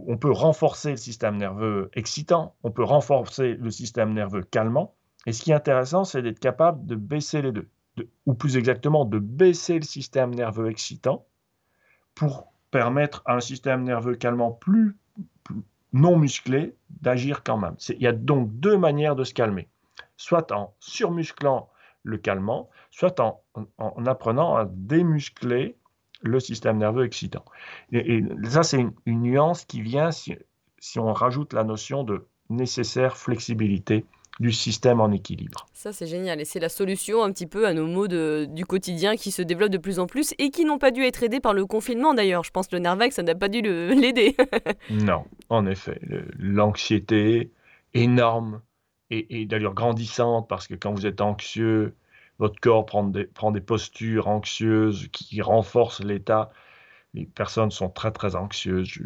on 0.06 0.16
peut 0.16 0.30
renforcer 0.30 0.90
le 0.90 0.96
système 0.96 1.36
nerveux 1.36 1.90
excitant, 1.94 2.54
on 2.62 2.70
peut 2.70 2.84
renforcer 2.84 3.54
le 3.54 3.70
système 3.70 4.12
nerveux 4.12 4.42
calmant, 4.42 4.94
et 5.26 5.32
ce 5.32 5.42
qui 5.42 5.50
est 5.50 5.54
intéressant, 5.54 6.04
c'est 6.04 6.22
d'être 6.22 6.40
capable 6.40 6.86
de 6.86 6.94
baisser 6.94 7.42
les 7.42 7.52
deux, 7.52 7.68
ou 8.26 8.34
plus 8.34 8.56
exactement, 8.56 9.04
de 9.04 9.18
baisser 9.18 9.78
le 9.78 9.84
système 9.84 10.34
nerveux 10.34 10.70
excitant 10.70 11.26
pour 12.14 12.52
permettre 12.70 13.22
à 13.24 13.34
un 13.34 13.40
système 13.40 13.82
nerveux 13.84 14.14
calmant 14.14 14.52
plus, 14.52 14.96
non 15.92 16.18
musclé 16.18 16.74
d'agir 17.00 17.42
quand 17.42 17.56
même. 17.56 17.76
Il 17.88 18.02
y 18.02 18.06
a 18.06 18.12
donc 18.12 18.50
deux 18.58 18.76
manières 18.76 19.16
de 19.16 19.24
se 19.24 19.34
calmer, 19.34 19.68
soit 20.16 20.52
en 20.52 20.74
surmusclant 20.80 21.70
le 22.02 22.18
calmant, 22.18 22.68
soit 22.90 23.20
en, 23.20 23.42
apprenant 24.06 24.56
à 24.56 24.66
démuscler 24.66 25.76
le 26.22 26.40
système 26.40 26.78
nerveux 26.78 27.04
excitant. 27.04 27.44
Et, 27.92 28.24
ça, 28.44 28.62
c'est 28.62 28.78
une, 29.06 29.22
nuance 29.22 29.64
qui 29.64 29.82
vient 29.82 30.10
si, 30.10 30.36
on 30.96 31.12
rajoute 31.12 31.52
la 31.52 31.64
notion 31.64 32.04
de 32.04 32.26
nécessaire 32.50 33.16
flexibilité 33.16 34.04
du 34.40 34.52
système 34.52 35.00
en 35.00 35.10
équilibre. 35.10 35.66
Ça, 35.72 35.92
c'est 35.92 36.06
génial. 36.06 36.40
Et 36.40 36.44
c'est 36.44 36.60
la 36.60 36.68
solution 36.68 37.22
un 37.22 37.32
petit 37.32 37.46
peu 37.46 37.66
à 37.66 37.74
nos 37.74 37.86
maux 37.86 38.08
du 38.08 38.64
quotidien 38.66 39.16
qui 39.16 39.30
se 39.30 39.42
développent 39.42 39.72
de 39.72 39.78
plus 39.78 39.98
en 39.98 40.06
plus 40.06 40.34
et 40.38 40.50
qui 40.50 40.64
n'ont 40.64 40.78
pas 40.78 40.90
dû 40.90 41.02
être 41.02 41.22
aidés 41.22 41.40
par 41.40 41.54
le 41.54 41.66
confinement 41.66 42.14
d'ailleurs. 42.14 42.44
Je 42.44 42.50
pense 42.50 42.68
que 42.68 42.76
le 42.76 42.82
Nervac, 42.82 43.12
ça 43.12 43.22
n'a 43.22 43.34
pas 43.34 43.48
dû 43.48 43.62
l'aider. 43.62 44.36
non, 44.90 45.24
en 45.48 45.66
effet. 45.66 46.00
L'anxiété 46.38 47.50
énorme 47.94 48.60
et, 49.10 49.46
d'ailleurs 49.46 49.74
grandissante, 49.74 50.48
parce 50.48 50.66
que 50.66 50.74
quand 50.74 50.92
vous 50.92 51.06
êtes 51.06 51.20
anxieux, 51.20 51.94
votre 52.38 52.60
corps 52.60 52.86
prend 52.86 53.04
des, 53.04 53.24
prend 53.24 53.50
des 53.50 53.60
postures 53.60 54.28
anxieuses 54.28 55.08
qui 55.12 55.40
renforcent 55.40 56.04
l'état. 56.04 56.52
Les 57.14 57.24
personnes 57.24 57.70
sont 57.70 57.88
très 57.88 58.12
très 58.12 58.36
anxieuses. 58.36 59.00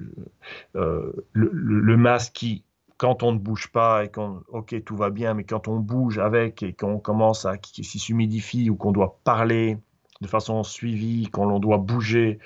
Euh, 0.74 1.12
le, 1.32 1.96
masque 1.96 2.32
qui, 2.34 2.64
quand 3.02 3.24
on 3.24 3.32
ne 3.32 3.38
bouge 3.38 3.66
pas 3.66 4.04
et 4.04 4.08
qu'on, 4.08 4.44
ok, 4.46 4.84
tout 4.84 4.94
va 4.94 5.10
bien, 5.10 5.34
mais 5.34 5.42
quand 5.42 5.66
on 5.66 5.80
bouge 5.80 6.20
avec 6.20 6.62
et 6.62 6.72
qu'on 6.72 7.00
commence 7.00 7.46
à, 7.46 7.58
qui, 7.58 7.82
s'humidifie 7.82 8.70
ou 8.70 8.76
qu'on 8.76 8.92
doit 8.92 9.18
parler 9.24 9.76
de 10.20 10.28
façon 10.28 10.62
suivie, 10.62 11.28
qu'on 11.28 11.58
doit 11.58 11.78
bouger, 11.78 12.38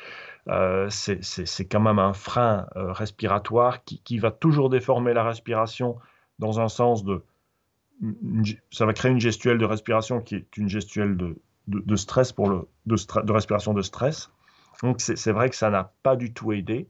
euh, 0.49 0.89
c'est 0.89 1.67
quand 1.71 1.81
même 1.81 1.99
un 1.99 2.15
frein 2.15 2.69
euh, 2.75 2.91
respiratoire 2.91 3.85
qui, 3.85 4.01
qui, 4.01 4.19
va 4.19 4.31
toujours 4.31 4.71
déformer 4.71 5.13
la 5.13 5.25
respiration 5.25 5.99
dans 6.39 6.59
un 6.59 6.69
sens 6.69 7.05
de 7.05 7.23
ça 8.71 8.87
va 8.87 8.95
créer 8.95 9.13
une 9.13 9.21
gestuelle 9.21 9.59
de 9.59 9.67
respiration 9.67 10.23
qui 10.23 10.37
est 10.37 10.57
une 10.57 10.71
gestuelle 10.71 11.19
de, 11.19 11.37
de, 11.69 11.97
stress 11.97 12.33
pour 12.33 12.49
le 12.49 12.67
de, 12.87 12.97
de, 13.23 13.33
respiration 13.33 13.75
de 13.75 13.83
stress. 13.83 14.31
Donc 14.83 15.03
c'est 15.03 15.33
vrai 15.33 15.51
que 15.51 15.57
ça 15.57 15.69
n'a 15.69 15.93
pas 16.03 16.17
du 16.17 16.33
tout 16.33 16.53
aidé. 16.53 16.89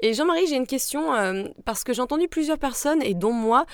Et 0.00 0.14
Jean-Marie, 0.14 0.46
j'ai 0.46 0.56
une 0.56 0.66
question 0.66 1.14
euh, 1.14 1.44
parce 1.64 1.84
que 1.84 1.92
j'ai 1.92 2.02
entendu 2.02 2.28
plusieurs 2.28 2.58
personnes 2.58 3.02
et 3.02 3.14
dont 3.14 3.32
moi, 3.32 3.66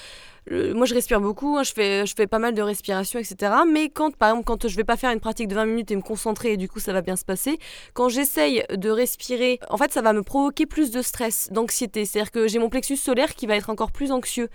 moi 0.51 0.87
je 0.87 0.95
respire 0.95 1.21
beaucoup, 1.21 1.57
hein, 1.57 1.63
je, 1.63 1.73
fais, 1.73 2.07
je 2.07 2.15
fais 2.15 2.27
pas 2.27 2.39
mal 2.39 2.55
de 2.55 2.63
respiration, 2.63 3.19
etc. 3.19 3.53
Mais 3.71 3.89
quand, 3.89 4.15
par 4.17 4.31
exemple, 4.31 4.45
quand 4.47 4.69
je 4.69 4.77
vais 4.77 4.85
pas 4.85 4.97
faire 4.97 5.11
une 5.11 5.21
pratique 5.21 5.49
de 5.49 5.55
20 5.55 5.67
minutes 5.67 5.91
et 5.91 5.97
me 5.97 6.03
concentrer 6.03 6.53
et 6.53 6.57
du 6.57 6.69
coup 6.69 6.79
ça 6.79 6.93
va 6.93 7.03
bien 7.03 7.17
se 7.17 7.25
passer, 7.25 7.59
quand 7.95 8.09
j'essaye 8.09 8.65
de 8.71 8.91
respirer, 8.91 9.59
en 9.69 9.77
fait 9.77 9.93
ça 9.93 10.03
va 10.03 10.13
me 10.13 10.23
provoquer 10.23 10.67
plus 10.67 10.91
de 10.91 11.03
stress, 11.03 11.49
d'anxiété. 11.51 12.05
C'est-à-dire 12.05 12.31
que 12.31 12.47
j'ai 12.47 12.59
mon 12.59 12.69
plexus 12.69 12.97
solaire 12.97 13.35
qui 13.35 13.47
va 13.47 13.57
être 13.57 13.71
encore 13.71 13.93
plus 13.93 14.13
anxieux. 14.13 14.49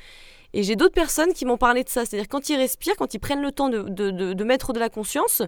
Et 0.53 0.63
j'ai 0.63 0.75
d'autres 0.75 0.93
personnes 0.93 1.33
qui 1.33 1.45
m'ont 1.45 1.57
parlé 1.57 1.83
de 1.83 1.89
ça. 1.89 2.05
C'est-à-dire 2.05 2.27
quand 2.27 2.49
ils 2.49 2.57
respirent, 2.57 2.95
quand 2.97 3.13
ils 3.13 3.19
prennent 3.19 3.41
le 3.41 3.51
temps 3.51 3.69
de, 3.69 3.81
de, 3.81 4.43
mettre 4.43 4.73
de 4.73 4.79
la 4.79 4.89
conscience, 4.89 5.41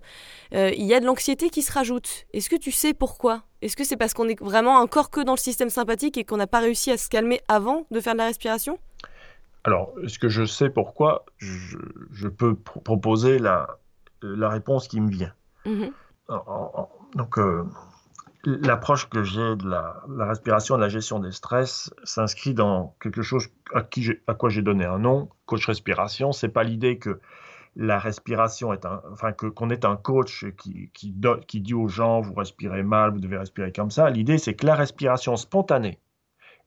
euh, 0.53 0.71
il 0.75 0.85
y 0.85 0.93
a 0.93 0.99
de 0.99 1.05
l'anxiété 1.05 1.49
qui 1.49 1.61
se 1.61 1.71
rajoute. 1.71 2.25
Est-ce 2.33 2.49
que 2.49 2.55
tu 2.55 2.71
sais 2.71 2.93
pourquoi? 2.93 3.43
Est-ce 3.61 3.75
que 3.75 3.83
c'est 3.83 3.97
parce 3.97 4.13
qu'on 4.13 4.27
est 4.27 4.39
vraiment 4.41 4.75
encore 4.75 5.09
que 5.09 5.21
dans 5.21 5.33
le 5.33 5.37
système 5.37 5.69
sympathique 5.69 6.17
et 6.17 6.23
qu'on 6.23 6.37
n'a 6.37 6.47
pas 6.47 6.59
réussi 6.59 6.91
à 6.91 6.97
se 6.97 7.09
calmer 7.09 7.41
avant 7.47 7.85
de 7.91 7.99
faire 7.99 8.13
de 8.13 8.19
la 8.19 8.25
respiration? 8.25 8.77
Alors, 9.65 9.93
est-ce 10.03 10.19
que 10.19 10.27
je 10.27 10.45
sais 10.45 10.69
pourquoi? 10.69 11.25
Je, 11.37 12.27
peux 12.27 12.55
proposer 12.55 13.39
la, 13.39 13.67
la 14.21 14.49
réponse 14.49 14.87
qui 14.87 14.99
me 14.99 15.09
vient. 15.09 15.33
Mmh 15.65 15.87
donc, 17.15 17.37
euh, 17.37 17.63
l'approche 18.45 19.09
que 19.09 19.23
j'ai 19.23 19.55
de 19.55 19.67
la, 19.67 20.03
respiration, 20.25 20.75
de 20.75 20.81
la 20.81 20.89
gestion 20.89 21.19
des 21.19 21.31
stress, 21.31 21.93
s'inscrit 22.03 22.53
dans 22.53 22.95
quelque 22.99 23.21
chose 23.21 23.47
à, 23.73 23.81
qui 23.81 24.11
à 24.27 24.33
quoi 24.33 24.49
j'ai 24.49 24.61
donné 24.61 24.85
un 24.85 24.99
nom, 24.99 25.29
coach 25.45 25.65
respiration. 25.65 26.31
C'est 26.31 26.49
pas 26.49 26.63
l'idée 26.63 26.97
que 26.97 27.21
la 27.75 27.97
respiration 27.97 28.73
est 28.73 28.85
un, 28.85 29.01
enfin 29.11 29.31
que 29.31 29.47
qu'on 29.47 29.69
est 29.69 29.85
un 29.85 29.95
coach 29.95 30.45
qui, 30.57 30.91
qui, 30.93 31.15
qui 31.47 31.61
dit 31.61 31.73
aux 31.73 31.87
gens 31.87 32.21
vous 32.21 32.35
respirez 32.35 32.83
mal, 32.83 33.11
vous 33.11 33.19
devez 33.19 33.37
respirer 33.37 33.71
comme 33.71 33.91
ça. 33.91 34.09
L'idée 34.09 34.37
c'est 34.37 34.53
que 34.53 34.65
la 34.65 34.75
respiration 34.75 35.35
spontanée 35.37 35.99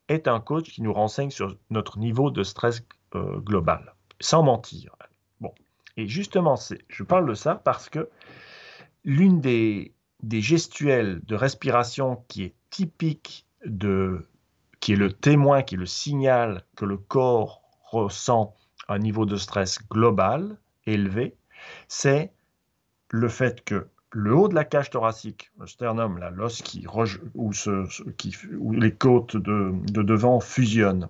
est 0.09 0.29
un 0.29 0.41
coach 0.41 0.71
qui 0.71 0.83
nous 0.83 0.93
renseigne 0.93 1.31
sur 1.31 1.57
notre 1.71 1.99
niveau 1.99 2.31
de 2.31 2.43
stress 2.43 2.83
euh, 3.15 3.39
global, 3.39 3.95
sans 4.21 4.43
mentir. 4.43 4.97
Bon, 5.41 5.53
et 5.97 6.07
justement, 6.07 6.57
je 6.89 7.03
parle 7.03 7.29
de 7.29 7.35
ça 7.35 7.55
parce 7.55 7.89
que 7.89 8.09
l'une 9.05 9.41
des 9.41 9.96
des 10.23 10.41
gestuels 10.41 11.21
de 11.25 11.35
respiration 11.35 12.25
qui 12.29 12.45
est 12.45 12.55
typique 12.71 13.47
de, 13.65 14.27
qui 14.81 14.93
est 14.93 14.97
le 14.97 15.13
témoin, 15.13 15.63
qui 15.63 15.75
est 15.75 15.79
le 15.79 15.87
signal 15.87 16.63
que 16.77 16.85
le 16.85 16.97
corps 16.97 17.63
ressent 17.91 18.55
un 18.89 18.99
niveau 18.99 19.27
de 19.27 19.37
stress 19.37 19.79
global 19.89 20.57
élevé, 20.87 21.37
c'est 21.89 22.33
le 23.11 23.29
fait 23.29 23.65
que 23.65 23.89
le 24.11 24.35
haut 24.35 24.49
de 24.49 24.55
la 24.55 24.65
cage 24.65 24.91
thoracique, 24.91 25.51
le 25.59 25.67
sternum, 25.67 26.19
l'os 26.35 26.63
qui, 26.63 26.87
où, 27.35 27.51
qui, 28.17 28.37
les 28.73 28.95
côtes 28.95 29.37
de, 29.37 29.73
devant 30.03 30.41
fusionnent, 30.41 31.09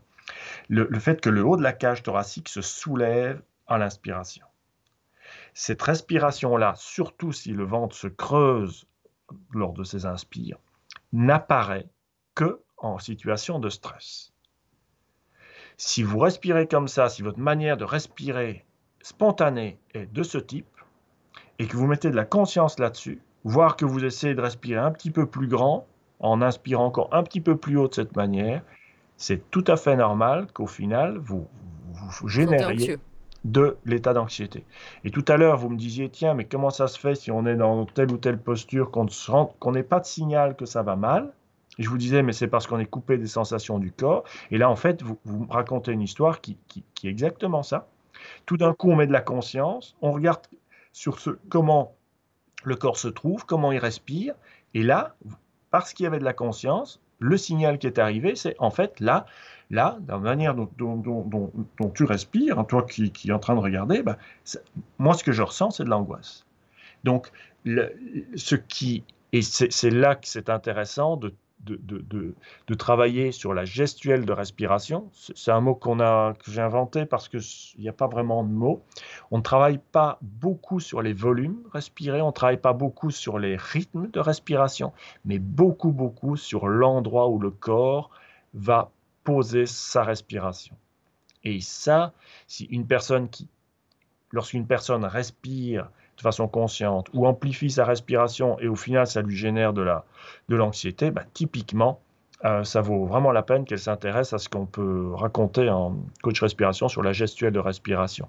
le, 0.68 0.88
le, 0.90 0.98
fait 0.98 1.20
que 1.20 1.30
le 1.30 1.44
haut 1.44 1.57
de 1.57 1.62
la 1.62 1.72
cage 1.72 2.02
thoracique 2.02 2.48
se 2.48 2.62
soulève 2.62 3.40
à 3.68 3.78
l'inspiration. 3.78 4.46
Cette 5.54 5.82
respiration-là, 5.82 6.74
surtout 6.76 7.32
si 7.32 7.52
le 7.52 7.64
ventre 7.64 7.94
se 7.94 8.09
creuse 8.09 8.86
lors 9.52 9.72
de 9.72 9.84
ces 9.84 10.06
inspires 10.06 10.58
n'apparaît 11.12 11.88
que 12.34 12.60
en 12.78 12.98
situation 12.98 13.58
de 13.58 13.68
stress. 13.68 14.32
Si 15.76 16.02
vous 16.02 16.18
respirez 16.18 16.66
comme 16.66 16.88
ça, 16.88 17.08
si 17.08 17.22
votre 17.22 17.38
manière 17.38 17.76
de 17.76 17.84
respirer 17.84 18.64
spontanée 19.02 19.78
est 19.94 20.06
de 20.06 20.22
ce 20.22 20.38
type, 20.38 20.66
et 21.58 21.66
que 21.66 21.76
vous 21.76 21.86
mettez 21.86 22.10
de 22.10 22.16
la 22.16 22.24
conscience 22.24 22.78
là-dessus, 22.78 23.20
voire 23.44 23.76
que 23.76 23.84
vous 23.84 24.04
essayez 24.04 24.34
de 24.34 24.40
respirer 24.40 24.80
un 24.80 24.90
petit 24.90 25.10
peu 25.10 25.26
plus 25.26 25.48
grand, 25.48 25.86
en 26.20 26.42
inspirant 26.42 26.86
encore 26.86 27.12
un 27.12 27.22
petit 27.22 27.40
peu 27.40 27.56
plus 27.56 27.76
haut 27.76 27.88
de 27.88 27.94
cette 27.94 28.16
manière, 28.16 28.62
c'est 29.16 29.50
tout 29.50 29.64
à 29.66 29.76
fait 29.76 29.96
normal 29.96 30.46
qu'au 30.52 30.66
final, 30.66 31.18
vous, 31.18 31.46
vous 31.92 32.28
génériez 32.28 32.98
de 33.47 33.76
l'état 33.84 34.12
d'anxiété. 34.12 34.64
Et 35.05 35.11
tout 35.11 35.24
à 35.28 35.36
l'heure, 35.36 35.57
vous 35.57 35.68
me 35.68 35.76
disiez, 35.76 36.09
tiens, 36.11 36.34
mais 36.34 36.44
comment 36.44 36.70
ça 36.70 36.88
se 36.88 36.99
fait 36.99 37.14
si 37.14 37.30
on 37.30 37.47
est 37.47 37.57
dans 37.57 37.86
telle 37.86 38.11
ou 38.12 38.18
telle 38.18 38.38
posture 38.38 38.90
qu'on 38.90 39.07
qu'on 39.61 39.72
n'ait 39.72 39.82
pas 39.82 40.01
de 40.01 40.07
signal 40.07 40.57
que 40.57 40.66
ça 40.66 40.82
va 40.82 40.97
mal? 40.97 41.32
Je 41.78 41.88
vous 41.88 41.99
disais, 41.99 42.22
mais 42.22 42.32
c'est 42.32 42.49
parce 42.49 42.66
qu'on 42.66 42.78
est 42.78 42.86
coupé 42.86 43.18
des 43.18 43.26
sensations 43.26 43.78
du 43.78 43.92
corps. 43.92 44.24
Et 44.51 44.59
là, 44.59 44.70
en 44.70 44.76
fait, 44.76 45.03
vous, 45.03 45.18
vous 45.24 45.47
racontez 45.49 45.92
une 45.92 46.03
histoire 46.03 46.40
qui, 46.40 46.57
qui, 46.68 46.82
qui 46.94 47.07
est 47.07 47.11
exactement 47.11 47.62
ça. 47.62 47.86
Tout 48.47 48.57
d'un 48.57 48.72
coup, 48.72 48.90
on 48.90 48.97
met 48.97 49.07
de 49.07 49.12
la 49.12 49.20
conscience, 49.20 49.97
on 50.01 50.12
regarde 50.12 50.40
sur 50.92 51.20
ce, 51.20 51.30
comment 51.51 51.94
le 52.64 52.74
corps 52.76 52.97
se 52.97 53.09
trouve, 53.09 53.44
comment 53.44 53.72
il 53.72 53.78
respire. 53.78 54.34
Et 54.74 54.82
là, 54.82 55.14
parce 55.70 55.92
qu'il 55.92 56.05
y 56.05 56.07
avait 56.07 56.18
de 56.18 56.24
la 56.24 56.32
conscience, 56.32 57.01
le 57.18 57.36
signal 57.36 57.78
qui 57.78 57.86
est 57.86 57.99
arrivé, 57.99 58.34
c'est 58.34 58.57
en 58.59 58.70
fait 58.70 58.99
là, 59.01 59.26
là, 59.70 59.98
la 60.08 60.18
manière 60.18 60.54
dont, 60.54 61.50
tu 61.94 62.04
respires, 62.04 62.64
toi 62.66 62.82
qui, 62.84 63.12
es 63.26 63.32
en 63.32 63.38
train 63.38 63.54
de 63.54 63.60
regarder, 63.60 64.02
bah, 64.02 64.16
moi 64.98 65.14
ce 65.14 65.24
que 65.24 65.32
je 65.32 65.42
ressens, 65.42 65.72
c'est 65.72 65.84
de 65.84 65.90
l'angoisse. 65.90 66.46
Donc, 67.04 67.30
ce 67.64 68.54
qui, 68.54 69.04
et 69.32 69.42
c'est 69.42 69.90
là 69.90 70.14
que 70.14 70.26
c'est 70.26 70.50
intéressant 70.50 71.16
de 71.16 71.34
de, 71.66 72.74
travailler 72.74 73.32
sur 73.32 73.54
la 73.54 73.64
gestuelle 73.64 74.24
de 74.24 74.32
respiration. 74.32 75.08
C'est 75.12 75.50
un 75.50 75.60
mot 75.60 75.78
a, 76.00 76.34
que 76.34 76.50
j'ai 76.50 76.60
inventé 76.60 77.06
parce 77.06 77.28
qu'il 77.28 77.40
n'y 77.78 77.88
a 77.88 77.92
pas 77.92 78.06
vraiment 78.06 78.44
de 78.44 78.50
mot. 78.50 78.82
On 79.30 79.38
ne 79.38 79.42
travaille 79.42 79.78
pas 79.92 80.18
beaucoup 80.22 80.80
sur 80.80 81.02
les 81.02 81.12
volumes 81.12 81.58
respirés, 81.72 82.20
on 82.20 82.28
ne 82.28 82.32
travaille 82.32 82.60
pas 82.60 82.72
beaucoup 82.72 83.10
sur 83.10 83.38
les 83.38 83.56
rythmes 83.56 84.08
de 84.10 84.20
respiration, 84.20 84.92
mais 85.24 85.38
beaucoup, 85.38 85.92
beaucoup 85.92 86.36
sur 86.36 86.68
l'endroit 86.68 87.28
où 87.28 87.38
le 87.38 87.50
corps 87.50 88.10
va 88.54 88.90
poser 89.26 89.66
sa 89.66 90.04
respiration. 90.04 90.76
Et 91.42 91.60
ça, 91.60 92.12
si 92.46 92.64
une 92.66 92.86
personne 92.86 93.28
qui, 93.28 93.48
lorsqu'une 94.30 94.66
personne 94.66 95.04
respire 95.04 95.90
de 96.16 96.22
façon 96.22 96.48
consciente 96.48 97.08
ou 97.12 97.26
amplifie 97.26 97.70
sa 97.70 97.84
respiration 97.84 98.58
et 98.60 98.68
au 98.68 98.76
final 98.76 99.06
ça 99.06 99.20
lui 99.20 99.36
génère 99.36 99.72
de 99.72 99.82
la 99.82 100.04
de 100.48 100.56
l'anxiété, 100.56 101.10
bah, 101.10 101.24
typiquement 101.34 102.00
euh, 102.44 102.62
ça 102.62 102.80
vaut 102.80 103.06
vraiment 103.06 103.32
la 103.32 103.42
peine 103.42 103.64
qu'elle 103.64 103.80
s'intéresse 103.80 104.32
à 104.32 104.38
ce 104.38 104.48
qu'on 104.48 104.66
peut 104.66 105.12
raconter 105.14 105.68
en 105.68 105.96
coach 106.22 106.40
respiration 106.40 106.88
sur 106.88 107.02
la 107.02 107.12
gestuelle 107.12 107.52
de 107.52 107.58
respiration. 107.58 108.28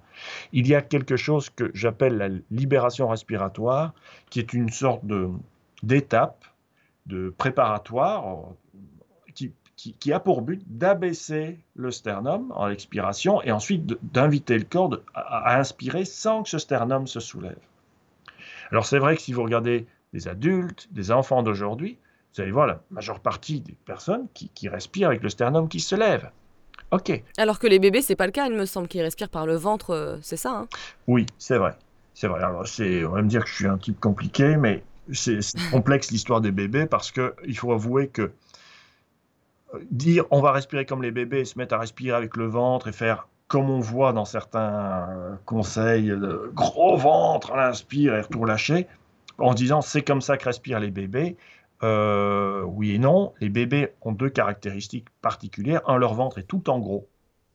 Il 0.52 0.68
y 0.68 0.74
a 0.74 0.82
quelque 0.82 1.16
chose 1.16 1.52
que 1.52 1.70
j'appelle 1.76 2.18
la 2.18 2.30
libération 2.50 3.08
respiratoire, 3.08 3.94
qui 4.32 4.40
est 4.40 4.54
une 4.54 4.70
sorte 4.70 5.06
de 5.06 5.30
d'étape 5.84 6.44
de 7.06 7.30
préparatoire 7.38 8.24
qui, 9.36 9.54
qui, 9.78 10.12
a 10.12 10.20
pour 10.20 10.42
but 10.42 10.62
d'abaisser 10.66 11.60
le 11.76 11.92
sternum 11.92 12.52
en 12.56 12.66
l'expiration 12.66 13.42
et 13.44 13.52
ensuite 13.52 13.86
d'inviter 14.12 14.58
le 14.58 14.64
corps 14.64 15.00
à 15.14 15.60
inspirer 15.60 16.04
sans 16.04 16.44
que 16.44 16.50
ce 16.50 16.58
sternum 16.58 17.06
se 17.06 17.20
soulève. 17.20 17.60
Alors 18.72 18.86
c'est 18.86 18.98
vrai 18.98 19.16
que 19.16 19.22
si 19.22 19.34
vous 19.34 19.44
regardez 19.44 19.86
des 20.14 20.28
adultes, 20.28 20.88
des 20.92 21.12
enfants 21.12 21.44
d'aujourd'hui, 21.44 21.98
vous 22.34 22.42
allez 22.42 22.52
voir 22.52 22.68
la 22.68 22.82
majeure 22.90 23.20
partie 23.20 23.62
des 23.62 23.76
personnes 23.86 24.28
qui, 24.34 24.68
respirent 24.68 25.10
avec 25.10 25.22
le 25.22 25.30
sternum 25.30 25.70
qui 25.70 25.80
se 25.80 25.96
lève. 25.96 26.30
Ok. 26.92 27.24
Alors 27.38 27.60
que 27.60 27.68
les 27.68 27.80
bébés, 27.80 28.02
c'est 28.02 28.16
pas 28.16 28.26
le 28.26 28.32
cas, 28.32 28.48
il 28.48 28.54
me 28.54 28.66
semble 28.66 28.88
qu'ils 28.88 29.02
respirent 29.02 29.30
par 29.30 29.46
le 29.46 29.56
ventre, 29.56 29.92
euh, 29.92 30.18
c'est 30.22 30.38
ça 30.38 30.52
hein? 30.52 30.68
Oui, 31.06 31.26
c'est 31.38 31.58
vrai. 31.58 31.76
C'est 32.14 32.28
vrai. 32.28 32.42
Alors, 32.42 32.66
on 32.66 33.10
va 33.10 33.22
me 33.22 33.28
dire 33.28 33.44
que 33.44 33.50
je 33.50 33.56
suis 33.56 33.68
un 33.68 33.78
type 33.78 34.00
compliqué, 34.00 34.58
mais 34.58 34.84
c'est 35.12 35.40
complexe 35.72 36.12
l'histoire 36.12 36.42
des 36.42 36.52
bébés 36.52 36.86
parce 36.86 37.12
qu'il 37.12 37.58
faut 37.58 37.72
avouer 37.74 38.08
que 38.08 38.32
dire 39.92 40.26
on 40.32 40.42
va 40.42 40.52
respirer 40.52 40.86
comme 40.86 41.04
les 41.04 41.12
bébés, 41.12 41.46
se 41.46 41.58
mettre 41.58 41.76
à 41.76 41.80
respirer 41.80 42.16
avec 42.16 42.38
le 42.38 42.46
ventre 42.46 42.88
et 42.88 42.92
faire 42.92 43.28
comme 43.48 43.70
on 43.70 43.80
voit 43.80 44.14
dans 44.14 44.26
certains 44.26 45.40
conseils, 45.46 46.08
le 46.08 46.52
gros 46.54 46.98
ventre 46.98 47.54
à 47.54 47.68
l'inspire 47.68 48.16
et 48.16 48.22
retour 48.22 48.46
lâché, 48.46 48.88
en 49.38 49.54
disant 49.54 49.82
c'est 49.82 50.02
comme 50.02 50.22
ça 50.22 50.38
que 50.38 50.46
respirent 50.46 50.80
les 50.80 50.92
bébés. 50.92 51.38
Euh, 51.84 52.64
oui 52.64 52.94
et 52.94 53.00
non, 53.00 53.34
les 53.40 53.50
bébés 53.50 53.94
ont 54.02 54.12
deux 54.12 54.30
caractéristiques 54.30 55.08
particulières. 55.22 55.82
Un, 55.88 55.98
leur 55.98 56.14
ventre 56.14 56.40
est 56.40 56.44
tout 56.44 56.70
en 56.70 56.80
gros, 56.80 57.08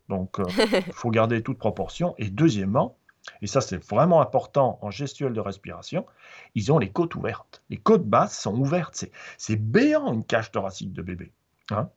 donc 0.08 0.36
il 0.38 0.44
euh, 0.44 0.80
faut 0.92 1.10
garder 1.10 1.42
toute 1.42 1.58
proportion. 1.58 2.14
Et 2.18 2.30
deuxièmement, 2.30 2.96
et 3.42 3.46
ça 3.46 3.60
c'est 3.60 3.84
vraiment 3.84 4.20
important 4.20 4.78
en 4.80 4.90
gestuelle 4.90 5.32
de 5.32 5.40
respiration, 5.40 6.06
ils 6.54 6.72
ont 6.72 6.78
les 6.78 6.90
côtes 6.90 7.14
ouvertes. 7.16 7.62
Les 7.68 7.76
côtes 7.76 8.06
basses 8.06 8.38
sont 8.38 8.54
ouvertes, 8.54 9.04
c'est 9.36 9.56
béant 9.56 10.12
une 10.12 10.24
cage 10.24 10.52
thoracique 10.52 10.92
de 10.92 11.02
bébé. 11.02 11.32
Hein. 11.70 11.90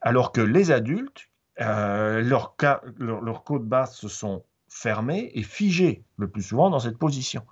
Alors 0.00 0.32
que 0.32 0.40
les 0.40 0.70
adultes, 0.70 1.28
euh, 1.60 2.22
leurs 2.22 2.54
leur, 2.98 3.44
côtes 3.44 3.66
basses 3.66 3.96
se 3.96 4.08
sont 4.08 4.44
fermées 4.68 5.30
et 5.34 5.42
figées 5.42 6.04
le 6.16 6.28
plus 6.28 6.42
souvent 6.42 6.70
dans 6.70 6.80
cette 6.80 6.98
position. 6.98 7.42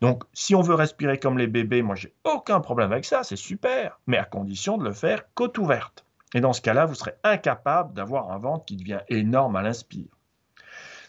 Donc, 0.00 0.24
si 0.32 0.54
on 0.54 0.62
veut 0.62 0.74
respirer 0.74 1.18
comme 1.18 1.38
les 1.38 1.46
bébés, 1.46 1.82
moi, 1.82 1.94
j'ai 1.94 2.14
aucun 2.24 2.60
problème 2.60 2.90
avec 2.90 3.04
ça, 3.04 3.22
c'est 3.22 3.36
super, 3.36 4.00
mais 4.06 4.16
à 4.16 4.24
condition 4.24 4.78
de 4.78 4.84
le 4.84 4.92
faire 4.92 5.24
côte 5.34 5.58
ouverte. 5.58 6.04
Et 6.34 6.40
dans 6.40 6.52
ce 6.52 6.60
cas-là, 6.60 6.86
vous 6.86 6.94
serez 6.94 7.14
incapable 7.22 7.94
d'avoir 7.94 8.30
un 8.32 8.38
ventre 8.38 8.64
qui 8.64 8.76
devient 8.76 9.00
énorme 9.08 9.56
à 9.56 9.62
l'inspire. 9.62 10.08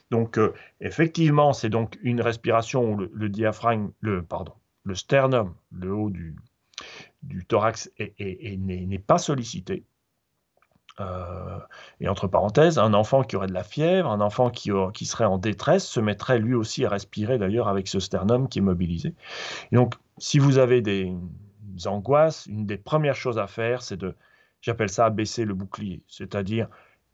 Donc, 0.09 0.37
euh, 0.37 0.53
effectivement, 0.81 1.53
c'est 1.53 1.69
donc 1.69 1.97
une 2.01 2.21
respiration 2.21 2.83
où 2.91 2.97
le, 2.97 3.29
diaphragme, 3.29 3.91
le, 4.01 4.23
pardon, 4.23 4.53
le 4.83 4.95
sternum, 4.95 5.55
le 5.71 5.93
haut 5.93 6.09
du, 6.09 6.35
du 7.23 7.45
thorax, 7.45 7.89
n'est 8.19 8.99
pas 8.99 9.17
sollicité. 9.17 9.85
Euh, 11.01 11.59
et 11.99 12.07
entre 12.07 12.27
parenthèses, 12.27 12.79
un 12.79 12.93
enfant 12.93 13.23
qui 13.23 13.35
aurait 13.35 13.47
de 13.47 13.53
la 13.53 13.63
fièvre, 13.63 14.09
un 14.09 14.21
enfant 14.21 14.49
qui, 14.49 14.71
serait 15.05 15.25
en 15.25 15.37
détresse, 15.37 15.85
se 15.85 15.99
mettrait 15.99 16.39
lui 16.39 16.55
aussi 16.55 16.85
à 16.85 16.89
respirer 16.89 17.37
d'ailleurs 17.37 17.67
avec 17.67 17.87
ce 17.87 17.99
sternum 17.99 18.47
qui 18.47 18.59
est 18.59 18.63
mobilisé. 18.63 19.13
Donc, 19.71 19.95
si 20.17 20.39
vous 20.39 20.57
avez 20.57 20.81
des, 20.81 21.13
angoisses, 21.85 22.45
une 22.47 22.65
des 22.65 22.77
premières 22.77 23.15
choses 23.15 23.39
à 23.39 23.47
faire, 23.47 23.81
c'est 23.81 23.97
de, 23.97 24.15
j'appelle 24.61 24.89
ça 24.89 25.05
abaisser 25.05 25.45
le 25.45 25.53
bouclier, 25.53 26.03
c'est-à-dire 26.07 26.67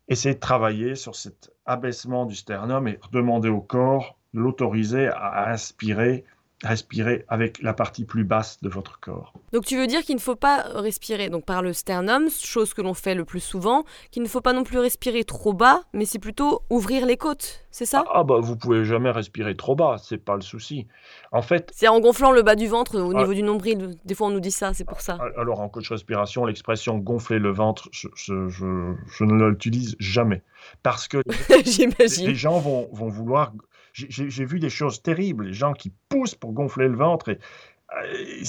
essayer 0.07 0.35
de 0.35 0.39
travailler 0.39 0.95
sur 0.95 1.15
cet 1.15 1.51
abaissement 1.65 2.25
du 2.25 2.35
sternum 2.35 2.87
et 2.87 2.99
demander 3.11 3.49
au 3.49 3.61
corps 3.61 4.17
de 4.33 4.39
l'autoriser 4.39 5.07
à 5.07 5.51
inspirer 5.51 6.25
respirer 6.63 7.23
avec 7.27 7.61
la 7.61 7.73
partie 7.73 8.03
plus 8.03 8.23
basse 8.23 8.61
de 8.63 8.69
votre 8.69 8.99
corps. 8.99 9.33
Donc 9.53 9.65
tu 9.65 9.77
veux 9.77 9.85
dire 9.85 10.01
qu'il 10.01 10.15
ne 10.15 10.21
faut 10.21 10.35
pas 10.35 10.63
respirer 10.73 11.29
donc 11.29 11.45
par 11.45 11.61
le 11.61 11.71
sternum, 11.71 12.29
chose 12.29 12.73
que 12.73 12.81
l'on 12.81 12.95
fait 12.95 13.13
le 13.13 13.25
plus 13.25 13.39
souvent, 13.39 13.85
qu'il 14.09 14.23
ne 14.23 14.27
faut 14.27 14.41
pas 14.41 14.53
non 14.53 14.63
plus 14.63 14.79
respirer 14.79 15.23
trop 15.23 15.53
bas, 15.53 15.81
mais 15.93 16.05
c'est 16.05 16.17
plutôt 16.17 16.63
ouvrir 16.71 17.05
les 17.05 17.15
côtes, 17.15 17.65
c'est 17.69 17.85
ça? 17.85 18.03
Ah 18.11 18.23
bah 18.23 18.39
vous 18.41 18.55
pouvez 18.55 18.85
jamais 18.85 19.11
respirer 19.11 19.55
trop 19.55 19.75
bas, 19.75 19.97
c'est 20.01 20.17
pas 20.17 20.35
le 20.35 20.41
souci. 20.41 20.87
En 21.31 21.43
fait, 21.43 21.71
c'est 21.75 21.87
en 21.87 21.99
gonflant 21.99 22.31
le 22.31 22.41
bas 22.41 22.55
du 22.55 22.67
ventre 22.67 22.99
au 22.99 23.11
ah. 23.11 23.19
niveau 23.19 23.35
du 23.35 23.43
nombril. 23.43 23.95
Des 24.05 24.15
fois 24.15 24.27
on 24.27 24.31
nous 24.31 24.39
dit 24.39 24.51
ça, 24.51 24.73
c'est 24.73 24.85
pour 24.85 25.01
ça. 25.01 25.19
Ah, 25.19 25.39
alors 25.39 25.59
en 25.59 25.69
coach 25.69 25.91
respiration, 25.91 26.45
l'expression 26.45 26.97
gonfler 26.97 27.37
le 27.37 27.51
ventre, 27.51 27.87
je, 27.91 28.07
je, 28.15 29.23
ne 29.23 29.45
l'utilise 29.45 29.95
jamais 29.99 30.41
parce 30.81 31.07
que 31.07 31.21
les 32.25 32.35
gens 32.35 32.57
vont, 32.59 32.89
vont 32.91 33.09
vouloir 33.09 33.51
j'ai 33.97 34.45
vu 34.45 34.59
des 34.59 34.69
choses 34.69 35.01
terribles, 35.01 35.45
les 35.45 35.53
gens 35.53 35.73
qui 35.73 35.91
poussent 36.09 36.35
pour 36.35 36.53
gonfler 36.53 36.87
le 36.87 36.97
ventre. 36.97 37.29
Euh, 37.31 38.43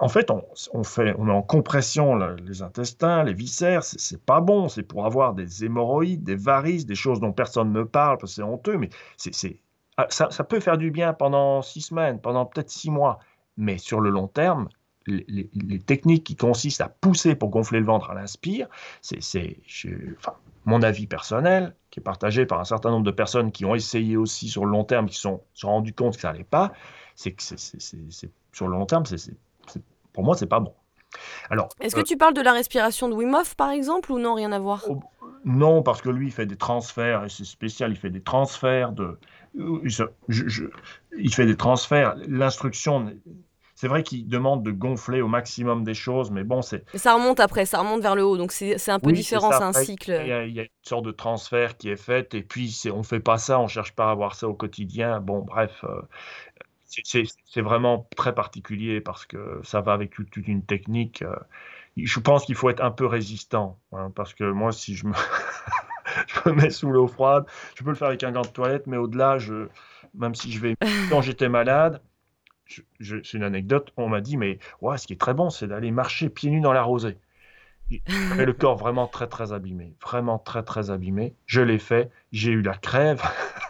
en 0.00 0.08
fait, 0.08 0.30
on, 0.30 0.44
on 0.72 1.24
met 1.24 1.32
en 1.32 1.42
compression 1.42 2.16
les 2.16 2.62
intestins, 2.62 3.22
les 3.22 3.34
viscères, 3.34 3.84
c'est 3.84 4.20
pas 4.20 4.40
bon, 4.40 4.68
c'est 4.68 4.82
pour 4.82 5.06
avoir 5.06 5.34
des 5.34 5.64
hémorroïdes, 5.64 6.24
des 6.24 6.34
varices, 6.34 6.86
des 6.86 6.96
choses 6.96 7.20
dont 7.20 7.32
personne 7.32 7.72
ne 7.72 7.84
parle 7.84 8.18
parce 8.18 8.32
que 8.32 8.36
c'est 8.36 8.42
honteux, 8.42 8.76
mais 8.76 8.90
ah, 9.96 10.06
ça, 10.08 10.44
peut 10.44 10.60
faire 10.60 10.78
du 10.78 10.90
bien 10.90 11.12
pendant 11.12 11.62
six 11.62 11.82
semaines, 11.82 12.20
pendant 12.20 12.46
peut-être 12.46 12.70
six 12.70 12.90
mois, 12.90 13.18
mais 13.56 13.78
sur 13.78 14.00
le 14.00 14.10
long 14.10 14.28
terme, 14.28 14.68
les, 15.06 15.78
techniques 15.80 16.24
qui 16.24 16.36
consistent 16.36 16.80
à 16.80 16.88
pousser 16.88 17.34
pour 17.34 17.50
gonfler 17.50 17.80
le 17.80 17.86
ventre 17.86 18.10
à 18.10 18.14
l'inspire, 18.14 18.68
c'est, 19.02 19.18
enfin, 20.18 20.34
mon 20.64 20.82
avis 20.82 21.06
personnel, 21.06 21.74
qui 21.90 22.00
est 22.00 22.02
partagé 22.02 22.46
par 22.46 22.60
un 22.60 22.64
certain 22.64 22.90
nombre 22.90 23.04
de 23.04 23.10
personnes 23.10 23.52
qui 23.52 23.64
ont 23.64 23.74
essayé 23.74 24.16
aussi 24.16 24.48
sur 24.48 24.64
le 24.64 24.70
long 24.70 24.84
terme, 24.84 25.06
qui 25.06 25.16
se 25.16 25.22
sont, 25.22 25.42
sont 25.54 25.68
rendus 25.68 25.94
compte 25.94 26.16
que 26.16 26.20
ça 26.20 26.32
n'allait 26.32 26.44
pas, 26.44 26.72
c'est 27.14 27.32
que 27.32 27.42
c'est, 27.42 27.56
sur 28.52 28.68
le 28.68 28.72
long 28.72 28.86
terme, 28.86 29.04
c'est, 29.06 29.34
pour 30.12 30.24
moi, 30.24 30.36
c'est 30.36 30.46
pas 30.46 30.60
bon. 30.60 30.74
Alors, 31.48 31.68
Est-ce 31.80 31.94
que 31.94 32.00
euh, 32.00 32.04
tu 32.04 32.16
parles 32.16 32.34
de 32.34 32.40
la 32.40 32.52
respiration 32.52 33.08
de 33.08 33.14
Wim 33.14 33.34
Hof, 33.34 33.54
par 33.56 33.70
exemple, 33.70 34.12
ou 34.12 34.18
non, 34.18 34.34
rien 34.34 34.52
à 34.52 34.58
voir? 34.58 34.84
Oh, 34.88 35.00
Non, 35.44 35.82
parce 35.82 36.02
que 36.02 36.08
lui, 36.08 36.28
il 36.28 36.32
fait 36.32 36.46
des 36.46 36.56
transferts, 36.56 37.24
et 37.24 37.28
c'est 37.28 37.44
spécial, 37.44 37.90
il 37.90 37.96
fait 37.96 38.10
des 38.10 38.22
transferts 38.22 38.92
de... 38.92 39.18
il 39.54 41.34
fait 41.34 41.46
des 41.46 41.56
transferts. 41.56 42.14
L'instruction 42.28 43.12
c'est 43.80 43.88
vrai 43.88 44.02
qu'il 44.02 44.28
demande 44.28 44.62
de 44.62 44.72
gonfler 44.72 45.22
au 45.22 45.26
maximum 45.26 45.84
des 45.84 45.94
choses, 45.94 46.30
mais 46.30 46.44
bon, 46.44 46.60
c'est. 46.60 46.84
Ça 46.98 47.14
remonte 47.14 47.40
après, 47.40 47.64
ça 47.64 47.78
remonte 47.78 48.02
vers 48.02 48.14
le 48.14 48.22
haut, 48.22 48.36
donc 48.36 48.52
c'est 48.52 48.90
un 48.90 49.00
peu 49.00 49.10
différent, 49.10 49.50
c'est 49.50 49.62
un 49.62 49.72
cycle. 49.72 50.20
Il 50.20 50.28
y, 50.28 50.32
a, 50.32 50.44
une 50.44 50.68
sorte 50.82 51.06
de 51.06 51.12
transfert 51.12 51.78
qui 51.78 51.88
est 51.88 51.96
fait, 51.96 52.34
et 52.34 52.42
puis 52.42 52.78
on 52.92 52.98
ne 52.98 53.02
fait 53.02 53.20
pas 53.20 53.38
ça, 53.38 53.58
on 53.58 53.62
ne 53.62 53.68
cherche 53.68 53.92
pas 53.92 54.08
à 54.08 54.10
avoir 54.10 54.34
ça 54.34 54.48
au 54.48 54.52
quotidien. 54.52 55.20
Bon, 55.20 55.38
bref, 55.38 55.82
euh, 55.84 56.02
c'est 56.84 57.62
vraiment 57.62 58.06
très 58.18 58.34
particulier 58.34 59.00
parce 59.00 59.24
que 59.24 59.62
ça 59.64 59.80
va 59.80 59.94
avec 59.94 60.10
toute 60.10 60.36
une 60.36 60.62
technique. 60.62 61.22
Euh, 61.22 61.34
je 61.96 62.20
pense 62.20 62.44
qu'il 62.44 62.56
faut 62.56 62.68
être 62.68 62.84
un 62.84 62.90
peu 62.90 63.06
résistant, 63.06 63.78
hein, 63.92 64.12
parce 64.14 64.34
que 64.34 64.44
moi, 64.44 64.72
si 64.72 64.94
je 64.94 65.06
me, 65.06 65.14
je 66.26 66.50
me 66.50 66.54
mets 66.54 66.68
sous 66.68 66.90
l'eau 66.90 67.06
froide, 67.06 67.46
je 67.76 67.82
peux 67.82 67.88
le 67.88 67.96
faire 67.96 68.08
avec 68.08 68.24
un 68.24 68.32
gant 68.32 68.42
de 68.42 68.48
toilette, 68.48 68.86
mais 68.86 68.98
au-delà, 68.98 69.38
je, 69.38 69.68
même 70.12 70.34
si 70.34 70.52
je 70.52 70.60
vais, 70.60 70.74
quand 71.08 71.22
j'étais 71.22 71.48
malade, 71.48 72.02
c'est 73.00 73.34
une 73.34 73.42
anecdote, 73.42 73.92
on 73.96 74.08
m'a 74.08 74.20
dit, 74.20 74.36
mais 74.36 74.58
ouais, 74.80 74.98
ce 74.98 75.06
qui 75.06 75.14
est 75.14 75.20
très 75.20 75.34
bon, 75.34 75.50
c'est 75.50 75.66
d'aller 75.66 75.90
marcher 75.90 76.28
pieds 76.28 76.50
nus 76.50 76.60
dans 76.60 76.72
la 76.72 76.82
rosée. 76.82 77.16
J'avais 78.06 78.46
le 78.46 78.52
corps 78.52 78.76
vraiment 78.76 79.06
très 79.06 79.26
très 79.26 79.52
abîmé, 79.52 79.94
vraiment 80.02 80.38
très 80.38 80.62
très 80.62 80.90
abîmé. 80.90 81.34
Je 81.46 81.60
l'ai 81.60 81.78
fait, 81.78 82.10
j'ai 82.32 82.52
eu 82.52 82.62
la 82.62 82.74
crève 82.74 83.22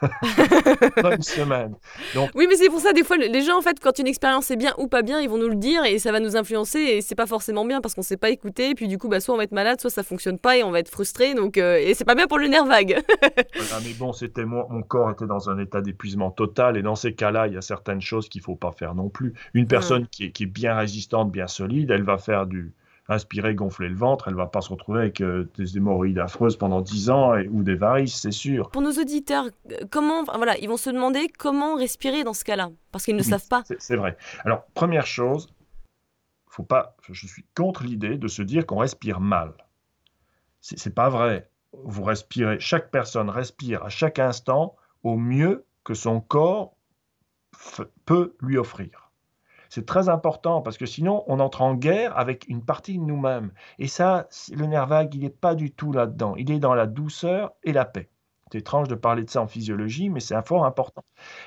dans 1.02 1.12
une 1.12 1.22
semaine. 1.22 1.76
Donc... 2.14 2.30
Oui, 2.34 2.46
mais 2.48 2.56
c'est 2.56 2.68
pour 2.68 2.80
ça, 2.80 2.92
des 2.92 3.04
fois, 3.04 3.16
les 3.16 3.42
gens, 3.42 3.58
en 3.58 3.62
fait, 3.62 3.78
quand 3.80 3.98
une 3.98 4.06
expérience 4.06 4.50
est 4.50 4.56
bien 4.56 4.74
ou 4.78 4.88
pas 4.88 5.02
bien, 5.02 5.20
ils 5.20 5.28
vont 5.28 5.38
nous 5.38 5.48
le 5.48 5.56
dire 5.56 5.84
et 5.84 5.98
ça 5.98 6.12
va 6.12 6.20
nous 6.20 6.36
influencer 6.36 6.78
et 6.78 7.00
c'est 7.00 7.14
pas 7.14 7.26
forcément 7.26 7.64
bien 7.64 7.80
parce 7.80 7.94
qu'on 7.94 8.02
sait 8.02 8.16
pas 8.16 8.30
écouter. 8.30 8.70
Et 8.70 8.74
puis 8.74 8.88
du 8.88 8.98
coup, 8.98 9.08
bah, 9.08 9.20
soit 9.20 9.34
on 9.34 9.38
va 9.38 9.44
être 9.44 9.52
malade, 9.52 9.80
soit 9.80 9.90
ça 9.90 10.02
fonctionne 10.02 10.38
pas 10.38 10.56
et 10.56 10.62
on 10.62 10.70
va 10.70 10.80
être 10.80 10.90
frustré. 10.90 11.34
Donc, 11.34 11.56
euh, 11.56 11.76
et 11.76 11.94
c'est 11.94 12.04
pas 12.04 12.14
bien 12.14 12.26
pour 12.26 12.38
le 12.38 12.48
nerf 12.48 12.66
vague. 12.66 12.98
mais 13.84 13.92
bon, 13.98 14.12
c'était 14.12 14.44
mon, 14.44 14.68
mon 14.68 14.82
corps 14.82 15.10
était 15.10 15.26
dans 15.26 15.48
un 15.48 15.58
état 15.58 15.80
d'épuisement 15.80 16.30
total 16.30 16.76
et 16.76 16.82
dans 16.82 16.96
ces 16.96 17.14
cas-là, 17.14 17.46
il 17.46 17.54
y 17.54 17.56
a 17.56 17.62
certaines 17.62 18.00
choses 18.00 18.28
qu'il 18.28 18.42
faut 18.42 18.56
pas 18.56 18.72
faire 18.72 18.94
non 18.94 19.08
plus. 19.08 19.34
Une 19.54 19.66
personne 19.66 20.06
qui, 20.08 20.24
est, 20.24 20.30
qui 20.30 20.44
est 20.44 20.46
bien 20.46 20.76
résistante, 20.76 21.30
bien 21.30 21.46
solide, 21.46 21.90
elle 21.90 22.02
va 22.02 22.18
faire 22.18 22.46
du 22.46 22.72
inspirer, 23.10 23.54
gonfler 23.54 23.88
le 23.88 23.96
ventre, 23.96 24.28
elle 24.28 24.34
va 24.34 24.46
pas 24.46 24.60
se 24.60 24.70
retrouver 24.70 25.00
avec 25.00 25.20
euh, 25.20 25.50
des 25.56 25.76
hémorroïdes 25.76 26.18
affreuses 26.18 26.56
pendant 26.56 26.80
10 26.80 27.10
ans 27.10 27.34
ou 27.50 27.62
des 27.62 27.74
varices, 27.74 28.20
c'est 28.20 28.30
sûr. 28.30 28.70
Pour 28.70 28.82
nos 28.82 28.92
auditeurs, 28.92 29.46
comment, 29.90 30.24
voilà, 30.24 30.56
ils 30.58 30.68
vont 30.68 30.76
se 30.76 30.90
demander 30.90 31.28
comment 31.38 31.74
respirer 31.74 32.24
dans 32.24 32.34
ce 32.34 32.44
cas-là, 32.44 32.70
parce 32.92 33.04
qu'ils 33.04 33.16
ne 33.16 33.22
savent 33.22 33.48
pas. 33.48 33.62
C'est 33.78 33.96
vrai. 33.96 34.16
Alors, 34.44 34.64
première 34.74 35.06
chose, 35.06 35.52
faut 36.46 36.62
pas, 36.62 36.96
je 37.10 37.26
suis 37.26 37.44
contre 37.56 37.84
l'idée 37.84 38.16
de 38.16 38.28
se 38.28 38.42
dire 38.42 38.66
qu'on 38.66 38.78
respire 38.78 39.20
mal. 39.20 39.52
C'est 40.60 40.94
pas 40.94 41.08
vrai. 41.08 41.50
Vous 41.72 42.02
respirez, 42.02 42.58
chaque 42.60 42.90
personne 42.90 43.30
respire 43.30 43.84
à 43.84 43.88
chaque 43.88 44.18
instant 44.18 44.76
au 45.02 45.16
mieux 45.16 45.64
que 45.84 45.94
son 45.94 46.20
corps 46.20 46.76
peut 48.04 48.34
lui 48.40 48.58
offrir. 48.58 49.09
C'est 49.70 49.86
très 49.86 50.08
important 50.08 50.60
parce 50.62 50.76
que 50.76 50.84
sinon, 50.84 51.22
on 51.28 51.38
entre 51.38 51.62
en 51.62 51.74
guerre 51.74 52.18
avec 52.18 52.46
une 52.48 52.62
partie 52.62 52.98
de 52.98 53.04
nous-mêmes. 53.04 53.52
Et 53.78 53.86
ça, 53.86 54.28
le 54.52 54.66
nerf 54.66 54.88
vague, 54.88 55.14
il 55.14 55.20
n'est 55.20 55.30
pas 55.30 55.54
du 55.54 55.70
tout 55.70 55.92
là-dedans. 55.92 56.34
Il 56.36 56.50
est 56.50 56.58
dans 56.58 56.74
la 56.74 56.86
douceur 56.86 57.52
et 57.62 57.72
la 57.72 57.84
paix. 57.84 58.08
C'est 58.50 58.58
étrange 58.58 58.88
de 58.88 58.96
parler 58.96 59.22
de 59.22 59.30
ça 59.30 59.40
en 59.40 59.46
physiologie, 59.46 60.10
mais 60.10 60.18
c'est 60.18 60.34
un 60.34 60.42
fort 60.42 60.64
important. 60.64 61.04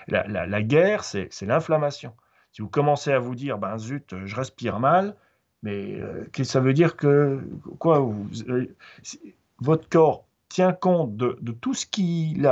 La, 0.08 0.64
guerre, 0.64 1.04
c'est 1.04 1.30
l'inflammation. 1.42 2.14
Si 2.54 2.62
vous 2.62 2.70
commencez 2.70 3.12
à 3.12 3.20
vous 3.20 3.36
dire, 3.36 3.58
ben 3.58 3.78
zut, 3.78 4.16
je 4.26 4.36
respire 4.36 4.80
mal, 4.80 5.16
mais 5.62 6.00
euh, 6.00 6.26
ça 6.44 6.62
veut 6.62 6.74
dire 6.74 6.96
que 6.96 7.42
quoi 7.78 8.00
euh, 8.48 8.74
Votre 9.60 9.90
corps 9.90 10.26
tient 10.48 10.72
compte 10.72 11.18
de, 11.18 11.52
tout 11.60 11.74
ce 11.74 11.86
qu'il 11.86 12.50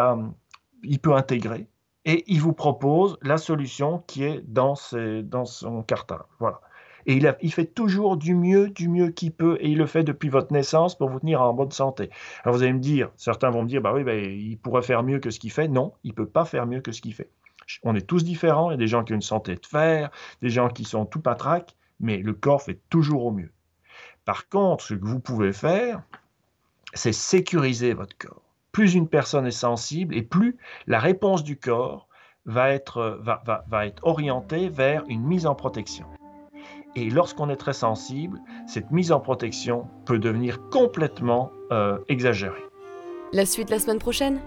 il 0.83 0.99
peut 0.99 1.13
intégrer 1.13 1.67
et 2.05 2.23
il 2.27 2.41
vous 2.41 2.53
propose 2.53 3.17
la 3.21 3.37
solution 3.37 4.03
qui 4.07 4.23
est 4.23 4.41
dans, 4.47 4.75
son 4.75 5.83
cartable. 5.83 6.25
Voilà. 6.39 6.61
Et 7.07 7.15
il, 7.15 7.51
fait 7.51 7.65
toujours 7.65 8.15
du 8.15 8.35
mieux, 8.35 8.69
du 8.69 8.87
mieux 8.87 9.09
qu'il 9.09 9.31
peut, 9.31 9.57
et 9.59 9.69
il 9.69 9.77
le 9.77 9.87
fait 9.87 10.03
depuis 10.03 10.29
votre 10.29 10.53
naissance 10.53 10.95
pour 10.95 11.09
vous 11.09 11.19
tenir 11.19 11.41
en 11.41 11.53
bonne 11.53 11.71
santé. 11.71 12.11
Alors 12.43 12.55
vous 12.55 12.63
allez 12.63 12.73
me 12.73 12.79
dire, 12.79 13.09
certains 13.15 13.49
vont 13.49 13.63
me 13.63 13.67
dire, 13.67 13.81
bah 13.81 13.91
oui, 13.93 14.03
bah, 14.03 14.15
il 14.15 14.57
pourrait 14.57 14.83
faire 14.83 15.01
mieux 15.01 15.19
que 15.19 15.31
ce 15.31 15.39
qu'il 15.39 15.51
fait. 15.51 15.67
Non, 15.67 15.93
il 16.03 16.13
peut 16.13 16.27
pas 16.27 16.45
faire 16.45 16.67
mieux 16.67 16.81
que 16.81 16.91
ce 16.91 17.01
qu'il 17.01 17.13
fait. 17.13 17.29
On 17.83 17.95
est 17.95 18.05
tous 18.05 18.23
différents. 18.23 18.69
Il 18.69 18.73
y 18.73 18.75
a 18.75 18.77
des 18.77 18.87
gens 18.87 19.03
qui 19.03 19.13
ont 19.13 19.15
une 19.15 19.21
santé 19.21 19.55
de 19.55 19.65
fer, 19.65 20.11
des 20.41 20.49
gens 20.49 20.69
qui 20.69 20.83
sont 20.83 21.05
tout 21.05 21.21
patraques, 21.21 21.75
mais 21.99 22.17
le 22.17 22.33
corps 22.33 22.61
fait 22.61 22.79
toujours 22.89 23.25
au 23.25 23.31
mieux. 23.31 23.51
Par 24.25 24.49
contre, 24.49 24.83
ce 24.83 24.93
que 24.93 25.05
vous 25.05 25.19
pouvez 25.19 25.53
faire, 25.53 26.03
c'est 26.93 27.13
sécuriser 27.13 27.93
votre 27.93 28.15
corps 28.17 28.50
plus 28.71 28.95
une 28.95 29.07
personne 29.07 29.45
est 29.47 29.51
sensible 29.51 30.15
et 30.15 30.21
plus 30.21 30.57
la 30.87 30.99
réponse 30.99 31.43
du 31.43 31.57
corps 31.57 32.07
va 32.45 32.71
être, 32.71 33.19
va, 33.21 33.63
va, 33.67 33.85
être 33.85 34.03
orientée 34.03 34.69
vers 34.69 35.03
une 35.07 35.23
mise 35.23 35.45
en 35.45 35.55
protection. 35.55 36.05
Et 36.95 37.09
lorsqu'on 37.09 37.49
est 37.49 37.55
très 37.55 37.73
sensible, 37.73 38.39
cette 38.67 38.91
mise 38.91 39.11
en 39.11 39.19
protection 39.19 39.87
peut 40.05 40.19
devenir 40.19 40.59
complètement 40.69 41.51
euh, 41.71 41.97
exagérée. 42.09 42.63
La 43.31 43.45
suite 43.45 43.69
la 43.69 43.79
semaine 43.79 43.99
prochaine? 43.99 44.39